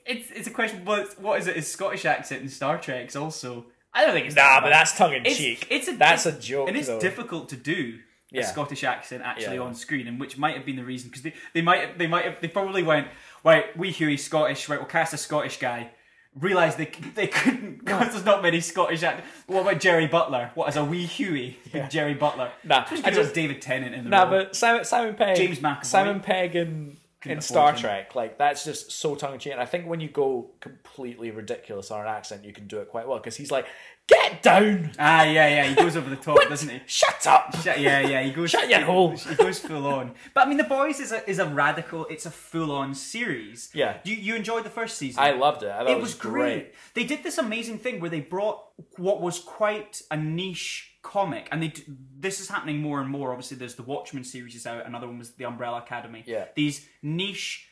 [0.06, 0.84] It's, it's it's a question.
[0.86, 1.58] But what is it?
[1.58, 3.66] His Scottish accent in Star Trek's also.
[3.94, 5.68] I don't think it's Nah, but that's tongue in It's, cheek.
[5.70, 7.00] it's a that's a joke, and it's though.
[7.02, 8.00] difficult to do.
[8.34, 9.62] A Scottish accent actually Yeah.
[9.64, 12.08] on screen, and which might have been the reason because they, they might have, they
[12.08, 13.08] might have, they probably went
[13.44, 13.76] right.
[13.78, 14.80] We Hughie Scottish, right?
[14.80, 15.92] We'll cast a Scottish guy.
[16.40, 19.26] Realised they they couldn't because there's not many Scottish actors.
[19.48, 20.52] What about Gerry Butler?
[20.56, 21.58] What is a wee Hughie?
[21.74, 21.88] Yeah.
[21.90, 22.52] Gerry Butler.
[22.64, 24.30] Nah, I just- David Tennant in the Nah, role.
[24.32, 25.86] but Simon, Simon Pegg, James McAvoy.
[25.86, 27.78] Simon Pegg in in Star him.
[27.78, 29.52] Trek, like that's just so tongue in cheek.
[29.54, 32.90] And I think when you go completely ridiculous on an accent, you can do it
[32.90, 33.66] quite well because he's like,
[34.08, 35.64] "Get down, ah, yeah, yeah.
[35.66, 36.82] He goes over the top, doesn't he?
[36.86, 38.52] shut up." Shut- yeah, yeah, he goes.
[38.52, 39.12] Shut your hole.
[39.18, 40.14] He goes full on.
[40.34, 42.06] But I mean, The Boys is a is a radical.
[42.06, 43.70] It's a full on series.
[43.74, 43.98] Yeah.
[44.06, 45.22] You you enjoyed the first season.
[45.22, 45.70] I loved it.
[45.72, 46.74] I thought it was great.
[46.94, 48.64] They did this amazing thing where they brought
[48.98, 51.84] what was quite a niche comic, and they d-
[52.20, 53.32] this is happening more and more.
[53.32, 54.86] Obviously, there's the Watchmen series is out.
[54.86, 56.24] Another one was the Umbrella Academy.
[56.26, 56.46] Yeah.
[56.56, 57.68] These niche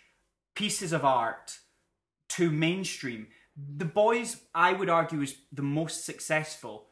[0.56, 1.60] pieces of art
[2.30, 3.28] to mainstream.
[3.58, 6.88] The Boys, I would argue, is the most successful.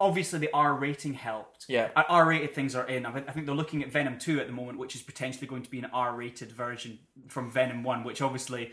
[0.00, 1.64] Obviously, the R rating helped.
[1.68, 1.88] Yeah.
[1.96, 3.06] Uh, R rated things are in.
[3.06, 5.70] I think they're looking at Venom 2 at the moment, which is potentially going to
[5.70, 6.98] be an R rated version
[7.28, 8.72] from Venom 1, which obviously,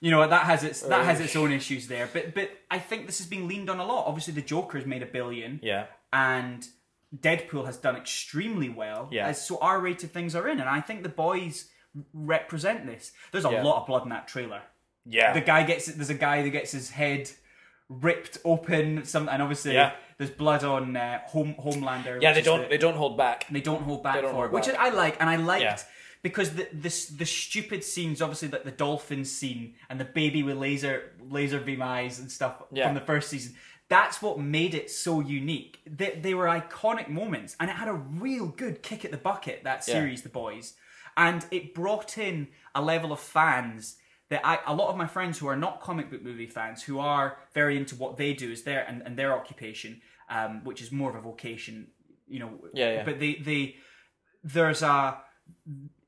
[0.00, 2.08] you know, that has its that has its own issues there.
[2.12, 4.06] But but I think this has been leaned on a lot.
[4.06, 6.66] Obviously, the Joker has made a billion, Yeah, and
[7.16, 9.08] Deadpool has done extremely well.
[9.10, 9.28] Yeah.
[9.28, 11.70] As, so R rated things are in, and I think the boys
[12.12, 13.12] represent this.
[13.32, 13.62] There's a Yeah.
[13.62, 14.62] lot of blood in that trailer.
[15.08, 15.32] Yeah.
[15.32, 17.30] The guy gets there's a guy that gets his head
[17.88, 19.04] ripped open.
[19.04, 19.92] Some and obviously Yeah.
[20.18, 22.20] there's blood on uh, Home Homelander.
[22.20, 22.62] yeah, they don't.
[22.62, 23.46] the- they don't hold back.
[23.50, 24.68] they don't hold back don't for hold it, which.
[24.68, 25.78] I like, and I liked Yeah.
[26.22, 30.56] because the the the stupid scenes, obviously like the dolphin scene and the baby with
[30.56, 32.86] laser laser beam eyes and stuff Yeah.
[32.86, 33.54] from the first season.
[33.88, 35.78] That's what made it so unique.
[35.86, 39.62] They, they were iconic moments, and it had a real good kick at the bucket.
[39.62, 40.74] That series, The Boys,
[41.16, 43.96] and it brought in a level of fans
[44.28, 46.98] that I, a lot of my friends who are not comic book movie fans, who
[46.98, 50.90] are very into what they do as their and, and their occupation, um, which is
[50.90, 51.88] more of a vocation,
[52.26, 52.50] you know.
[52.74, 53.04] Yeah, yeah.
[53.04, 53.76] But they they
[54.42, 55.18] there's a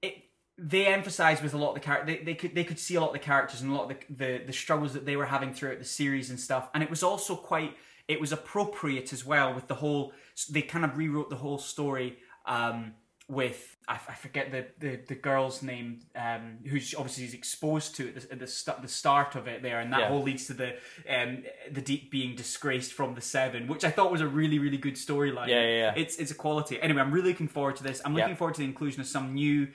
[0.02, 0.14] it,
[0.56, 3.00] they emphasize with a lot of the characters they, they could they could see a
[3.00, 5.26] lot of the characters and a lot of the, the the struggles that they were
[5.26, 7.76] having throughout the series and stuff and it was also quite
[8.08, 10.12] it was appropriate as well with the whole
[10.50, 12.94] they kind of rewrote the whole story um
[13.30, 18.08] with I, I forget the, the the girl's name um who's obviously is exposed to
[18.08, 20.08] it at the, at the, st- the start of it there and that Yeah.
[20.08, 20.76] whole leads to the
[21.08, 24.78] um the deep being disgraced from the seven which I thought was a really really
[24.78, 25.92] good storyline Yeah, yeah, yeah.
[25.96, 28.34] it's it's a quality anyway I'm really looking forward to this I'm looking Yeah.
[28.36, 29.68] forward to the inclusion of some new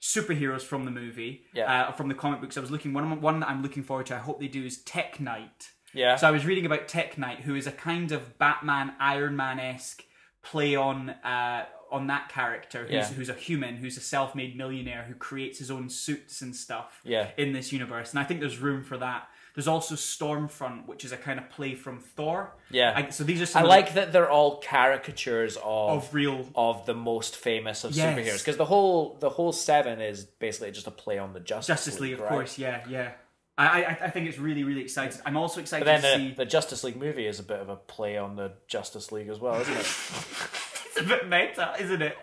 [0.00, 1.88] superheroes from the movie, Yeah.
[1.88, 2.56] uh, from the comic books.
[2.56, 4.14] I was looking one one that I'm looking forward to.
[4.14, 5.70] I hope they do is Tek Knight.
[5.94, 6.16] Yeah.
[6.16, 9.58] So I was reading about Tek Knight, who is a kind of Batman, Iron Man
[9.58, 10.02] esque
[10.42, 11.64] play on uh,
[11.94, 13.06] on that character, who's, Yeah.
[13.16, 17.00] who's a human, who's a self made millionaire who creates his own suits and stuff
[17.04, 17.30] Yeah.
[17.36, 18.10] in this universe.
[18.10, 19.28] And I think there's room for that.
[19.54, 22.56] There's also Stormfront, which is a kind of play from Thor.
[22.70, 22.92] Yeah.
[22.96, 26.48] I, so these are some I of like that they're all caricatures of of real
[26.56, 28.18] of the most famous of Yes.
[28.18, 31.68] superheroes because the whole the whole seven is basically just a play on the Justice,
[31.68, 32.28] Justice League, of right?
[32.30, 32.58] course.
[32.58, 33.12] Yeah, yeah.
[33.56, 35.20] I, I I think it's really really exciting.
[35.24, 36.34] I'm also excited But then to the, see.
[36.34, 39.38] the Justice League movie is a bit of a play on the Justice League as
[39.38, 39.86] well, isn't it?
[40.96, 42.16] It's a bit meta, isn't it?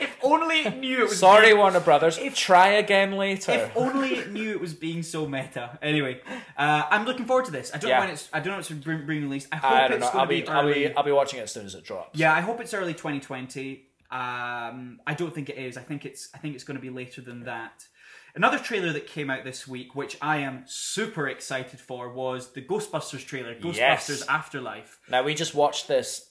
[0.00, 1.18] if only it knew it was.
[1.18, 2.16] Sorry, being, Warner Brothers.
[2.18, 3.52] If, try again later.
[3.52, 5.78] If only it knew it was being so meta.
[5.82, 6.20] Anyway,
[6.56, 7.72] uh, I'm looking forward to this.
[7.74, 7.96] I don't Yeah.
[7.96, 8.28] know when it's.
[8.32, 9.48] I don't know when it's being released.
[9.50, 10.12] I hope I don't it's know.
[10.12, 10.74] going I'll to be, be, I'll early.
[10.88, 12.18] be I'll be watching it as soon as it drops.
[12.18, 13.86] Yeah, I hope it's early 2020.
[14.10, 15.76] Um, I don't think it is.
[15.76, 16.28] I think it's.
[16.34, 17.86] I think it's going to be later than that.
[18.34, 22.62] Another trailer that came out this week, which I am super excited for, was the
[22.62, 24.26] Ghostbusters trailer, Ghostbusters Yes.
[24.28, 25.00] Afterlife.
[25.10, 26.30] Now we just watched this,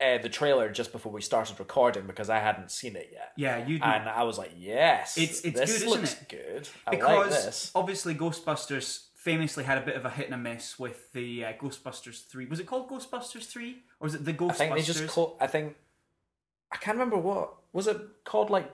[0.00, 3.32] uh, the trailer just before we started recording because I hadn't seen it yet.
[3.36, 3.76] Yeah, you.
[3.82, 6.28] And I was like, yes, It's- it's this good, isn't looks it?
[6.28, 6.68] good.
[6.86, 7.70] I because like this.
[7.74, 11.52] obviously Ghostbusters famously had a bit of a hit and a miss with the uh,
[11.54, 12.46] Ghostbusters three.
[12.46, 14.50] Was it called Ghostbusters three, or was it the Ghostbusters?
[14.50, 15.36] I think they just call.
[15.40, 15.76] I think
[16.70, 18.70] I can't remember what was it called, like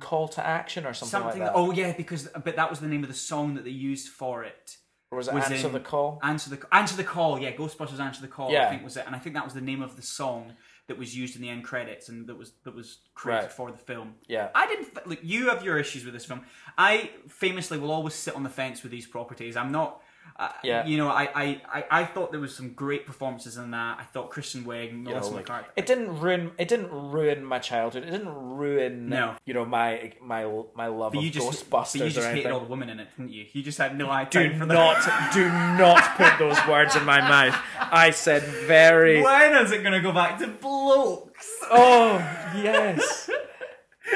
[0.00, 1.40] Call to Action or something, something.
[1.42, 1.56] like that.
[1.58, 4.44] oh yeah, because but that was the name of the song that they used for
[4.44, 4.76] it.
[5.14, 6.18] Or was it was Answer in- the Call?
[6.22, 7.38] Answer the Answer the Call.
[7.38, 8.48] Yeah, Ghostbusters Answer the Call.
[8.48, 8.70] I Yeah.
[8.70, 10.54] think was it, and I think that was the name of the song
[10.86, 13.52] that was used in the end credits and that was that was created Right.
[13.52, 14.16] for the film.
[14.26, 14.50] Yeah.
[14.54, 15.20] I didn't look.
[15.22, 16.44] You have your issues with this film.
[16.76, 19.56] I famously will always sit on the fence with these properties.
[19.56, 20.02] I'm not.
[20.36, 20.84] Uh, Yeah.
[20.84, 23.98] You know, I, I, I, I thought there was some great performances in that.
[24.00, 25.68] I thought Kristen Wiig, Melissa like, McCarthy.
[25.76, 28.02] it didn't ruin it didn't ruin my childhood.
[28.04, 29.36] It didn't ruin No.
[29.44, 30.44] you know my my
[30.74, 32.98] my love But of you just, Ghostbusters but you just hated all the women in
[33.00, 33.46] it, didn't you?
[33.52, 34.42] You just had no idea.
[34.44, 34.74] do time for them.
[34.74, 37.56] not do not put those words in my mouth.
[37.78, 41.48] I said very When is it going to go back to blokes?
[41.70, 42.16] Oh
[42.56, 43.23] yes.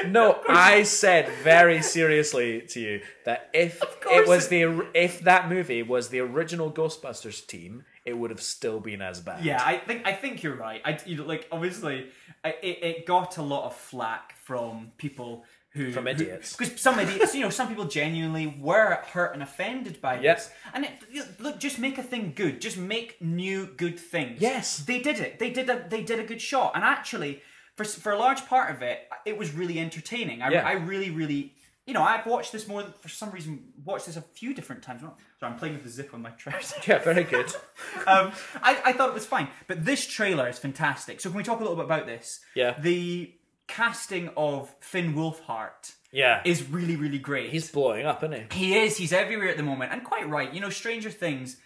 [0.07, 5.83] No, I said very seriously to you that if it was the if that movie
[5.83, 9.45] was the original Ghostbusters team, it would have still been as bad.
[9.45, 10.81] Yeah, I think I think you're right.
[10.85, 12.07] I you know, like obviously
[12.45, 16.57] I- it, it got a lot of flack from people who From idiots.
[16.57, 20.37] because some idiots you know some people genuinely were hurt and offended by Yep.
[20.37, 24.79] this and it, look just make a thing good just make new good things Yes.
[24.79, 27.43] they did it they did a they did a good shot and actually
[27.79, 30.67] for for a large part of it it was really entertaining I, Yeah.
[30.67, 31.55] I really really
[31.87, 35.01] you know I've watched this more for some reason watched this a few different times
[35.03, 37.47] so I'm playing with the zip on my trousers Yeah, very good.
[38.07, 38.33] um,
[38.63, 41.21] I, I thought it was fine, but this trailer is fantastic.
[41.21, 42.41] So can we talk a little bit about this?
[42.57, 42.75] Yeah.
[42.79, 43.33] The
[43.69, 46.41] casting of Finn Wolfhard Yeah.
[46.45, 47.51] is really, really great.
[47.51, 48.59] He's blowing up, isn't he?
[48.59, 48.97] he is.
[48.97, 50.53] He's everywhere at the moment, and quite right.
[50.53, 51.57] You know, Stranger Things.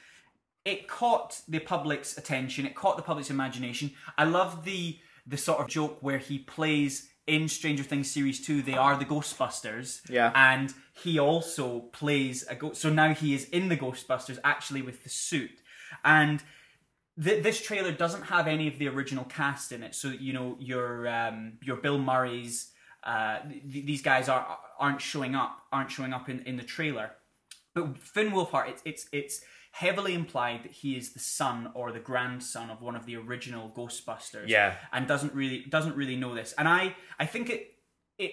[0.64, 2.66] It caught the public's attention.
[2.66, 3.92] It caught the public's imagination.
[4.18, 8.62] I love the the sort of joke where he plays in Stranger Things series two.
[8.62, 10.00] They are the Ghostbusters.
[10.10, 10.32] Yeah.
[10.34, 12.80] And he also plays a ghost.
[12.80, 15.60] So now he is in the Ghostbusters, actually with the suit.
[16.04, 16.42] And
[17.22, 19.94] th- this trailer doesn't have any of the original cast in it.
[19.94, 22.70] So you know your um, your Bill Murray's.
[23.04, 25.58] Uh, th- these guys are aren't showing up.
[25.72, 27.12] Aren't showing up in, in the trailer.
[27.74, 29.40] But Finn Wolfhard, it's it's it's
[29.72, 33.70] heavily implied that he is the son or the grandson of one of the original
[33.76, 34.48] Ghostbusters.
[34.48, 34.76] Yeah.
[34.92, 36.54] and doesn't really doesn't really know this.
[36.56, 37.74] And I I think it
[38.18, 38.32] it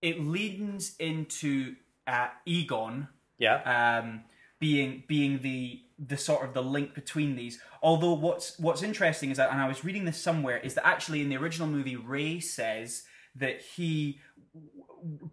[0.00, 1.74] it leans into
[2.06, 3.98] uh, Egon Yeah.
[4.00, 4.24] um,
[4.60, 7.60] being being the the sort of the link between these.
[7.82, 11.20] Although what's what's interesting is that, and I was reading this somewhere, is that actually
[11.22, 13.02] in the original movie, Ray says
[13.34, 14.20] that he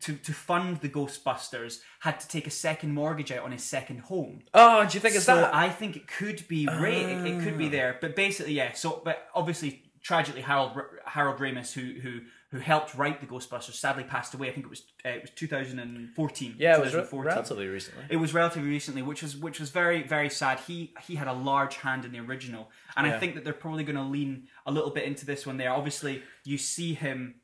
[0.02, 4.00] to to fund the Ghostbusters had to take a second mortgage out on his second
[4.02, 4.44] home.
[4.54, 5.54] Oh, do you think it's so that?
[5.54, 7.02] I think it could be Ray.
[7.02, 8.74] It, it could be there, but basically, yeah.
[8.74, 12.22] So, but obviously, tragically, Harold Harold Ramis, who who
[12.52, 14.50] who helped write the Ghostbusters, sadly passed away.
[14.50, 16.56] I think it was uh, it was 2014.
[16.58, 17.26] yeah, it was re- 2014.
[17.26, 18.04] relatively recently.
[18.10, 20.60] It was relatively recently, which was which was very very sad.
[20.60, 23.84] He he had a large hand in the original, and I think that they're probably
[23.84, 25.58] going to lean a little bit into this one.
[25.58, 27.36] There, obviously, you see him.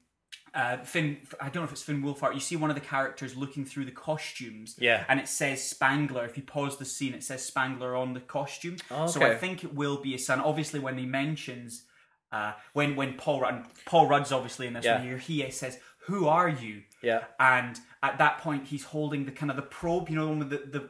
[0.54, 2.34] Uh, Finn, I don't know if it's Finn Wolfhard.
[2.34, 5.06] You see one of the characters looking through the costumes, Yeah.
[5.08, 6.26] and it says Spengler.
[6.26, 8.76] If you pause the scene, it says Spengler on the costume.
[8.90, 9.32] So Okay.
[9.32, 10.42] I think it will be a son.
[10.42, 11.86] Obviously, when he mentions,
[12.34, 14.96] uh, when when Paul Rudd, Paul Rudd's obviously in this Yeah.
[14.98, 17.24] one here, he says, "Who are you?" Yeah.
[17.40, 20.90] and at that point he's holding the kind of the probe, you know, the the,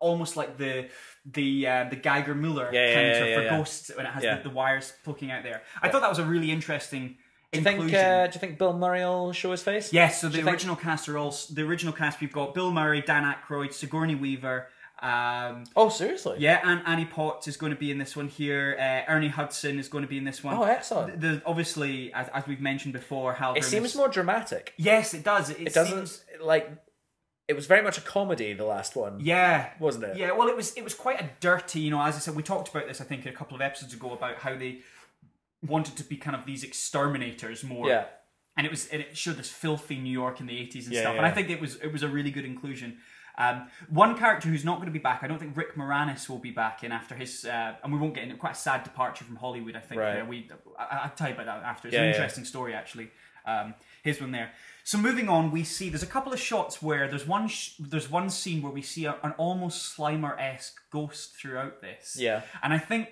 [0.00, 0.88] almost like the
[1.24, 4.50] the uh, the Geiger Muller Yeah, counter yeah, for ghosts when it has the, the
[4.50, 5.62] wires poking out there.
[5.80, 7.18] I thought that was a really interesting
[7.52, 7.92] you think?
[7.92, 9.92] Uh, do you think Bill Murray will show his face?
[9.92, 12.20] Yes, so the you think- original cast are all the original cast.
[12.20, 14.68] We've got Bill Murray, Dan Aykroyd, Sigourney Weaver.
[15.02, 16.36] Um, Oh, seriously?
[16.38, 18.76] yeah, and Annie Potts is going to be in this one here.
[18.78, 20.56] Uh, Ernie Hudson is going to be in this one.
[20.56, 21.20] Oh, excellent.
[21.20, 23.54] The, obviously, as, as we've mentioned before, Hal.
[23.54, 24.74] It Ramis- seems more dramatic.
[24.76, 25.50] Yes, it does.
[25.50, 26.70] It, It doesn't seems- like.
[27.48, 28.52] It was very much a comedy.
[28.54, 29.18] The last one.
[29.20, 30.16] Yeah, Wasn't it?
[30.16, 30.72] Yeah, well, it was.
[30.74, 31.80] It was quite a dirty.
[31.80, 33.00] You know, as I said, we talked about this.
[33.00, 34.78] I think a couple of episodes ago about how they
[35.66, 37.88] wanted to be kind of these exterminators more.
[37.88, 38.04] Yeah.
[38.56, 38.86] and it was.
[38.88, 41.12] And it showed this filthy New York in the eighties and Yeah, stuff.
[41.14, 41.18] yeah.
[41.18, 41.76] And I think it was.
[41.76, 42.98] It was a really good inclusion.
[43.38, 46.38] Um, one character who's not going to be back, I don't think Rick Moranis will
[46.38, 49.24] be back in after his, uh, and we won't get into quite a sad departure
[49.24, 49.74] from Hollywood.
[49.74, 50.12] I think Right.
[50.16, 50.24] there.
[50.26, 51.88] we, I, I'll tell you about that after.
[51.88, 53.10] It's Yeah, an interesting story actually.
[53.46, 53.74] Um,
[54.04, 54.52] his one there.
[54.84, 58.10] So moving on, we see there's a couple of shots where there's one sh- there's
[58.10, 62.16] one scene where we see a, an almost Slimer esque ghost throughout this.
[62.20, 62.42] Yeah.
[62.62, 63.08] and I think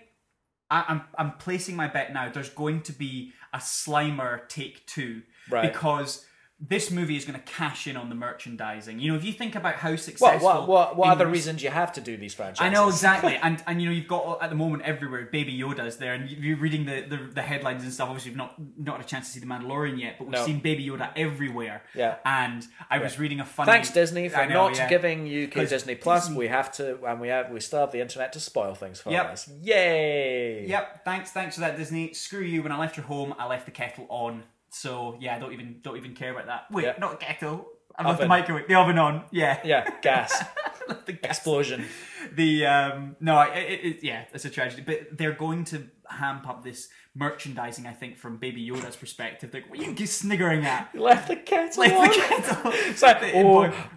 [0.70, 2.30] I, I'm I'm placing my bet now.
[2.30, 5.72] There's going to be a Slimer take two Right.
[5.72, 6.24] because.
[6.62, 8.98] This movie is going to cash in on the merchandising.
[9.00, 10.46] You know, if you think about how successful.
[10.46, 10.68] What?
[10.68, 10.96] What?
[10.96, 12.60] What in other reasons you have to do these franchises?
[12.60, 15.96] I know exactly, and and you know you've got at the moment everywhere Baby Yoda's
[15.96, 18.08] there, and you're reading the, the, the headlines and stuff.
[18.08, 20.44] Obviously, you've not not had a chance to see the Mandalorian yet, but we've No.
[20.44, 21.82] seen Baby Yoda everywhere.
[21.94, 22.16] Yeah.
[22.26, 23.72] and I was reading a funny.
[23.72, 24.88] Thanks Disney for know, not yeah.
[24.88, 26.24] giving UK Disney Plus.
[26.26, 29.00] Disney- We have to, and we have, we still have the internet to spoil things
[29.00, 29.26] for Yep.
[29.32, 29.48] us.
[29.62, 30.66] Yay!
[30.66, 32.12] Yep, thanks, thanks for that, Disney.
[32.12, 32.62] Screw you.
[32.62, 34.42] When I left your home, I left the kettle on.
[34.70, 36.70] So yeah, I don't even don't even care about that.
[36.70, 36.94] Wait, Yeah.
[36.98, 37.66] not kettle.
[37.96, 38.28] I left the Oven.
[38.28, 39.24] microwave, the oven on.
[39.30, 40.42] Yeah, Yeah, gas
[41.06, 41.84] the gas explosion.
[42.32, 46.48] the um no it, it, it, yeah it's a tragedy but they're going to hamp
[46.48, 50.88] up this merchandising i think from baby yoda's perspective like what are you sniggering at
[50.94, 52.08] You left the kettle like on.
[52.08, 53.42] the kettle It's like, The- oh,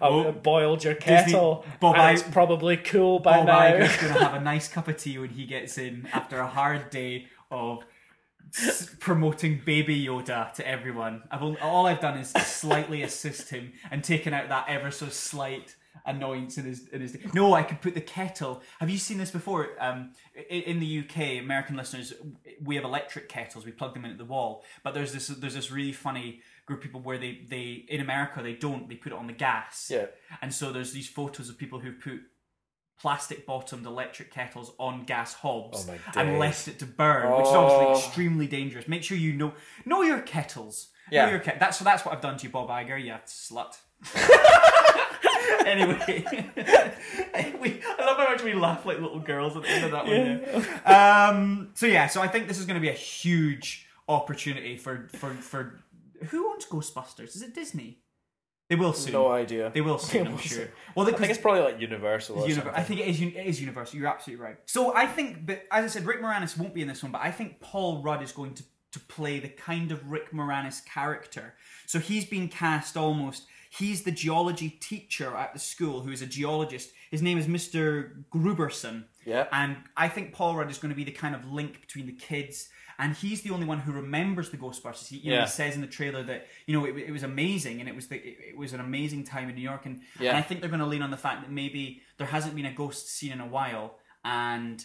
[0.00, 1.64] boy- I boiled your kettle.
[1.80, 3.60] Bob and it's probably cool by Bob now.
[3.60, 6.90] Iger's gonna have a nice cup of tea when he gets in after a hard
[6.90, 7.84] day of
[9.00, 11.22] promoting Baby Yoda to everyone.
[11.30, 15.08] I've only, all I've done is slightly assist him and taken out that ever so
[15.08, 15.76] slight
[16.06, 17.16] annoyance in his in his.
[17.32, 18.62] No, I could put the kettle.
[18.80, 19.70] Have you seen this before?
[19.80, 20.12] Um,
[20.48, 22.12] in, in the UK, American listeners,
[22.62, 23.64] we have electric kettles.
[23.64, 24.64] We plug them in at the wall.
[24.82, 28.42] But there's this there's this really funny group of people where they they in America
[28.42, 29.90] they don't they put it on the gas.
[29.92, 30.06] Yeah.
[30.42, 32.20] And so there's these photos of people who put
[33.04, 37.52] plastic bottomed electric kettles on gas hobs Oh and left it to burn, which is
[37.52, 37.98] obviously Oh.
[37.98, 38.88] extremely dangerous.
[38.88, 39.52] Make sure you know
[39.84, 40.88] know your kettles.
[41.12, 41.26] Yeah.
[41.26, 43.76] Know your ket- that's so that's what I've done to you, Bob Iger, you slut.
[45.66, 46.24] anyway,
[47.60, 50.06] we, I love how much we laugh like little girls at the end of that
[50.06, 50.64] one.
[50.86, 51.28] there.
[51.30, 55.08] Um, so yeah, so I think this is going to be a huge opportunity for
[55.18, 55.84] for for
[56.30, 57.36] who owns Ghostbusters?
[57.36, 57.98] Is it Disney?
[58.74, 59.12] They will soon.
[59.12, 59.70] No idea.
[59.72, 60.58] They will soon, They I'm will sure.
[60.58, 60.68] soon.
[60.94, 62.36] Well, I think it's probably like Universal.
[62.38, 63.20] Univer- I think it is.
[63.20, 63.98] It is Universal.
[63.98, 64.56] You're absolutely right.
[64.66, 67.12] So I think, but as I said, Rick Moranis won't be in this one.
[67.12, 70.84] But I think Paul Rudd is going to to play the kind of Rick Moranis
[70.84, 71.54] character.
[71.86, 73.44] So he's been cast almost.
[73.68, 76.92] He's the geology teacher at the school who is a geologist.
[77.10, 78.22] His name is Mr.
[78.32, 79.04] Grooberson.
[79.24, 79.48] Yeah.
[79.50, 82.12] And I think Paul Rudd is going to be the kind of link between the
[82.12, 82.68] kids.
[82.98, 85.08] And he's the only one who remembers the Ghostbusters.
[85.08, 87.80] He, you know, he says in the trailer that you know it, it was amazing,
[87.80, 89.86] and it was the, it, it was an amazing time in New York.
[89.86, 90.30] And, Yeah.
[90.30, 92.66] and I think they're going to lean on the fact that maybe there hasn't been
[92.66, 94.84] a ghost scene in a while, and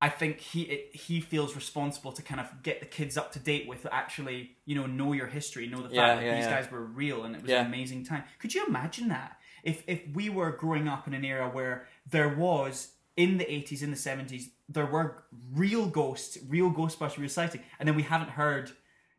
[0.00, 3.38] I think he it, he feels responsible to kind of get the kids up to
[3.38, 6.44] date with actually you know know your history, know the fact Yeah, that yeah, these
[6.46, 6.60] yeah.
[6.60, 7.60] guys were real, and it was Yeah.
[7.60, 8.24] an amazing time.
[8.40, 12.28] Could you imagine that if if we were growing up in an era where there
[12.28, 17.62] was in the 80s in the 70s there were real ghosts real Ghostbusters real sighting
[17.78, 18.70] and then we haven't heard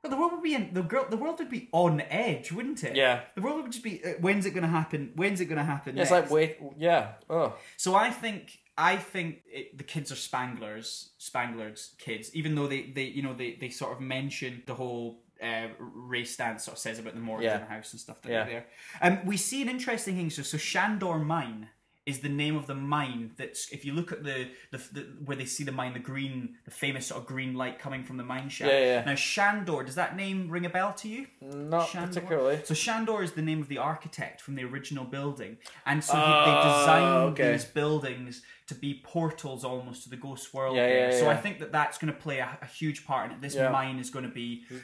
[0.04, 2.84] well, the world would be in the girl the world would be on edge wouldn't
[2.84, 3.22] it Yeah.
[3.36, 5.64] the world would just be uh, when's it going to happen when's it going to
[5.76, 6.24] happen It's next?
[6.30, 7.14] like wait, yeah.
[7.30, 12.66] Oh, So I think I think it, the kids are Spenglers, Spengler's kids, even though
[12.68, 16.76] they, they you know they, they sort of mention the whole uh, Ray Stantz sort
[16.78, 17.56] of says about the morgue Yeah.
[17.56, 18.44] in the house and stuff that Yeah.
[18.44, 18.66] are there.
[19.02, 20.30] Um, we see an interesting thing.
[20.32, 21.70] So, so Shandor Mine
[22.06, 25.38] is the name of the mine that's if you look at the, the, the where
[25.38, 28.24] they see the mine, the green, the famous sort of green light coming from the
[28.24, 28.72] mine shaft.
[28.72, 29.06] Yeah, yeah.
[29.06, 31.28] Now Shandor, does that name ring a bell to you?
[31.42, 32.08] Not Shandor?
[32.08, 32.62] particularly.
[32.66, 36.20] So Shandor is the name of the architect from the original building, and so he,
[36.20, 37.52] Oh, they ah, designed okay.
[37.54, 40.76] these buildings to be portals almost to the ghost world.
[40.76, 43.42] Yeah, so I think that that's going to play a, a huge part in it.
[43.42, 44.82] This mine is going to be Do you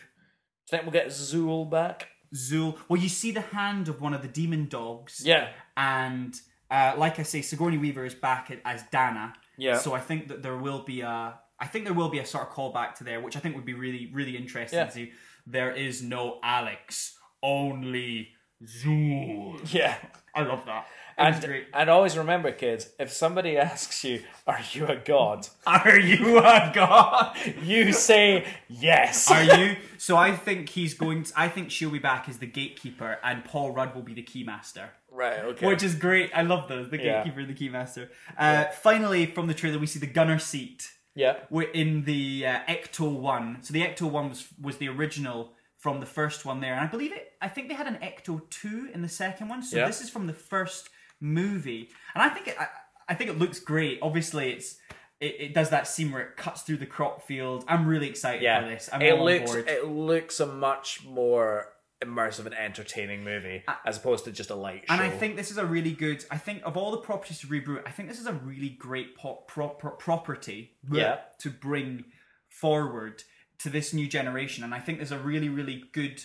[0.70, 2.08] think we'll get Zuul back?
[2.34, 2.78] Zuul.
[2.88, 5.22] Well, you see the hand of one of the demon dogs.
[5.26, 5.50] Yeah.
[5.76, 6.40] And
[6.72, 9.34] uh, like I say, Sigourney Weaver is back as Dana.
[9.58, 9.78] Yeah.
[9.78, 12.48] So I think that there will be a, I think there will be a sort
[12.48, 14.86] of callback to there, which I think would be really, really interesting Yeah.
[14.86, 15.12] to see.
[15.48, 18.30] There is no Alex, only
[18.64, 19.60] Zuul.
[19.74, 19.96] Yeah.
[20.36, 20.88] I love that.
[21.20, 25.48] And, and always remember, kids, if somebody asks you, Are you a god?
[25.68, 27.36] Are you a god?
[27.64, 29.30] you say yes.
[29.32, 29.76] Are you?
[30.02, 31.24] So I think he's going.
[31.24, 34.24] To, I think she'll be back as the gatekeeper, and Paul Rudd will be the
[34.24, 34.86] keymaster.
[35.12, 35.68] right, okay.
[35.68, 36.32] Which is great.
[36.34, 36.90] I love those.
[36.90, 37.18] The Yeah.
[37.24, 38.08] gatekeeper and the keymaster.
[38.38, 40.90] Uh, Finally, from the trailer, we see the gunner seat.
[41.16, 41.36] yeah.
[41.50, 43.58] We're in the uh, Ecto One.
[43.62, 46.88] So the Ecto One was was the original from the first one there, and I
[46.88, 47.34] believe it.
[47.42, 49.62] I think they had an Ecto Two in the second one.
[49.64, 49.86] So Yeah.
[49.86, 50.90] this is from the first
[51.22, 52.56] movie, and I think it.
[52.60, 52.68] I,
[53.08, 54.00] I think it looks great.
[54.02, 54.78] Obviously, it's.
[55.20, 57.66] It, it does that scene where it cuts through the crop field.
[57.68, 58.62] I'm really excited Yeah.
[58.64, 58.90] for this.
[58.94, 61.66] I'm it looks it looks a much more
[62.02, 64.94] immersive and entertaining movie as opposed to just a light show.
[64.94, 66.24] And I think this is a really good.
[66.32, 69.18] I think of all the properties to reboot, I think this is a really great
[69.18, 71.18] pop, pro, pro, property Yeah.
[71.40, 72.06] to bring
[72.48, 73.24] forward
[73.60, 74.64] to this new generation.
[74.64, 76.22] And I think there's a really, really good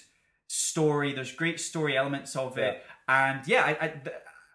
[0.46, 1.12] story.
[1.12, 3.94] There's great story elements of it, and yeah, I, I,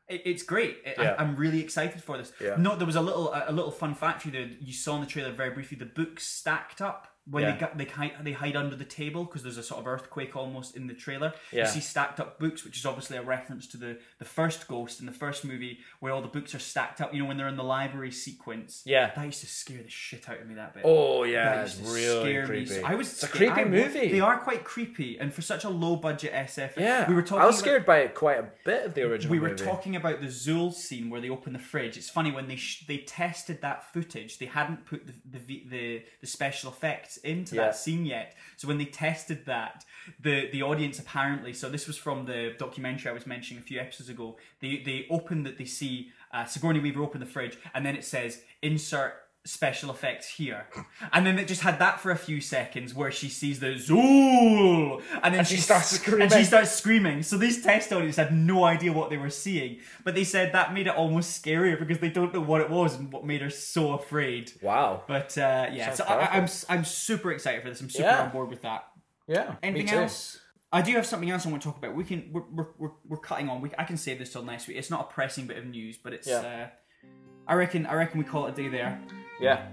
[0.10, 0.78] it's great.
[0.86, 1.16] It- Yeah.
[1.18, 2.32] I, I'm really excited for this.
[2.42, 2.56] Yeah.
[2.58, 4.96] No, there was a little a, a little fun fact for you that you saw
[4.96, 5.78] in the trailer very briefly.
[5.78, 7.08] The books stacked up.
[7.30, 7.74] When Yeah.
[7.76, 10.76] they they hide, they hide under the table because there's a sort of earthquake almost
[10.76, 11.34] in the trailer.
[11.52, 11.66] Yeah.
[11.66, 15.00] You see stacked up books, which is obviously a reference to the the first Ghost
[15.00, 17.14] in the first movie, where all the books are stacked up.
[17.14, 18.82] You know, when they're in the library sequence.
[18.86, 19.12] Yeah.
[19.16, 20.56] that used to scare the shit out of me.
[20.56, 20.84] That bit.
[20.86, 22.48] Oh yeah, That used to really scare me.
[22.48, 22.66] creepy.
[22.82, 24.12] So I was it's a sca- creepy I movie.
[24.12, 26.78] They are quite creepy, and for such a low budget SF.
[26.78, 27.44] Yeah, we were talking.
[27.44, 29.32] I was about- scared by it quite a bit of the original.
[29.32, 29.64] we were movie.
[29.64, 31.96] talking about the Zuul scene where they open the fridge.
[31.98, 36.04] It's funny when they sh- they tested that footage, they hadn't put the the the,
[36.22, 37.66] the special effects into Yeah.
[37.66, 38.36] that scene yet.
[38.58, 39.86] So when they tested that,
[40.20, 41.54] the the audience apparently.
[41.54, 44.38] So this was from the documentary I was mentioning a few episodes ago.
[44.60, 48.04] They they open that they see uh, Sigourney Weaver open the fridge, and then it
[48.06, 49.14] says insert
[49.46, 50.68] special effects here
[51.14, 55.02] and then it just had that for a few seconds where she sees the Zuul
[55.24, 56.30] and then she starts and screaming.
[56.30, 60.14] she starts screaming so these test audience had no idea what they were seeing but
[60.14, 63.12] they said that made it almost scarier because they don't know what it was and
[63.12, 65.04] what made her so afraid Wow.
[65.08, 66.48] but uh, yeah Sounds so I, I- I'm.
[66.70, 68.24] I'm super excited for this i'm super Yeah.
[68.24, 68.88] on board with that
[69.28, 69.56] Yeah.
[69.64, 70.40] Anything else?
[70.72, 71.96] I do have something else I want to talk about.
[71.96, 73.60] We can we're we're, we're, we're cutting on.
[73.62, 74.78] We, I can save this till next week.
[74.78, 76.28] It's not a pressing bit of news, but it's.
[76.28, 76.68] Yeah.
[77.04, 77.08] Uh,
[77.48, 79.02] I reckon I reckon we call it a day there.
[79.40, 79.66] Yeah.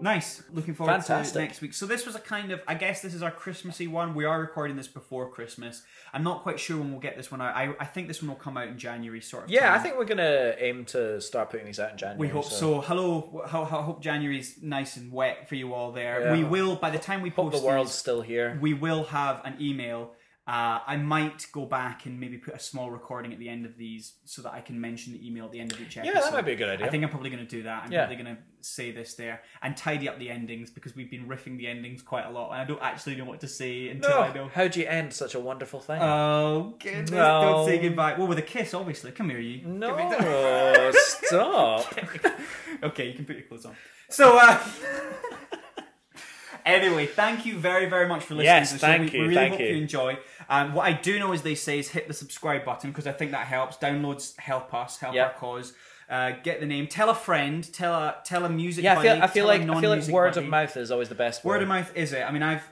[0.00, 0.42] Nice.
[0.52, 1.34] Looking forward Fantastic.
[1.34, 1.72] to next week.
[1.72, 4.14] So this was a kind of I guess this is our Christmassy one.
[4.16, 5.84] We are recording this before Christmas.
[6.12, 7.54] I'm not quite sure when we'll get this one out.
[7.54, 9.50] I, I think this one will come out in January sort of.
[9.50, 9.78] Yeah, time.
[9.78, 12.18] I think we're gonna aim to start putting these out in January.
[12.18, 12.80] We hope so.
[12.80, 13.42] Hello.
[13.46, 16.20] Ho- ho- hope January's nice and wet for you all there.
[16.20, 16.32] Yeah.
[16.32, 18.58] We will by the time we Hope post the world's these, still here.
[18.60, 20.14] we will have an email.
[20.44, 23.76] Uh, I might go back and maybe put a small recording at the end of
[23.76, 26.12] these so that I can mention the email at the end of each episode.
[26.14, 26.84] Yeah, that might be a good idea.
[26.84, 27.84] I think I'm probably going to do that.
[27.84, 28.06] I'm Yeah.
[28.06, 31.58] probably going to say this there and tidy up the endings because we've been riffing
[31.58, 34.32] the endings quite a lot and I don't actually know what to say until I
[34.32, 34.48] know.
[34.52, 36.02] How do you end such a wonderful thing?
[36.02, 37.10] Oh goodness!
[37.12, 37.40] No.
[37.42, 38.14] Don't say goodbye.
[38.18, 39.12] Well, with a kiss, obviously.
[39.12, 39.58] Come here, you.
[39.58, 41.94] Give me no, stop.
[42.82, 43.76] okay, you can put your clothes on.
[44.08, 44.58] So, uh,
[46.64, 48.86] anyway, thank you very, very much for listening Yes, to the show.
[48.86, 49.66] thank we, you, we really thank hope you.
[49.68, 50.18] you enjoy.
[50.48, 53.12] Um, what I do know, as they say, is hit the subscribe button because I
[53.12, 53.76] think that helps.
[53.76, 55.24] Downloads help us, help Yeah.
[55.26, 55.72] our cause.
[56.10, 56.86] Uh, get the name.
[56.88, 57.72] Tell a friend.
[57.72, 58.84] Tell a tell a music.
[58.84, 60.44] Yeah, I feel I feel like I feel like word buddy.
[60.46, 61.62] of mouth is always the best Word way.
[61.62, 62.22] of mouth is it?
[62.22, 62.68] I mean, I've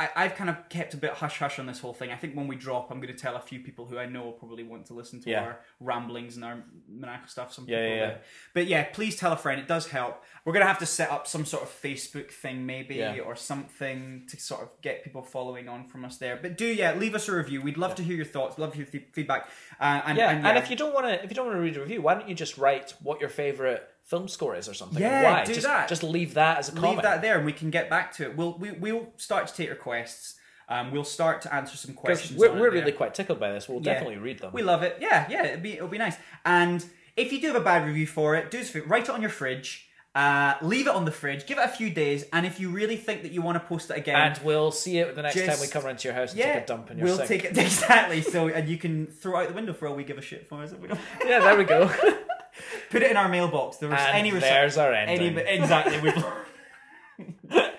[0.00, 2.10] I, I've kind of kept a bit hush hush on this whole thing.
[2.10, 4.22] I think when we drop, I'm going to tell a few people who I know
[4.24, 5.42] will probably want to listen to Yeah.
[5.42, 7.52] our ramblings and our maniacal stuff.
[7.52, 8.06] Some Yeah, people, yeah, yeah.
[8.08, 8.24] that-
[8.54, 9.60] But yeah, please tell a friend.
[9.60, 10.24] It does help.
[10.44, 13.18] We're going to have to set up some sort of Facebook thing, maybe, Yeah.
[13.20, 16.38] or something to sort of get people following on from us there.
[16.40, 17.60] But do yeah, leave us a review.
[17.60, 18.58] We'd love to hear your thoughts.
[18.58, 19.48] Love your fe- feedback.
[19.78, 21.62] Uh, and, yeah, and, and, if you don't want to, if you don't want to
[21.62, 24.74] read a review, why don't you just write what your favorite film score is or
[24.74, 25.00] something?
[25.00, 25.44] Yeah, why?
[25.44, 25.88] do just, that.
[25.88, 26.96] Just leave that as a comment.
[26.96, 28.36] leave that there, and we can get back to it.
[28.36, 30.34] We'll we, we'll start to take requests.
[30.68, 32.38] Um, we'll start to answer some questions.
[32.38, 33.68] we're, we're really quite tickled by this.
[33.68, 33.94] We'll Yeah.
[33.94, 34.52] definitely read them.
[34.52, 34.98] We love it.
[35.00, 36.16] Yeah, yeah, it'll be it'll be nice.
[36.44, 36.84] And
[37.16, 39.86] if you do have a bad review for it, do write it on your fridge.
[40.12, 41.46] Uh, leave it on the fridge.
[41.46, 43.90] Give it a few days, and if you really think that you want to post
[43.90, 46.30] it again, And we'll see it the next time we come round to your house
[46.30, 47.28] and yeah, take a dump in your we'll sink.
[47.28, 48.20] take it exactly.
[48.22, 50.48] So, and you can throw it out the window for all we give a shit
[50.48, 50.72] for us.
[50.72, 51.88] If we don't Yeah, there we go.
[52.90, 53.78] put it in our mailbox.
[53.78, 55.36] There was and any there's our ending.
[55.38, 56.00] Any, exactly.
[56.00, 57.60] We've...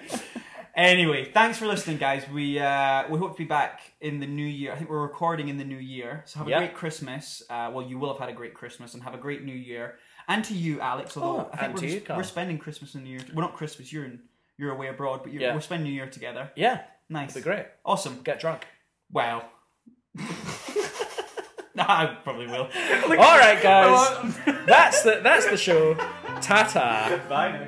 [0.76, 2.24] anyway, thanks for listening, guys.
[2.34, 4.72] We uh, we hope to be back in the new year.
[4.72, 6.60] I think we're recording in the new year, so have a Yep.
[6.60, 7.44] great Christmas.
[7.50, 9.96] Uh, well, you will have had a great Christmas and have a great New Year.
[10.28, 11.18] And to you, Alex.
[11.18, 13.22] Although Oh, I think and we're, to you, we're spending Christmas and New Year.
[13.34, 13.92] We're not Christmas.
[13.92, 14.20] You're in,
[14.58, 15.54] you're away abroad, but you're, Yeah.
[15.56, 16.52] we're spending New Year together.
[16.56, 17.32] yeah, Nice.
[17.36, 17.66] it'll be great.
[17.84, 18.22] Awesome.
[18.24, 18.66] Get drunk.
[19.12, 19.44] Well.
[21.76, 22.68] nah, I probably will.
[22.68, 24.36] All right, guys.
[24.66, 25.96] that's the that's the show.
[26.42, 27.22] Ta ta.
[27.30, 27.68] Bye now.